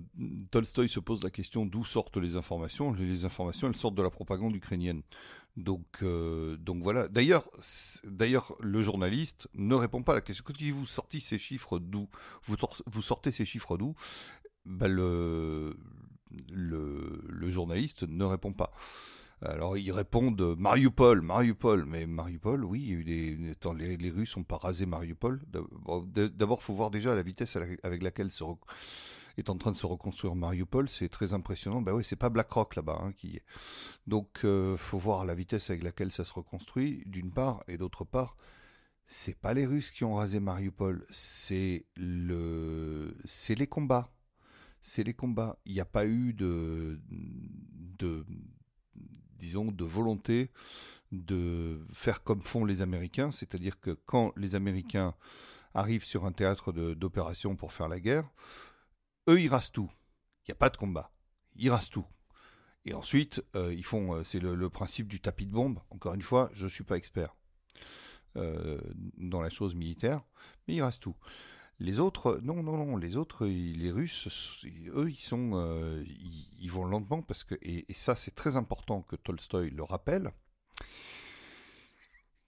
Tolstoï 0.50 0.88
se 0.88 0.98
pose 0.98 1.22
la 1.22 1.30
question 1.30 1.66
d'où 1.66 1.84
sortent 1.84 2.16
les 2.16 2.36
informations. 2.36 2.92
Les 2.92 3.24
informations, 3.24 3.68
elles 3.68 3.76
sortent 3.76 3.94
de 3.94 4.02
la 4.02 4.10
propagande 4.10 4.56
ukrainienne. 4.56 5.02
Donc, 5.56 5.86
euh, 6.02 6.56
donc 6.56 6.82
voilà. 6.82 7.06
D'ailleurs, 7.06 7.48
d'ailleurs, 8.04 8.56
le 8.60 8.82
journaliste 8.82 9.48
ne 9.54 9.76
répond 9.76 10.02
pas 10.02 10.12
à 10.12 10.14
la 10.16 10.20
question. 10.20 10.44
Quand 10.44 10.60
il 10.60 10.72
vous 10.72 10.86
sortez 10.86 11.20
ces 11.20 11.38
chiffres 11.38 11.78
d'où? 11.78 12.08
Vous, 12.42 12.56
vous 12.86 13.02
sortez 13.02 13.30
ces 13.30 13.44
chiffres 13.44 13.76
d'où? 13.76 13.94
Ben 14.64 14.88
le, 14.88 15.76
le 16.50 17.50
journaliste 17.50 18.02
ne 18.02 18.24
répond 18.24 18.52
pas. 18.52 18.72
Alors 19.42 19.76
ils 19.76 19.92
répondent 19.92 20.56
Mariupol, 20.58 21.22
Mariupol, 21.22 21.84
mais 21.84 22.06
Mariupol, 22.06 22.64
oui, 22.64 23.04
il 23.06 23.56
les, 23.74 24.10
Russes 24.10 24.36
n'ont 24.36 24.44
pas 24.44 24.56
rasé 24.56 24.84
Mariupol. 24.84 25.40
D'abord, 25.46 26.62
faut 26.62 26.74
voir 26.74 26.90
déjà 26.90 27.14
la 27.14 27.22
vitesse 27.22 27.56
avec 27.56 28.02
laquelle 28.02 28.30
est 29.38 29.50
en 29.50 29.56
train 29.56 29.70
de 29.70 29.76
se 29.76 29.86
reconstruire 29.86 30.34
Mariupol, 30.34 30.88
c'est 30.88 31.08
très 31.08 31.32
impressionnant. 31.32 31.80
Ben 31.80 31.92
oui, 31.92 32.04
c'est 32.04 32.16
pas 32.16 32.30
BlackRock 32.30 32.76
là-bas 32.76 33.00
hein, 33.02 33.12
qui. 33.12 33.40
Donc, 34.06 34.40
euh, 34.44 34.76
faut 34.76 34.98
voir 34.98 35.24
la 35.24 35.34
vitesse 35.34 35.70
avec 35.70 35.82
laquelle 35.82 36.12
ça 36.12 36.24
se 36.24 36.32
reconstruit, 36.32 37.02
d'une 37.06 37.30
part, 37.30 37.62
et 37.68 37.78
d'autre 37.78 38.04
part, 38.04 38.36
c'est 39.06 39.38
pas 39.38 39.54
les 39.54 39.66
Russes 39.66 39.92
qui 39.92 40.04
ont 40.04 40.14
rasé 40.14 40.40
Mariupol, 40.40 41.04
c'est 41.10 41.86
le, 41.96 43.16
c'est 43.24 43.54
les 43.54 43.66
combats, 43.66 44.12
c'est 44.80 45.04
les 45.04 45.14
combats. 45.14 45.58
Il 45.64 45.74
n'y 45.74 45.80
a 45.80 45.86
pas 45.86 46.06
eu 46.06 46.34
de, 46.34 47.00
de 47.08 48.26
disons, 49.38 49.66
de 49.66 49.84
volonté 49.84 50.50
de 51.12 51.80
faire 51.92 52.22
comme 52.22 52.42
font 52.42 52.64
les 52.64 52.82
Américains, 52.82 53.30
c'est-à-dire 53.30 53.80
que 53.80 53.92
quand 54.06 54.32
les 54.36 54.54
Américains 54.54 55.14
arrivent 55.74 56.04
sur 56.04 56.26
un 56.26 56.32
théâtre 56.32 56.72
d'opération 56.72 57.56
pour 57.56 57.72
faire 57.72 57.88
la 57.88 58.00
guerre, 58.00 58.28
eux, 59.28 59.40
ils 59.40 59.48
rasent 59.48 59.72
tout. 59.72 59.90
Il 60.42 60.50
n'y 60.50 60.52
a 60.52 60.56
pas 60.56 60.70
de 60.70 60.76
combat. 60.76 61.10
Ils 61.56 61.70
rasent 61.70 61.90
tout. 61.90 62.06
Et 62.84 62.94
ensuite, 62.94 63.42
euh, 63.54 63.74
ils 63.74 63.84
font, 63.84 64.14
euh, 64.14 64.24
c'est 64.24 64.40
le, 64.40 64.70
principe 64.70 65.08
du 65.08 65.20
tapis 65.20 65.46
de 65.46 65.52
bombe. 65.52 65.78
Encore 65.90 66.14
une 66.14 66.22
fois, 66.22 66.50
je 66.54 66.64
ne 66.64 66.70
suis 66.70 66.84
pas 66.84 66.96
expert 66.96 67.36
euh, 68.36 68.80
dans 69.16 69.42
la 69.42 69.50
chose 69.50 69.74
militaire, 69.74 70.22
mais 70.66 70.76
ils 70.76 70.82
rasent 70.82 71.00
tout. 71.00 71.16
Les 71.80 72.00
autres, 72.00 72.40
non, 72.42 72.62
non, 72.62 72.76
non, 72.76 72.96
les 72.96 73.16
autres, 73.16 73.46
les 73.46 73.90
Russes, 73.92 74.64
eux, 74.94 75.08
ils 75.08 75.16
sont, 75.16 75.52
euh, 75.54 76.04
ils, 76.58 76.70
vont 76.70 76.84
lentement 76.84 77.22
parce 77.22 77.44
que, 77.44 77.54
et, 77.62 77.86
ça, 77.94 78.16
c'est 78.16 78.34
très 78.34 78.56
important 78.56 79.02
que 79.02 79.14
Tolstoï 79.14 79.70
le 79.70 79.84
rappelle. 79.84 80.32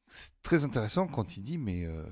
C'est 0.08 0.32
très 0.42 0.64
intéressant 0.64 1.06
quand 1.06 1.36
il 1.36 1.44
dit, 1.44 1.58
mais 1.58 1.86
euh, 1.86 2.04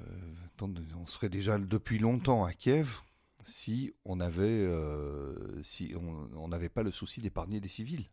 on 0.97 1.07
serait 1.07 1.29
déjà 1.29 1.59
depuis 1.59 1.99
longtemps 1.99 2.45
à 2.45 2.53
Kiev 2.53 3.01
si 3.43 3.93
on 4.05 4.21
avait, 4.21 4.45
euh, 4.45 5.61
si 5.65 5.95
on 5.97 6.47
n'avait 6.47 6.69
pas 6.69 6.85
le 6.85 6.93
souci 6.93 7.21
d'épargner 7.21 7.61
des 7.61 7.69
civils. 7.69 8.09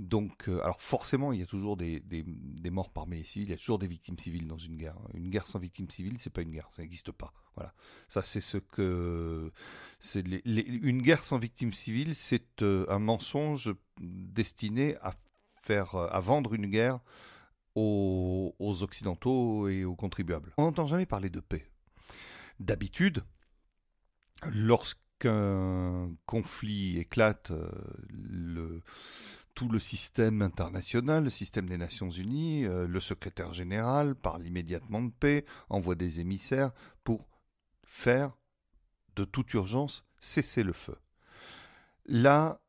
Donc, 0.00 0.48
euh, 0.48 0.62
alors 0.62 0.80
forcément, 0.80 1.30
il 1.30 1.40
y 1.40 1.42
a 1.42 1.46
toujours 1.46 1.76
des, 1.76 2.02
morts 2.70 2.90
parmi 2.90 3.18
les 3.18 3.24
civils, 3.26 3.48
il 3.48 3.50
y 3.50 3.54
a 3.54 3.58
toujours 3.58 3.78
des 3.78 3.86
victimes 3.86 4.18
civiles 4.18 4.48
dans 4.48 4.56
une 4.56 4.78
guerre. 4.78 4.96
Une 5.12 5.28
guerre 5.28 5.46
sans 5.46 5.58
victimes 5.58 5.90
civiles, 5.90 6.18
c'est 6.18 6.30
pas 6.30 6.40
une 6.40 6.52
guerre, 6.52 6.70
ça 6.74 6.80
n'existe 6.80 7.12
pas. 7.12 7.34
Voilà, 7.54 7.74
ça 8.08 8.22
c'est 8.22 8.40
ce 8.40 8.56
que 8.56 9.52
une 10.14 11.02
guerre 11.02 11.22
sans 11.22 11.36
victimes 11.36 11.74
civiles, 11.74 12.14
c'est 12.14 12.62
euh, 12.62 12.86
un 12.88 12.98
mensonge 12.98 13.74
destiné 14.00 14.96
à 15.02 15.12
faire, 15.60 15.94
à 15.94 16.20
vendre 16.20 16.54
une 16.54 16.68
guerre 16.68 17.00
aux, 17.74 18.56
aux 18.58 18.82
occidentaux 18.82 19.68
et 19.68 19.84
aux 19.84 19.96
contribuables. 19.96 20.54
On 20.56 20.62
n'entend 20.62 20.86
jamais 20.86 21.04
parler 21.04 21.28
de 21.28 21.40
paix. 21.40 21.70
D'habitude, 22.58 23.22
lorsqu'un 24.50 26.10
conflit 26.24 26.96
éclate, 26.96 27.50
euh, 27.50 27.70
le 28.08 28.80
tout 29.54 29.68
le 29.68 29.78
système 29.78 30.42
international, 30.42 31.24
le 31.24 31.30
système 31.30 31.68
des 31.68 31.78
Nations 31.78 32.08
Unies, 32.08 32.64
euh, 32.64 32.86
le 32.86 33.00
secrétaire 33.00 33.52
général 33.52 34.14
parle 34.14 34.46
immédiatement 34.46 35.02
de 35.02 35.10
paix, 35.10 35.44
envoie 35.68 35.94
des 35.94 36.20
émissaires 36.20 36.72
pour 37.04 37.28
faire 37.84 38.36
de 39.16 39.24
toute 39.24 39.52
urgence 39.54 40.04
cesser 40.20 40.62
le 40.62 40.72
feu. 40.72 40.96
Là, 42.06 42.60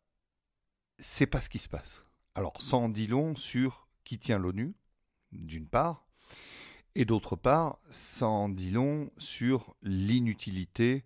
c'est 0.97 1.27
pas 1.27 1.41
ce 1.41 1.49
qui 1.49 1.59
se 1.59 1.69
passe. 1.69 2.05
Alors, 2.35 2.61
ça 2.61 2.77
en 2.77 2.89
dit 2.89 3.07
long 3.07 3.35
sur 3.35 3.87
qui 4.03 4.19
tient 4.19 4.39
l'ONU, 4.39 4.73
d'une 5.31 5.67
part, 5.67 6.05
et 6.95 7.05
d'autre 7.05 7.35
part, 7.35 7.79
ça 7.89 8.27
en 8.27 8.49
dit 8.49 8.71
long 8.71 9.11
sur 9.17 9.75
l'inutilité 9.81 11.05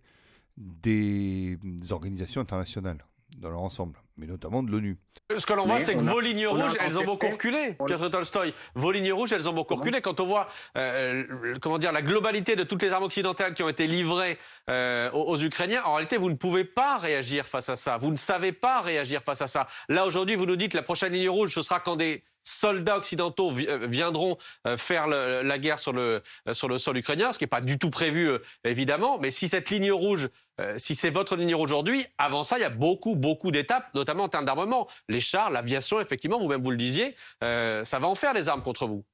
des 0.56 1.58
organisations 1.90 2.40
internationales 2.40 3.04
dans 3.36 3.50
leur 3.50 3.60
ensemble 3.60 4.00
mais 4.16 4.26
notamment 4.26 4.62
de 4.62 4.70
l'ONU. 4.70 4.98
Ce 5.36 5.44
que 5.44 5.52
l'on 5.52 5.66
voit, 5.66 5.80
c'est 5.80 5.94
que 5.94 6.00
vos 6.00 6.20
lignes 6.20 6.46
rouges, 6.46 6.76
elles 6.80 6.98
ont 6.98 7.04
beaucoup 7.04 7.28
reculé, 7.28 7.76
Piotr 7.84 8.10
Tolstoy. 8.10 8.54
Vos 8.74 8.92
lignes 8.92 9.12
rouges, 9.12 9.32
elles 9.32 9.48
ont 9.48 9.52
beaucoup 9.52 9.74
reculé. 9.74 10.00
Quand 10.00 10.20
on 10.20 10.26
voit, 10.26 10.48
euh, 10.76 11.54
comment 11.60 11.78
dire, 11.78 11.92
la 11.92 12.02
globalité 12.02 12.56
de 12.56 12.62
toutes 12.62 12.82
les 12.82 12.92
armes 12.92 13.04
occidentales 13.04 13.54
qui 13.54 13.62
ont 13.62 13.68
été 13.68 13.86
livrées 13.86 14.38
euh, 14.70 15.10
aux, 15.12 15.38
Ukrainiens, 15.38 15.82
en 15.84 15.94
réalité, 15.94 16.16
vous 16.16 16.30
ne 16.30 16.36
pouvez 16.36 16.64
pas 16.64 16.96
réagir 16.98 17.46
face 17.46 17.68
à 17.68 17.76
ça. 17.76 17.98
Vous 17.98 18.10
ne 18.10 18.16
savez 18.16 18.52
pas 18.52 18.80
réagir 18.80 19.22
face 19.22 19.42
à 19.42 19.46
ça. 19.46 19.66
Là, 19.88 20.06
aujourd'hui, 20.06 20.36
vous 20.36 20.46
nous 20.46 20.56
dites 20.56 20.72
que 20.72 20.76
la 20.76 20.82
prochaine 20.82 21.12
ligne 21.12 21.28
rouge, 21.28 21.52
ce 21.54 21.62
sera 21.62 21.80
quand 21.80 21.96
des 21.96 22.22
soldats 22.48 22.96
occidentaux 22.96 23.52
euh, 23.52 23.86
viendront 23.88 24.38
faire 24.76 25.06
la 25.06 25.58
guerre 25.58 25.78
sur 25.78 25.92
le, 25.92 26.22
sur 26.52 26.68
le 26.68 26.78
sol 26.78 26.96
ukrainien, 26.96 27.32
ce 27.32 27.38
qui 27.38 27.44
n'est 27.44 27.48
pas 27.48 27.60
du 27.60 27.78
tout 27.78 27.90
prévu, 27.90 28.30
évidemment. 28.64 29.18
Mais 29.18 29.30
si 29.30 29.48
cette 29.48 29.70
ligne 29.70 29.92
rouge 29.92 30.28
euh, 30.58 30.78
si 30.78 30.94
c'est 30.94 31.10
votre 31.10 31.36
ligne 31.36 31.54
aujourd'hui, 31.54 32.06
avant 32.16 32.42
ça, 32.42 32.58
il 32.58 32.62
y 32.62 32.64
a 32.64 32.70
beaucoup, 32.70 33.14
beaucoup 33.14 33.50
d'étapes, 33.50 33.92
notamment 33.94 34.24
en 34.24 34.28
termes 34.28 34.46
d'armement. 34.46 34.88
Les 35.08 35.20
chars, 35.20 35.50
l'aviation, 35.50 36.00
effectivement, 36.00 36.38
vous-même 36.38 36.62
vous 36.62 36.70
le 36.70 36.76
disiez, 36.76 37.14
euh, 37.44 37.84
ça 37.84 37.98
va 37.98 38.08
en 38.08 38.14
faire 38.14 38.32
des 38.32 38.48
armes 38.48 38.62
contre 38.62 38.86
vous. 38.86 39.04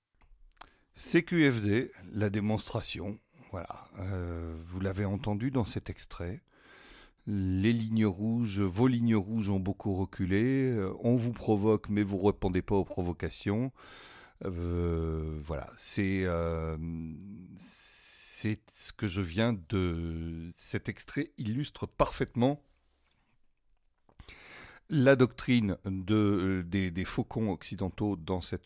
CQFD, 0.96 1.90
la 2.12 2.30
démonstration, 2.30 3.18
voilà, 3.50 3.88
euh, 3.98 4.54
vous 4.56 4.80
l'avez 4.80 5.04
entendu 5.04 5.50
dans 5.50 5.64
cet 5.64 5.90
extrait. 5.90 6.40
Les 7.26 7.72
lignes 7.72 8.06
rouges, 8.06 8.60
vos 8.60 8.88
lignes 8.88 9.16
rouges 9.16 9.48
ont 9.48 9.60
beaucoup 9.60 9.94
reculé. 9.94 10.76
on 11.00 11.14
vous 11.16 11.32
provoque, 11.32 11.88
mais 11.88 12.02
vous 12.02 12.18
répondez 12.18 12.62
pas 12.62 12.74
aux 12.76 12.84
provocations. 12.84 13.72
voilà, 14.40 15.70
c'est 15.76 16.26
c'est 18.42 18.60
ce 18.68 18.92
que 18.92 19.06
je 19.06 19.20
viens 19.20 19.56
de... 19.68 20.50
Cet 20.56 20.88
extrait 20.88 21.30
illustre 21.38 21.86
parfaitement 21.86 22.60
la 24.90 25.14
doctrine 25.14 25.78
de, 25.84 26.64
des, 26.66 27.04
faucons 27.04 27.52
occidentaux 27.52 28.16
dans 28.16 28.40
ce 28.40 28.56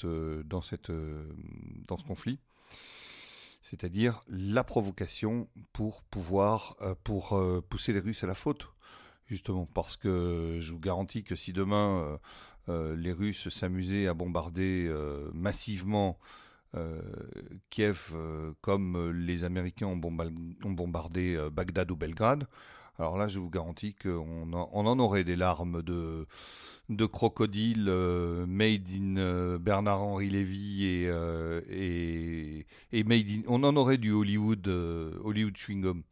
conflit, 2.08 2.40
c'est-à-dire 3.68 4.22
la 4.28 4.62
provocation 4.62 5.48
pour 5.72 6.04
pouvoir 6.04 6.76
pour 7.02 7.32
euh, 7.32 7.60
pousser 7.60 7.92
les 7.92 7.98
Russes 7.98 8.22
à 8.22 8.28
la 8.28 8.36
faute, 8.36 8.68
justement, 9.26 9.66
parce 9.66 9.96
que 9.96 10.58
je 10.60 10.72
vous 10.72 10.78
garantis 10.78 11.24
que 11.24 11.34
si 11.34 11.52
demain 11.52 11.98
euh, 11.98 12.18
euh, 12.68 12.96
les 12.96 13.12
Russes 13.12 13.48
s'amusaient 13.48 14.06
à 14.06 14.14
bombarder 14.14 14.88
massivement 15.34 16.16
euh, 16.76 17.00
Kiev, 17.70 18.12
euh, 18.14 18.52
comme 18.60 19.10
les 19.10 19.44
Américains 19.44 19.86
ont, 19.86 19.96
bombardé 19.96 21.34
euh, 21.34 21.50
Bagdad 21.50 21.90
ou 21.90 21.96
Belgrade. 21.96 22.46
Alors 22.98 23.18
là, 23.18 23.28
je 23.28 23.38
vous 23.38 23.50
garantis 23.50 23.94
qu'on 23.94 24.52
en 24.52 24.98
aurait 24.98 25.24
des 25.24 25.36
larmes 25.36 25.82
de, 25.82 26.26
de 26.88 27.06
crocodile 27.06 27.90
made 28.46 28.88
in 28.94 29.58
Bernard-Henri 29.58 30.28
Lévy 30.28 30.84
et, 30.84 32.64
et, 32.92 33.04
made 33.04 33.28
in, 33.28 33.42
on 33.48 33.64
en 33.64 33.76
aurait 33.76 33.98
du 33.98 34.12
Hollywood, 34.12 34.66
Hollywood 35.24 35.56
chewing 35.56 35.82
gum 35.82 36.02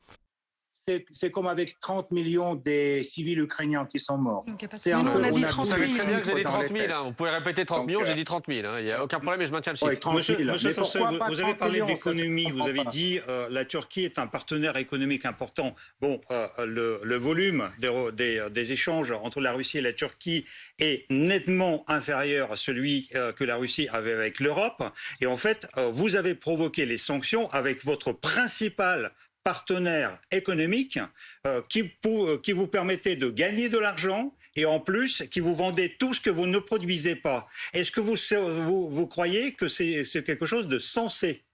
c'est 1.13 1.31
comme 1.31 1.47
avec 1.47 1.81
30 1.81 2.11
millions 2.11 2.55
des 2.55 3.03
civils 3.03 3.41
ukrainiens 3.41 3.87
qui 3.87 3.99
sont 3.99 4.19
morts. 4.19 4.45
C'est 4.75 4.93
un 4.93 5.03
peu, 5.03 5.19
on 5.19 5.23
a 5.23 5.31
dit 5.31 5.43
30 5.43 5.67
000. 5.67 5.81
J'ai 6.25 6.35
dit 6.35 6.45
30 6.45 6.69
000. 6.69 6.93
Hein. 6.93 7.03
Vous 7.05 7.13
pouvez 7.13 7.31
répéter 7.31 7.65
30 7.65 7.87
millions, 7.87 8.05
j'ai 8.05 8.15
dit 8.15 8.25
30 8.25 8.45
000. 8.47 8.67
Hein. 8.67 8.77
Il 8.81 8.85
n'y 8.85 8.93
a 8.93 9.03
aucun 9.03 9.19
problème 9.19 9.41
et 9.41 9.47
je 9.47 9.53
maintiens 9.53 9.73
le 9.73 9.77
chiffre. 9.79 9.91
Ouais, 9.91 9.97
30 9.97 10.23
000. 10.23 10.45
Monsieur, 10.45 10.73
vous, 10.73 11.41
avez 11.41 11.55
parlé 11.55 11.81
d'économie, 11.81 12.51
vous 12.51 12.67
avez 12.67 12.85
dit 12.91 13.19
euh, 13.29 13.49
la 13.51 13.65
Turquie 13.65 14.05
est 14.05 14.19
un 14.19 14.27
partenaire 14.27 14.77
économique 14.77 15.25
important. 15.25 15.75
Bon, 16.01 16.21
euh, 16.31 16.47
le, 16.67 17.01
le, 17.03 17.17
volume 17.17 17.71
des, 17.79 17.91
des, 18.13 18.47
des, 18.51 18.73
échanges 18.73 19.13
entre 19.13 19.41
la 19.41 19.53
Russie 19.53 19.79
et 19.79 19.83
la 19.83 19.93
Turquie 19.93 20.45
est 20.79 21.07
nettement 21.11 21.85
inférieur 21.89 22.53
à 22.53 22.57
celui 22.57 23.09
euh, 23.15 23.33
que 23.33 23.45
la 23.45 23.57
Russie 23.57 23.89
avait 23.91 24.13
avec 24.13 24.41
l'Europe. 24.41 24.83
Et 25.21 25.27
en 25.27 25.37
fait, 25.37 25.67
euh, 25.77 25.91
vous 25.91 26.17
avez 26.17 26.35
provoqué 26.35 26.85
les 26.85 26.99
sanctions 26.99 27.51
avec 27.51 27.85
votre 27.85 28.13
principal 28.13 29.13
partenaire 29.45 30.21
économique 30.33 30.99
euh, 31.47 31.63
qui, 31.69 31.93
euh, 32.07 32.39
qui 32.39 32.53
vous 32.53 32.67
permettait 32.67 33.15
de 33.15 33.31
gagner 33.31 33.69
de 33.69 33.79
l'argent 33.79 34.35
et 34.57 34.65
en 34.65 34.81
plus 34.81 35.23
qui 35.31 35.41
vous 35.41 35.55
vendait 35.55 35.97
tout 35.99 36.15
ce 36.15 36.21
que 36.21 36.31
vous 36.31 36.47
ne 36.47 36.59
produisez 36.59 37.15
pas. 37.15 37.49
Est-ce 37.75 37.93
que 37.93 38.01
vous, 38.01 39.07
croyez 39.07 39.53
que 39.53 39.69
c'est 39.69 40.25
quelque 40.25 40.47
chose 40.47 40.67
de 40.67 40.79
sensé? 40.79 41.45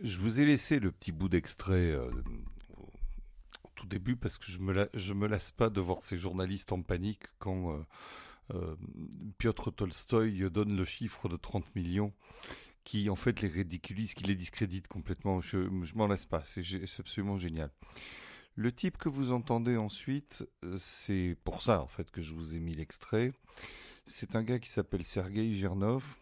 Je 0.00 0.18
vous 0.18 0.40
ai 0.40 0.44
laissé 0.44 0.78
le 0.80 0.92
petit 0.92 1.12
bout 1.12 1.28
d'extrait 1.28 1.92
euh, 1.92 2.10
au 3.64 3.68
tout 3.74 3.86
début 3.86 4.16
parce 4.16 4.36
que 4.36 4.50
je 4.50 4.58
me, 4.58 4.88
je 4.94 5.14
me 5.14 5.26
lasse 5.26 5.50
pas 5.50 5.70
de 5.70 5.80
voir 5.80 6.02
ces 6.02 6.16
journalistes 6.16 6.72
en 6.72 6.82
panique 6.82 7.24
quand 7.38 7.84
Piotr 9.38 9.72
Tolstoï 9.72 10.50
donne 10.50 10.76
le 10.76 10.84
chiffre 10.84 11.28
de 11.28 11.36
30 11.36 11.74
millions 11.76 12.12
qui 12.84 13.10
en 13.10 13.16
fait 13.16 13.40
les 13.40 13.48
ridiculise, 13.48 14.14
qui 14.14 14.24
les 14.24 14.34
discrédite 14.34 14.88
complètement. 14.88 15.40
Je, 15.40 15.58
m'en 15.94 16.06
laisse 16.06 16.26
pas, 16.26 16.42
c'est 16.44 16.62
absolument 16.98 17.38
génial. 17.38 17.70
Le 18.56 18.72
type 18.72 18.98
que 18.98 19.08
vous 19.08 19.32
entendez 19.32 19.76
ensuite, 19.76 20.44
c'est 20.76 21.36
pour 21.44 21.62
ça 21.62 21.80
en 21.80 21.86
fait 21.86 22.10
que 22.10 22.22
je 22.22 22.34
vous 22.34 22.54
ai 22.54 22.60
mis 22.60 22.74
l'extrait. 22.74 23.32
C'est 24.06 24.34
un 24.34 24.42
gars 24.42 24.58
qui 24.58 24.68
s'appelle 24.68 25.04
Sergei 25.04 25.54
Gernov, 25.54 26.16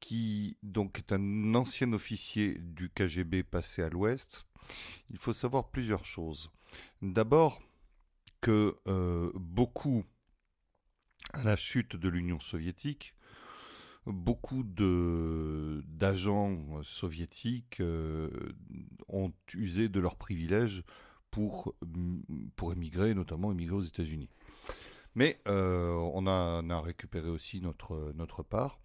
qui 0.00 0.56
donc 0.62 0.98
est 0.98 1.12
un 1.12 1.54
ancien 1.54 1.92
officier 1.92 2.54
du 2.58 2.90
KGB 2.90 3.42
passé 3.42 3.82
à 3.82 3.88
l'Ouest. 3.88 4.46
Il 5.10 5.18
faut 5.18 5.32
savoir 5.32 5.70
plusieurs 5.70 6.04
choses. 6.04 6.50
D'abord 7.02 7.60
que 8.40 8.76
euh, 8.86 9.32
beaucoup 9.34 10.04
à 11.32 11.42
la 11.42 11.56
chute 11.56 11.96
de 11.96 12.08
l'Union 12.08 12.40
soviétique, 12.40 13.14
beaucoup 14.08 14.64
d'agents 14.64 16.82
soviétiques 16.82 17.80
euh, 17.80 18.30
ont 19.08 19.32
usé 19.54 19.88
de 19.88 20.00
leurs 20.00 20.16
privilèges 20.16 20.82
pour 21.30 21.74
pour 22.56 22.72
émigrer, 22.72 23.14
notamment 23.14 23.52
émigrer 23.52 23.76
aux 23.76 23.82
États-Unis. 23.82 24.30
Mais 25.14 25.40
euh, 25.48 25.92
on, 26.14 26.26
a, 26.26 26.80
récupéré 26.80 27.28
aussi 27.28 27.60
notre 27.60 28.12
notre 28.14 28.42
part, 28.42 28.80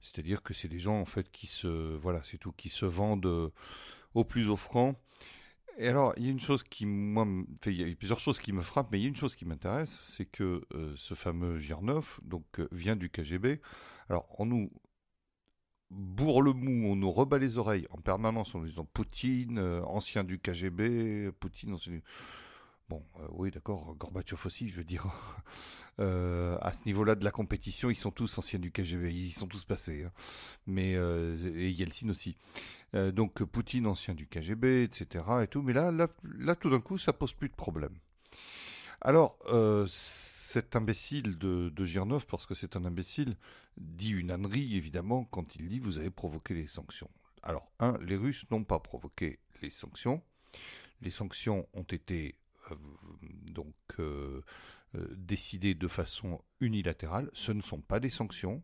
c'est-à-dire 0.00 0.42
que 0.42 0.54
c'est 0.54 0.68
des 0.68 0.78
gens 0.78 1.00
en 1.00 1.04
fait 1.04 1.30
qui 1.30 1.46
se 1.46 1.96
voilà, 1.96 2.22
c'est 2.22 2.38
tout, 2.38 2.52
qui 2.52 2.68
se 2.68 2.86
vendent 2.86 3.52
au 4.14 4.24
plus 4.24 4.48
offrant. 4.48 4.94
Et 5.80 5.86
alors, 5.86 6.12
il 6.16 6.24
y 6.24 6.26
a 6.26 6.32
une 6.32 6.40
chose 6.40 6.64
qui, 6.64 6.86
moi, 6.86 7.24
il 7.66 7.80
y 7.80 7.88
a 7.88 7.94
plusieurs 7.94 8.18
choses 8.18 8.40
qui 8.40 8.52
me 8.52 8.62
frappent, 8.62 8.88
mais 8.90 8.98
il 8.98 9.02
y 9.02 9.04
a 9.04 9.08
une 9.08 9.16
chose 9.16 9.36
qui 9.36 9.44
m'intéresse, 9.44 10.00
c'est 10.02 10.24
que 10.24 10.64
euh, 10.74 10.92
ce 10.96 11.14
fameux 11.14 11.60
Girnov, 11.60 12.18
donc, 12.24 12.60
vient 12.72 12.96
du 12.96 13.10
KGB. 13.10 13.60
Alors, 14.08 14.26
on 14.38 14.46
nous, 14.46 14.70
bourre 15.90 16.42
le 16.42 16.52
mou, 16.52 16.88
on 16.88 16.96
nous 16.96 17.10
rebat 17.10 17.38
les 17.38 17.58
oreilles 17.58 17.86
en 17.90 17.98
permanence 17.98 18.54
en 18.54 18.60
nous 18.60 18.66
disant 18.66 18.84
Poutine, 18.84 19.58
euh, 19.58 19.82
ancien 19.84 20.24
du 20.24 20.38
KGB, 20.38 21.32
Poutine, 21.32 21.74
ancien 21.74 21.92
du... 21.92 22.02
Bon, 22.88 23.04
euh, 23.20 23.26
oui, 23.32 23.50
d'accord, 23.50 23.94
Gorbatchev 23.96 24.40
aussi, 24.46 24.68
je 24.68 24.76
veux 24.76 24.84
dire. 24.84 25.06
Euh, 26.00 26.56
à 26.60 26.72
ce 26.72 26.84
niveau-là 26.84 27.16
de 27.16 27.24
la 27.24 27.32
compétition, 27.32 27.90
ils 27.90 27.96
sont 27.96 28.12
tous 28.12 28.38
anciens 28.38 28.60
du 28.60 28.70
KGB, 28.70 29.12
ils 29.12 29.26
y 29.26 29.30
sont 29.32 29.48
tous 29.48 29.64
passés. 29.64 30.04
Hein. 30.04 30.12
Mais 30.64 30.92
et 30.92 31.70
Yeltsin 31.70 32.08
aussi. 32.08 32.36
donc 32.92 33.42
Poutine, 33.42 33.84
ancien 33.88 34.14
du 34.14 34.28
KGB, 34.28 34.84
etc. 34.84 35.24
Et 35.42 35.48
tout. 35.48 35.60
Mais 35.60 35.72
là, 35.72 35.90
là, 35.90 36.06
là 36.22 36.54
tout 36.54 36.70
d'un 36.70 36.78
coup, 36.78 36.98
ça 36.98 37.12
pose 37.12 37.32
plus 37.32 37.48
de 37.48 37.56
problème. 37.56 37.98
Alors, 39.00 39.38
euh, 39.46 39.86
cet 39.88 40.74
imbécile 40.74 41.38
de, 41.38 41.68
de 41.68 42.18
parce 42.26 42.46
que 42.46 42.54
c'est 42.54 42.76
un 42.76 42.84
imbécile, 42.84 43.36
dit 43.76 44.10
une 44.10 44.30
ânerie, 44.30 44.76
évidemment, 44.76 45.24
quand 45.24 45.54
il 45.54 45.68
dit 45.68 45.78
vous 45.78 45.98
avez 45.98 46.10
provoqué 46.10 46.54
les 46.54 46.66
sanctions. 46.66 47.10
Alors, 47.42 47.70
un, 47.78 47.96
les 47.98 48.16
Russes 48.16 48.46
n'ont 48.50 48.64
pas 48.64 48.80
provoqué 48.80 49.38
les 49.62 49.70
sanctions. 49.70 50.22
Les 51.00 51.10
sanctions 51.10 51.68
ont 51.74 51.84
été 51.84 52.38
euh, 52.72 52.74
donc 53.52 53.74
euh, 54.00 54.42
décidées 55.16 55.74
de 55.74 55.86
façon 55.86 56.42
unilatérale. 56.60 57.30
Ce 57.32 57.52
ne 57.52 57.62
sont 57.62 57.80
pas 57.80 58.00
des 58.00 58.10
sanctions, 58.10 58.62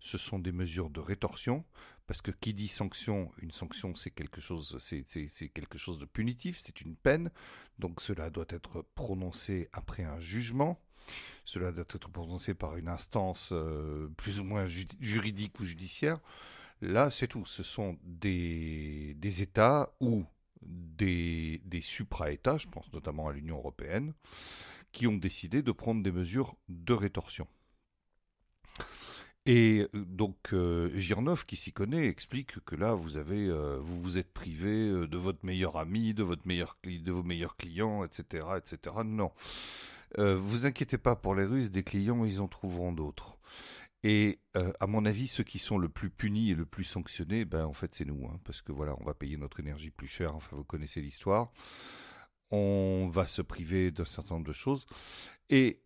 ce 0.00 0.18
sont 0.18 0.38
des 0.38 0.52
mesures 0.52 0.90
de 0.90 1.00
rétorsion 1.00 1.64
parce 2.08 2.22
que 2.22 2.30
qui 2.30 2.54
dit 2.54 2.68
sanction, 2.68 3.30
une 3.42 3.50
sanction 3.50 3.94
c'est 3.94 4.10
quelque 4.10 4.40
chose, 4.40 4.78
c'est 4.80 5.48
quelque 5.50 5.76
chose 5.76 5.98
de 5.98 6.06
punitif, 6.06 6.58
c'est 6.58 6.80
une 6.80 6.96
peine, 6.96 7.30
donc 7.78 8.00
cela 8.00 8.30
doit 8.30 8.46
être 8.48 8.82
prononcé 8.94 9.68
après 9.74 10.04
un 10.04 10.18
jugement, 10.18 10.80
cela 11.44 11.70
doit 11.70 11.84
être 11.94 12.08
prononcé 12.08 12.54
par 12.54 12.76
une 12.78 12.88
instance 12.88 13.50
euh, 13.52 14.08
plus 14.16 14.40
ou 14.40 14.44
moins 14.44 14.66
juridique 14.66 15.60
ou 15.60 15.64
judiciaire. 15.64 16.18
Là, 16.80 17.10
c'est 17.10 17.26
tout. 17.26 17.44
Ce 17.44 17.62
sont 17.62 17.98
des, 18.04 19.42
États 19.42 19.92
ou 20.00 20.24
des 20.62 21.60
supra-États, 21.82 22.56
je 22.56 22.68
pense 22.68 22.90
notamment 22.92 23.28
à 23.28 23.32
l'Union 23.32 23.56
européenne, 23.56 24.14
qui 24.92 25.06
ont 25.06 25.16
décidé 25.16 25.62
de 25.62 25.72
prendre 25.72 26.02
des 26.02 26.12
mesures 26.12 26.56
de 26.68 26.94
rétorsion. 26.94 27.46
Et 29.48 29.88
euh, 29.94 30.04
donc 30.04 30.52
euh, 30.52 30.90
qui 31.46 31.56
s'y 31.56 31.72
connaît, 31.72 32.06
explique 32.06 32.60
que 32.66 32.76
là, 32.76 32.92
vous 32.92 33.16
avez, 33.16 33.48
euh, 33.48 33.78
vous 33.80 33.98
vous 33.98 34.18
êtes 34.18 34.30
privé 34.30 35.06
de 35.06 35.16
votre 35.16 35.38
meilleur 35.42 35.78
ami, 35.78 36.12
de 36.12 36.22
votre 36.22 36.46
meilleur, 36.46 36.76
de 36.84 37.10
vos 37.10 37.22
meilleurs 37.22 37.56
clients, 37.56 38.04
etc., 38.04 38.44
etc. 38.58 38.96
Non, 39.06 39.32
vous 40.18 40.66
inquiétez 40.66 40.98
pas 40.98 41.16
pour 41.16 41.34
les 41.34 41.46
Russes, 41.46 41.70
des 41.70 41.82
clients, 41.82 42.26
ils 42.26 42.42
en 42.42 42.48
trouveront 42.48 42.92
d'autres. 42.92 43.38
Et 44.02 44.38
à 44.54 44.86
mon 44.86 45.06
avis, 45.06 45.28
ceux 45.28 45.44
qui 45.44 45.58
sont 45.58 45.78
le 45.78 45.88
plus 45.88 46.10
punis 46.10 46.50
et 46.50 46.54
le 46.54 46.66
plus 46.66 46.84
sanctionnés, 46.84 47.46
ben 47.46 47.64
en 47.64 47.72
fait 47.72 47.94
c'est 47.94 48.04
nous, 48.04 48.26
hein, 48.26 48.38
parce 48.44 48.60
que 48.60 48.72
voilà, 48.72 48.96
on 49.00 49.04
va 49.04 49.14
payer 49.14 49.38
notre 49.38 49.60
énergie 49.60 49.90
plus 49.90 50.06
cher. 50.06 50.34
Enfin, 50.34 50.56
vous 50.56 50.64
connaissez 50.64 51.00
l'histoire. 51.00 51.52
On 52.50 53.08
va 53.10 53.26
se 53.26 53.40
priver 53.40 53.92
d'un 53.92 54.04
certain 54.04 54.34
nombre 54.34 54.46
de 54.46 54.52
choses. 54.52 54.84
Et 55.48 55.82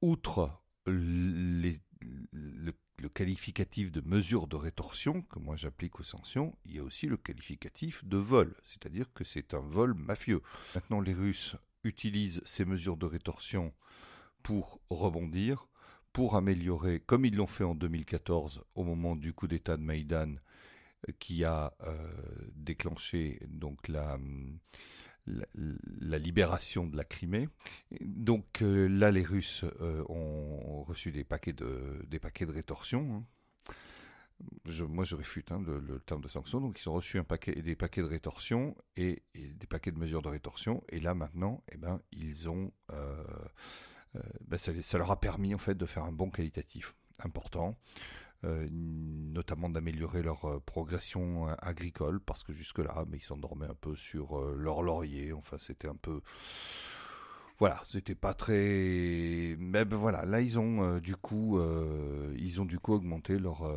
outre 0.00 0.50
les 0.86 1.78
le, 2.02 2.72
qualificatif 3.14 3.90
de 3.90 4.00
mesure 4.02 4.46
de 4.46 4.56
rétorsion, 4.56 5.22
que 5.22 5.38
moi 5.38 5.56
j'applique 5.56 5.98
aux 6.00 6.04
sanctions, 6.04 6.56
il 6.64 6.76
y 6.76 6.78
a 6.78 6.84
aussi 6.84 7.06
le 7.06 7.16
qualificatif 7.16 8.04
de 8.04 8.16
vol, 8.16 8.54
c'est-à-dire 8.64 9.12
que 9.12 9.24
c'est 9.24 9.54
un 9.54 9.60
vol 9.60 9.94
mafieux. 9.94 10.42
Maintenant, 10.74 11.00
les 11.00 11.14
Russes 11.14 11.56
utilisent 11.82 12.40
ces 12.44 12.64
mesures 12.64 12.96
de 12.96 13.06
rétorsion 13.06 13.74
pour 14.42 14.80
rebondir, 14.90 15.66
pour 16.12 16.36
améliorer, 16.36 17.00
comme 17.00 17.24
ils 17.24 17.34
l'ont 17.34 17.46
fait 17.46 17.64
en 17.64 17.74
2014 17.74 18.64
au 18.74 18.84
moment 18.84 19.16
du 19.16 19.32
coup 19.32 19.48
d'État 19.48 19.76
de 19.76 19.82
Maïdan, 19.82 20.34
euh, 21.08 21.12
qui 21.18 21.44
a 21.44 21.74
euh, 21.82 22.12
déclenché 22.54 23.40
donc 23.48 23.88
la, 23.88 24.18
la, 26.00 26.18
libération 26.18 26.86
de 26.86 26.96
la 26.96 27.04
Crimée. 27.04 27.48
Donc 28.00 28.62
euh, 28.62 28.86
là, 28.88 29.10
les 29.10 29.22
Russes 29.22 29.64
euh, 29.80 30.04
ont 30.08 30.82
reçu 30.82 31.12
des 31.12 31.24
paquets 31.24 31.52
de, 31.52 32.04
des 32.08 32.18
paquets 32.18 32.46
de 32.46 32.52
rétorsion. 32.52 33.16
Hein. 33.16 33.24
Moi, 34.88 35.04
je 35.04 35.16
réfute 35.16 35.52
hein, 35.52 35.62
le, 35.66 36.00
terme 36.00 36.22
de 36.22 36.28
sanction. 36.28 36.60
Donc, 36.60 36.80
ils 36.80 36.88
ont 36.88 36.94
reçu 36.94 37.18
des 37.18 37.76
paquets 37.76 38.00
de 38.00 38.06
rétorsion 38.06 38.74
et, 38.96 39.22
des 39.34 39.66
paquets 39.66 39.90
de 39.90 39.98
mesures 39.98 40.22
de 40.22 40.28
rétorsion. 40.28 40.82
Et 40.88 40.98
là, 40.98 41.14
maintenant, 41.14 41.62
eh 41.72 41.76
ben, 41.76 42.00
ils 42.12 42.48
ont, 42.48 42.72
euh, 42.90 43.22
ben, 44.46 44.56
ça, 44.56 44.72
ça, 44.80 44.96
leur 44.96 45.10
a 45.10 45.20
permis 45.20 45.54
en 45.54 45.58
fait 45.58 45.74
de 45.74 45.84
faire 45.84 46.04
un 46.04 46.12
bon 46.12 46.30
qualitatif 46.30 46.94
important. 47.18 47.76
Euh, 48.44 48.66
notamment 48.72 49.68
d'améliorer 49.68 50.22
leur 50.22 50.46
euh, 50.46 50.60
progression 50.60 51.50
euh, 51.50 51.54
agricole, 51.58 52.20
parce 52.20 52.42
que 52.42 52.54
jusque-là, 52.54 53.04
mais 53.10 53.18
ils 53.18 53.22
s'endormaient 53.22 53.68
un 53.68 53.74
peu 53.74 53.94
sur 53.94 54.40
leur 54.54 54.82
laurier, 54.82 55.34
enfin 55.34 55.58
c'était 55.58 55.88
un 55.88 55.94
peu... 55.94 56.22
Voilà, 57.58 57.78
c'était 57.84 58.14
pas 58.14 58.32
très... 58.32 59.56
Mais 59.58 59.84
ben 59.84 59.98
voilà, 59.98 60.24
là 60.24 60.40
ils 60.40 60.58
ont 60.58 60.98
du 60.98 61.14
coup, 61.16 61.60
ils 62.34 62.58
ont 62.62 62.64
du 62.64 62.78
coup 62.78 62.94
augmenté 62.94 63.38
leur, 63.38 63.70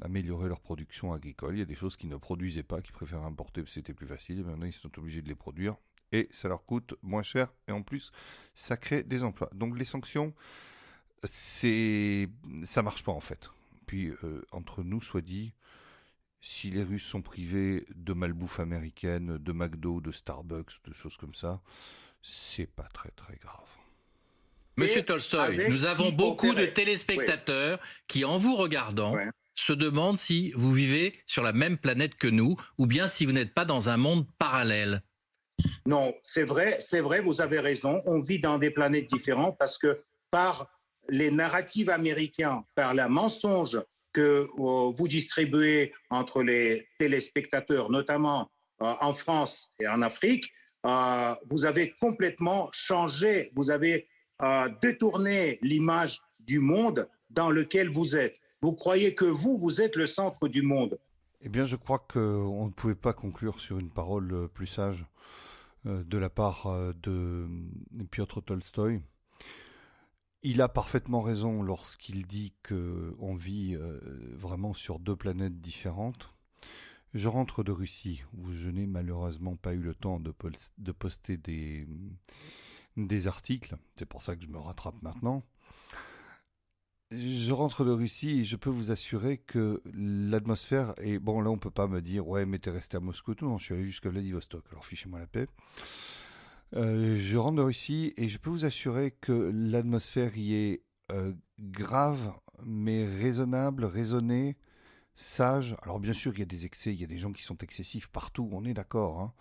amélioré 0.00 0.48
leur 0.48 0.60
production 0.60 1.12
agricole. 1.12 1.56
Il 1.56 1.58
y 1.58 1.62
a 1.62 1.66
des 1.66 1.74
choses 1.74 1.96
qu'ils 1.96 2.08
ne 2.08 2.16
produisaient 2.16 2.62
pas, 2.62 2.80
qu'ils 2.80 2.94
préféraient 2.94 3.26
importer, 3.26 3.62
c'était 3.66 3.92
plus 3.92 4.06
facile. 4.06 4.40
Et 4.40 4.42
maintenant 4.42 4.64
ils 4.64 4.72
sont 4.72 4.98
obligés 4.98 5.20
de 5.20 5.28
les 5.28 5.34
produire 5.34 5.76
et 6.12 6.28
ça 6.30 6.48
leur 6.48 6.64
coûte 6.64 6.94
moins 7.02 7.22
cher 7.22 7.52
et 7.68 7.72
en 7.72 7.82
plus 7.82 8.10
ça 8.54 8.78
crée 8.78 9.02
des 9.02 9.22
emplois. 9.22 9.50
Donc 9.54 9.78
les 9.78 9.84
sanctions, 9.84 10.32
c'est, 11.24 12.30
ça 12.62 12.82
marche 12.82 13.04
pas 13.04 13.12
en 13.12 13.20
fait. 13.20 13.50
Puis, 13.86 14.08
euh, 14.22 14.44
entre 14.52 14.82
nous, 14.82 15.00
soit 15.00 15.20
dit, 15.20 15.52
si 16.40 16.70
les 16.70 16.82
Russes 16.82 17.06
sont 17.06 17.22
privés 17.22 17.86
de 17.94 18.12
malbouffe 18.12 18.60
américaine, 18.60 19.38
de 19.38 19.52
McDo, 19.52 20.00
de 20.00 20.12
Starbucks, 20.12 20.84
de 20.84 20.92
choses 20.92 21.16
comme 21.16 21.34
ça, 21.34 21.62
c'est 22.22 22.66
pas 22.66 22.88
très 22.92 23.10
très 23.10 23.36
grave. 23.36 23.66
Monsieur 24.76 25.04
Tolstoy, 25.04 25.70
nous 25.70 25.84
avons 25.84 26.10
beaucoup 26.10 26.54
de 26.54 26.66
téléspectateurs 26.66 27.78
qui, 28.08 28.24
en 28.24 28.38
vous 28.38 28.56
regardant, 28.56 29.16
se 29.54 29.72
demandent 29.72 30.18
si 30.18 30.52
vous 30.52 30.72
vivez 30.72 31.20
sur 31.26 31.42
la 31.42 31.52
même 31.52 31.78
planète 31.78 32.16
que 32.16 32.26
nous 32.26 32.56
ou 32.76 32.86
bien 32.86 33.06
si 33.06 33.24
vous 33.24 33.32
n'êtes 33.32 33.54
pas 33.54 33.64
dans 33.64 33.88
un 33.88 33.96
monde 33.96 34.26
parallèle. 34.38 35.02
Non, 35.86 36.12
c'est 36.24 36.42
vrai, 36.42 36.76
c'est 36.80 37.00
vrai, 37.00 37.20
vous 37.20 37.40
avez 37.40 37.60
raison. 37.60 38.02
On 38.06 38.20
vit 38.20 38.40
dans 38.40 38.58
des 38.58 38.70
planètes 38.70 39.08
différentes 39.08 39.56
parce 39.58 39.78
que 39.78 40.02
par 40.30 40.68
les 41.08 41.30
narratives 41.30 41.90
américains, 41.90 42.64
par 42.74 42.94
la 42.94 43.08
mensonge 43.08 43.78
que 44.14 44.48
euh, 44.58 44.92
vous 44.96 45.08
distribuez 45.08 45.92
entre 46.08 46.42
les 46.42 46.88
téléspectateurs, 46.98 47.90
notamment 47.90 48.50
euh, 48.80 48.94
en 49.00 49.12
France 49.12 49.70
et 49.80 49.88
en 49.88 50.00
Afrique, 50.00 50.50
euh, 50.86 51.34
vous 51.50 51.66
avez 51.66 51.94
complètement 52.00 52.68
changé, 52.72 53.52
vous 53.54 53.70
avez 53.70 54.08
détourné 54.82 55.58
l'image 55.62 56.20
du 56.40 56.58
monde 56.58 57.08
dans 57.30 57.50
lequel 57.50 57.88
vous 57.88 58.16
êtes. 58.16 58.34
Vous 58.60 58.74
croyez 58.74 59.14
que 59.14 59.24
vous, 59.24 59.56
vous 59.56 59.80
êtes 59.80 59.96
le 59.96 60.06
centre 60.06 60.48
du 60.48 60.60
monde. 60.60 60.98
Eh 61.40 61.48
bien, 61.48 61.64
je 61.64 61.76
crois 61.76 62.00
qu'on 62.00 62.66
ne 62.66 62.72
pouvait 62.72 62.96
pas 62.96 63.12
conclure 63.12 63.60
sur 63.60 63.78
une 63.78 63.90
parole 63.90 64.48
plus 64.48 64.66
sage 64.66 65.06
de 65.84 66.18
la 66.18 66.28
part 66.28 66.66
de 67.00 67.46
Piotr 68.10 68.42
Tolstoï 68.42 69.00
il 70.44 70.60
a 70.60 70.68
parfaitement 70.68 71.22
raison 71.22 71.62
lorsqu'il 71.62 72.26
dit 72.26 72.52
qu'on 72.68 73.34
vit 73.34 73.74
euh, 73.74 73.98
vraiment 74.36 74.74
sur 74.74 74.98
deux 74.98 75.16
planètes 75.16 75.60
différentes. 75.60 76.34
Je 77.14 77.28
rentre 77.28 77.64
de 77.64 77.72
Russie, 77.72 78.22
où 78.36 78.52
je 78.52 78.68
n'ai 78.68 78.86
malheureusement 78.86 79.56
pas 79.56 79.72
eu 79.72 79.78
le 79.78 79.94
temps 79.94 80.20
de, 80.20 80.32
poster 80.92 81.38
des, 81.38 81.88
des 82.96 83.26
articles. 83.26 83.76
C'est 83.96 84.04
pour 84.04 84.20
ça 84.20 84.36
que 84.36 84.42
je 84.42 84.48
me 84.48 84.58
rattrape 84.58 85.00
maintenant. 85.00 85.42
Je 87.10 87.52
rentre 87.52 87.84
de 87.84 87.92
Russie 87.92 88.40
et 88.40 88.44
je 88.44 88.56
peux 88.56 88.70
vous 88.70 88.90
assurer 88.90 89.38
que 89.38 89.80
l'atmosphère 89.94 90.94
est... 90.98 91.18
Bon, 91.20 91.40
là, 91.40 91.50
on 91.50 91.58
peut 91.58 91.70
pas 91.70 91.86
me 91.86 92.02
dire, 92.02 92.26
ouais, 92.26 92.44
mais 92.44 92.58
t'es 92.58 92.70
resté 92.70 92.96
à 92.96 93.00
Moscou. 93.00 93.34
Non, 93.40 93.56
je 93.56 93.66
suis 93.66 93.74
allé 93.74 93.84
jusqu'à 93.84 94.10
Vladivostok. 94.10 94.64
Alors, 94.72 94.84
fichez-moi 94.84 95.20
la 95.20 95.26
paix. 95.28 95.46
Euh, 96.76 97.16
je 97.18 97.36
rentre 97.36 97.56
de 97.56 97.62
Russie 97.62 98.12
et 98.16 98.28
je 98.28 98.38
peux 98.38 98.50
vous 98.50 98.64
assurer 98.64 99.12
que 99.12 99.52
l'atmosphère 99.54 100.36
y 100.36 100.54
est 100.54 100.82
euh, 101.12 101.32
grave, 101.60 102.32
mais 102.64 103.06
raisonnable, 103.06 103.84
raisonnée, 103.84 104.56
sage. 105.14 105.76
Alors 105.82 106.00
bien 106.00 106.12
sûr, 106.12 106.32
il 106.34 106.40
y 106.40 106.42
a 106.42 106.46
des 106.46 106.66
excès, 106.66 106.92
il 106.92 107.00
y 107.00 107.04
a 107.04 107.06
des 107.08 107.18
gens 107.18 107.32
qui 107.32 107.44
sont 107.44 107.58
excessifs 107.58 108.08
partout, 108.08 108.48
on 108.52 108.64
est 108.64 108.74
d'accord. 108.74 109.20
Hein. 109.20 109.32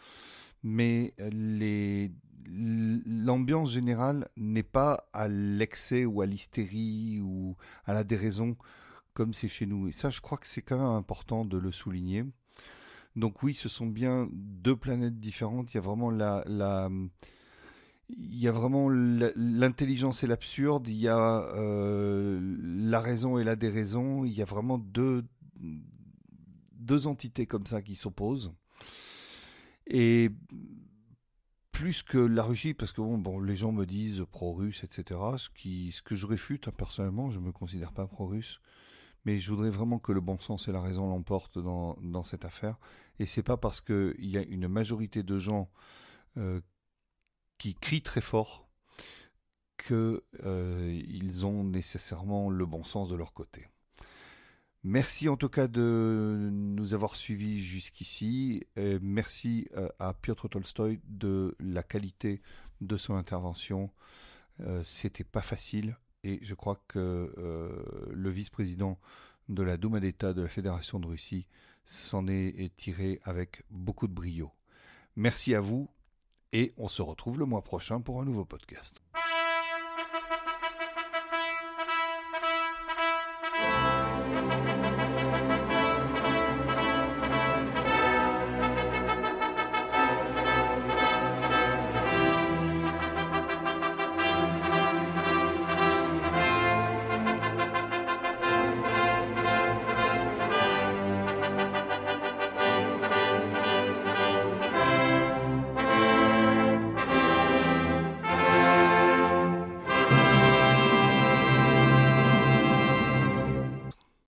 Mais 0.62 1.16
l'ambiance 2.46 3.72
générale 3.72 4.30
n'est 4.38 4.62
pas 4.64 5.10
à 5.12 5.28
l'excès 5.28 6.06
ou 6.06 6.22
à 6.22 6.28
l'hystérie 6.28 7.20
ou 7.22 7.58
à 7.86 7.94
la 7.94 8.04
déraison 8.04 8.58
comme 9.14 9.34
c'est 9.34 9.48
chez 9.48 9.66
nous. 9.66 9.88
Et 9.88 9.92
ça, 9.92 10.10
je 10.10 10.22
crois 10.22 10.38
que 10.38 10.48
c'est 10.48 10.62
quand 10.62 10.78
même 10.78 10.86
important 10.86 11.46
de 11.46 11.58
le 11.58 11.72
souligner. 11.72 12.26
Donc 13.16 13.44
oui, 13.44 13.54
ce 13.54 13.70
sont 13.70 13.86
bien 13.86 14.28
deux 14.32 14.76
planètes 14.76 15.20
différentes. 15.20 15.74
Il 15.74 15.78
y 15.78 15.80
a 15.80 15.82
vraiment 15.82 16.10
la, 16.10 16.44
l'intelligence 19.36 20.24
et 20.24 20.28
l'absurde. 20.28 20.88
Il 20.88 20.98
y 20.98 21.08
a 21.08 21.44
euh, 21.56 22.40
la 22.42 23.00
raison 23.00 23.38
et 23.38 23.44
la 23.44 23.56
déraison. 23.56 24.26
Il 24.26 24.34
y 24.34 24.42
a 24.42 24.46
vraiment 24.46 24.80
deux 24.80 25.24
entités 27.06 27.46
comme 27.46 27.68
ça 27.68 27.82
qui 27.84 27.96
s'opposent. 27.96 28.52
Et 29.86 30.32
plus 31.72 32.02
que 32.02 32.18
la 32.18 32.44
Russie, 32.44 32.74
parce 32.74 32.92
que 32.92 33.02
bon, 33.02 33.40
les 33.40 33.56
gens 33.56 33.72
me 33.72 33.86
disent 33.86 34.26
pro-russe, 34.32 34.84
etc. 34.84 35.20
Ce, 35.38 36.02
que 36.02 36.16
je 36.16 36.26
réfute, 36.26 36.68
hein, 36.68 36.74
personnellement, 36.76 37.30
je 37.30 37.40
ne 37.40 37.46
me 37.46 37.52
considère 37.52 37.92
pas 37.92 38.08
pro-russe. 38.08 38.60
Mais 39.26 39.40
je 39.40 39.52
voudrais 39.52 39.70
vraiment 39.70 40.00
que 40.00 40.12
le 40.12 40.20
bon 40.20 40.38
sens 40.40 40.68
et 40.68 40.72
la 40.72 40.82
raison 40.82 41.08
l'emportent 41.08 41.58
dans 41.60 42.24
cette 42.24 42.44
affaire. 42.44 42.78
Et 43.20 43.26
c'est 43.26 43.44
pas 43.44 43.58
parce 43.58 43.82
qu'il 43.82 44.14
y 44.20 44.38
a 44.38 44.42
une 44.44 44.68
majorité 44.68 45.24
de 45.24 45.38
gens 45.38 45.70
euh, 46.38 46.62
qui 47.58 47.76
crient 47.76 48.02
très 48.02 48.22
fort 48.22 48.64
qu'ils 49.88 50.22
euh, 50.46 51.44
ont 51.44 51.64
nécessairement 51.64 52.50
le 52.50 52.66
bon 52.66 52.84
sens 52.84 53.10
de 53.10 53.16
leur 53.16 53.34
côté. 53.34 53.68
Merci 54.84 55.30
en 55.30 55.38
tout 55.38 55.50
cas 55.50 55.68
de 55.68 56.50
nous 56.52 56.94
avoir 56.94 57.16
suivis 57.16 57.60
jusqu'ici. 57.60 58.66
Merci 59.02 59.68
euh, 59.76 59.88
à 60.00 60.14
Piotr 60.14 60.50
Tolstoy 60.50 61.00
de 61.08 61.56
la 61.60 61.84
qualité 61.84 62.42
de 62.82 62.98
son 62.98 63.16
intervention. 63.16 63.92
Euh, 64.60 64.84
c'était 64.84 65.24
pas 65.24 65.42
facile 65.42 65.98
et 66.24 66.40
je 66.42 66.54
crois 66.54 66.78
que 66.88 67.34
le 68.12 68.30
vice-président 68.30 69.00
de 69.50 69.64
la 69.64 69.76
Douma 69.76 70.00
d'État 70.00 70.34
de 70.34 70.42
la 70.42 70.48
Fédération 70.48 71.00
de 71.00 71.08
Russie 71.08 71.48
s'en 71.86 72.28
est 72.28 72.76
tiré 72.76 73.20
avec 73.24 73.64
beaucoup 73.70 74.08
de 74.08 74.14
brio. 74.14 74.52
Merci 75.16 75.54
à 75.54 75.62
vous 75.62 75.90
et 76.52 76.74
on 76.78 76.88
se 76.88 77.02
retrouve 77.02 77.40
le 77.40 77.46
mois 77.46 77.64
prochain 77.64 78.02
pour 78.02 78.22
un 78.22 78.26
nouveau 78.26 78.46
podcast. 78.46 79.02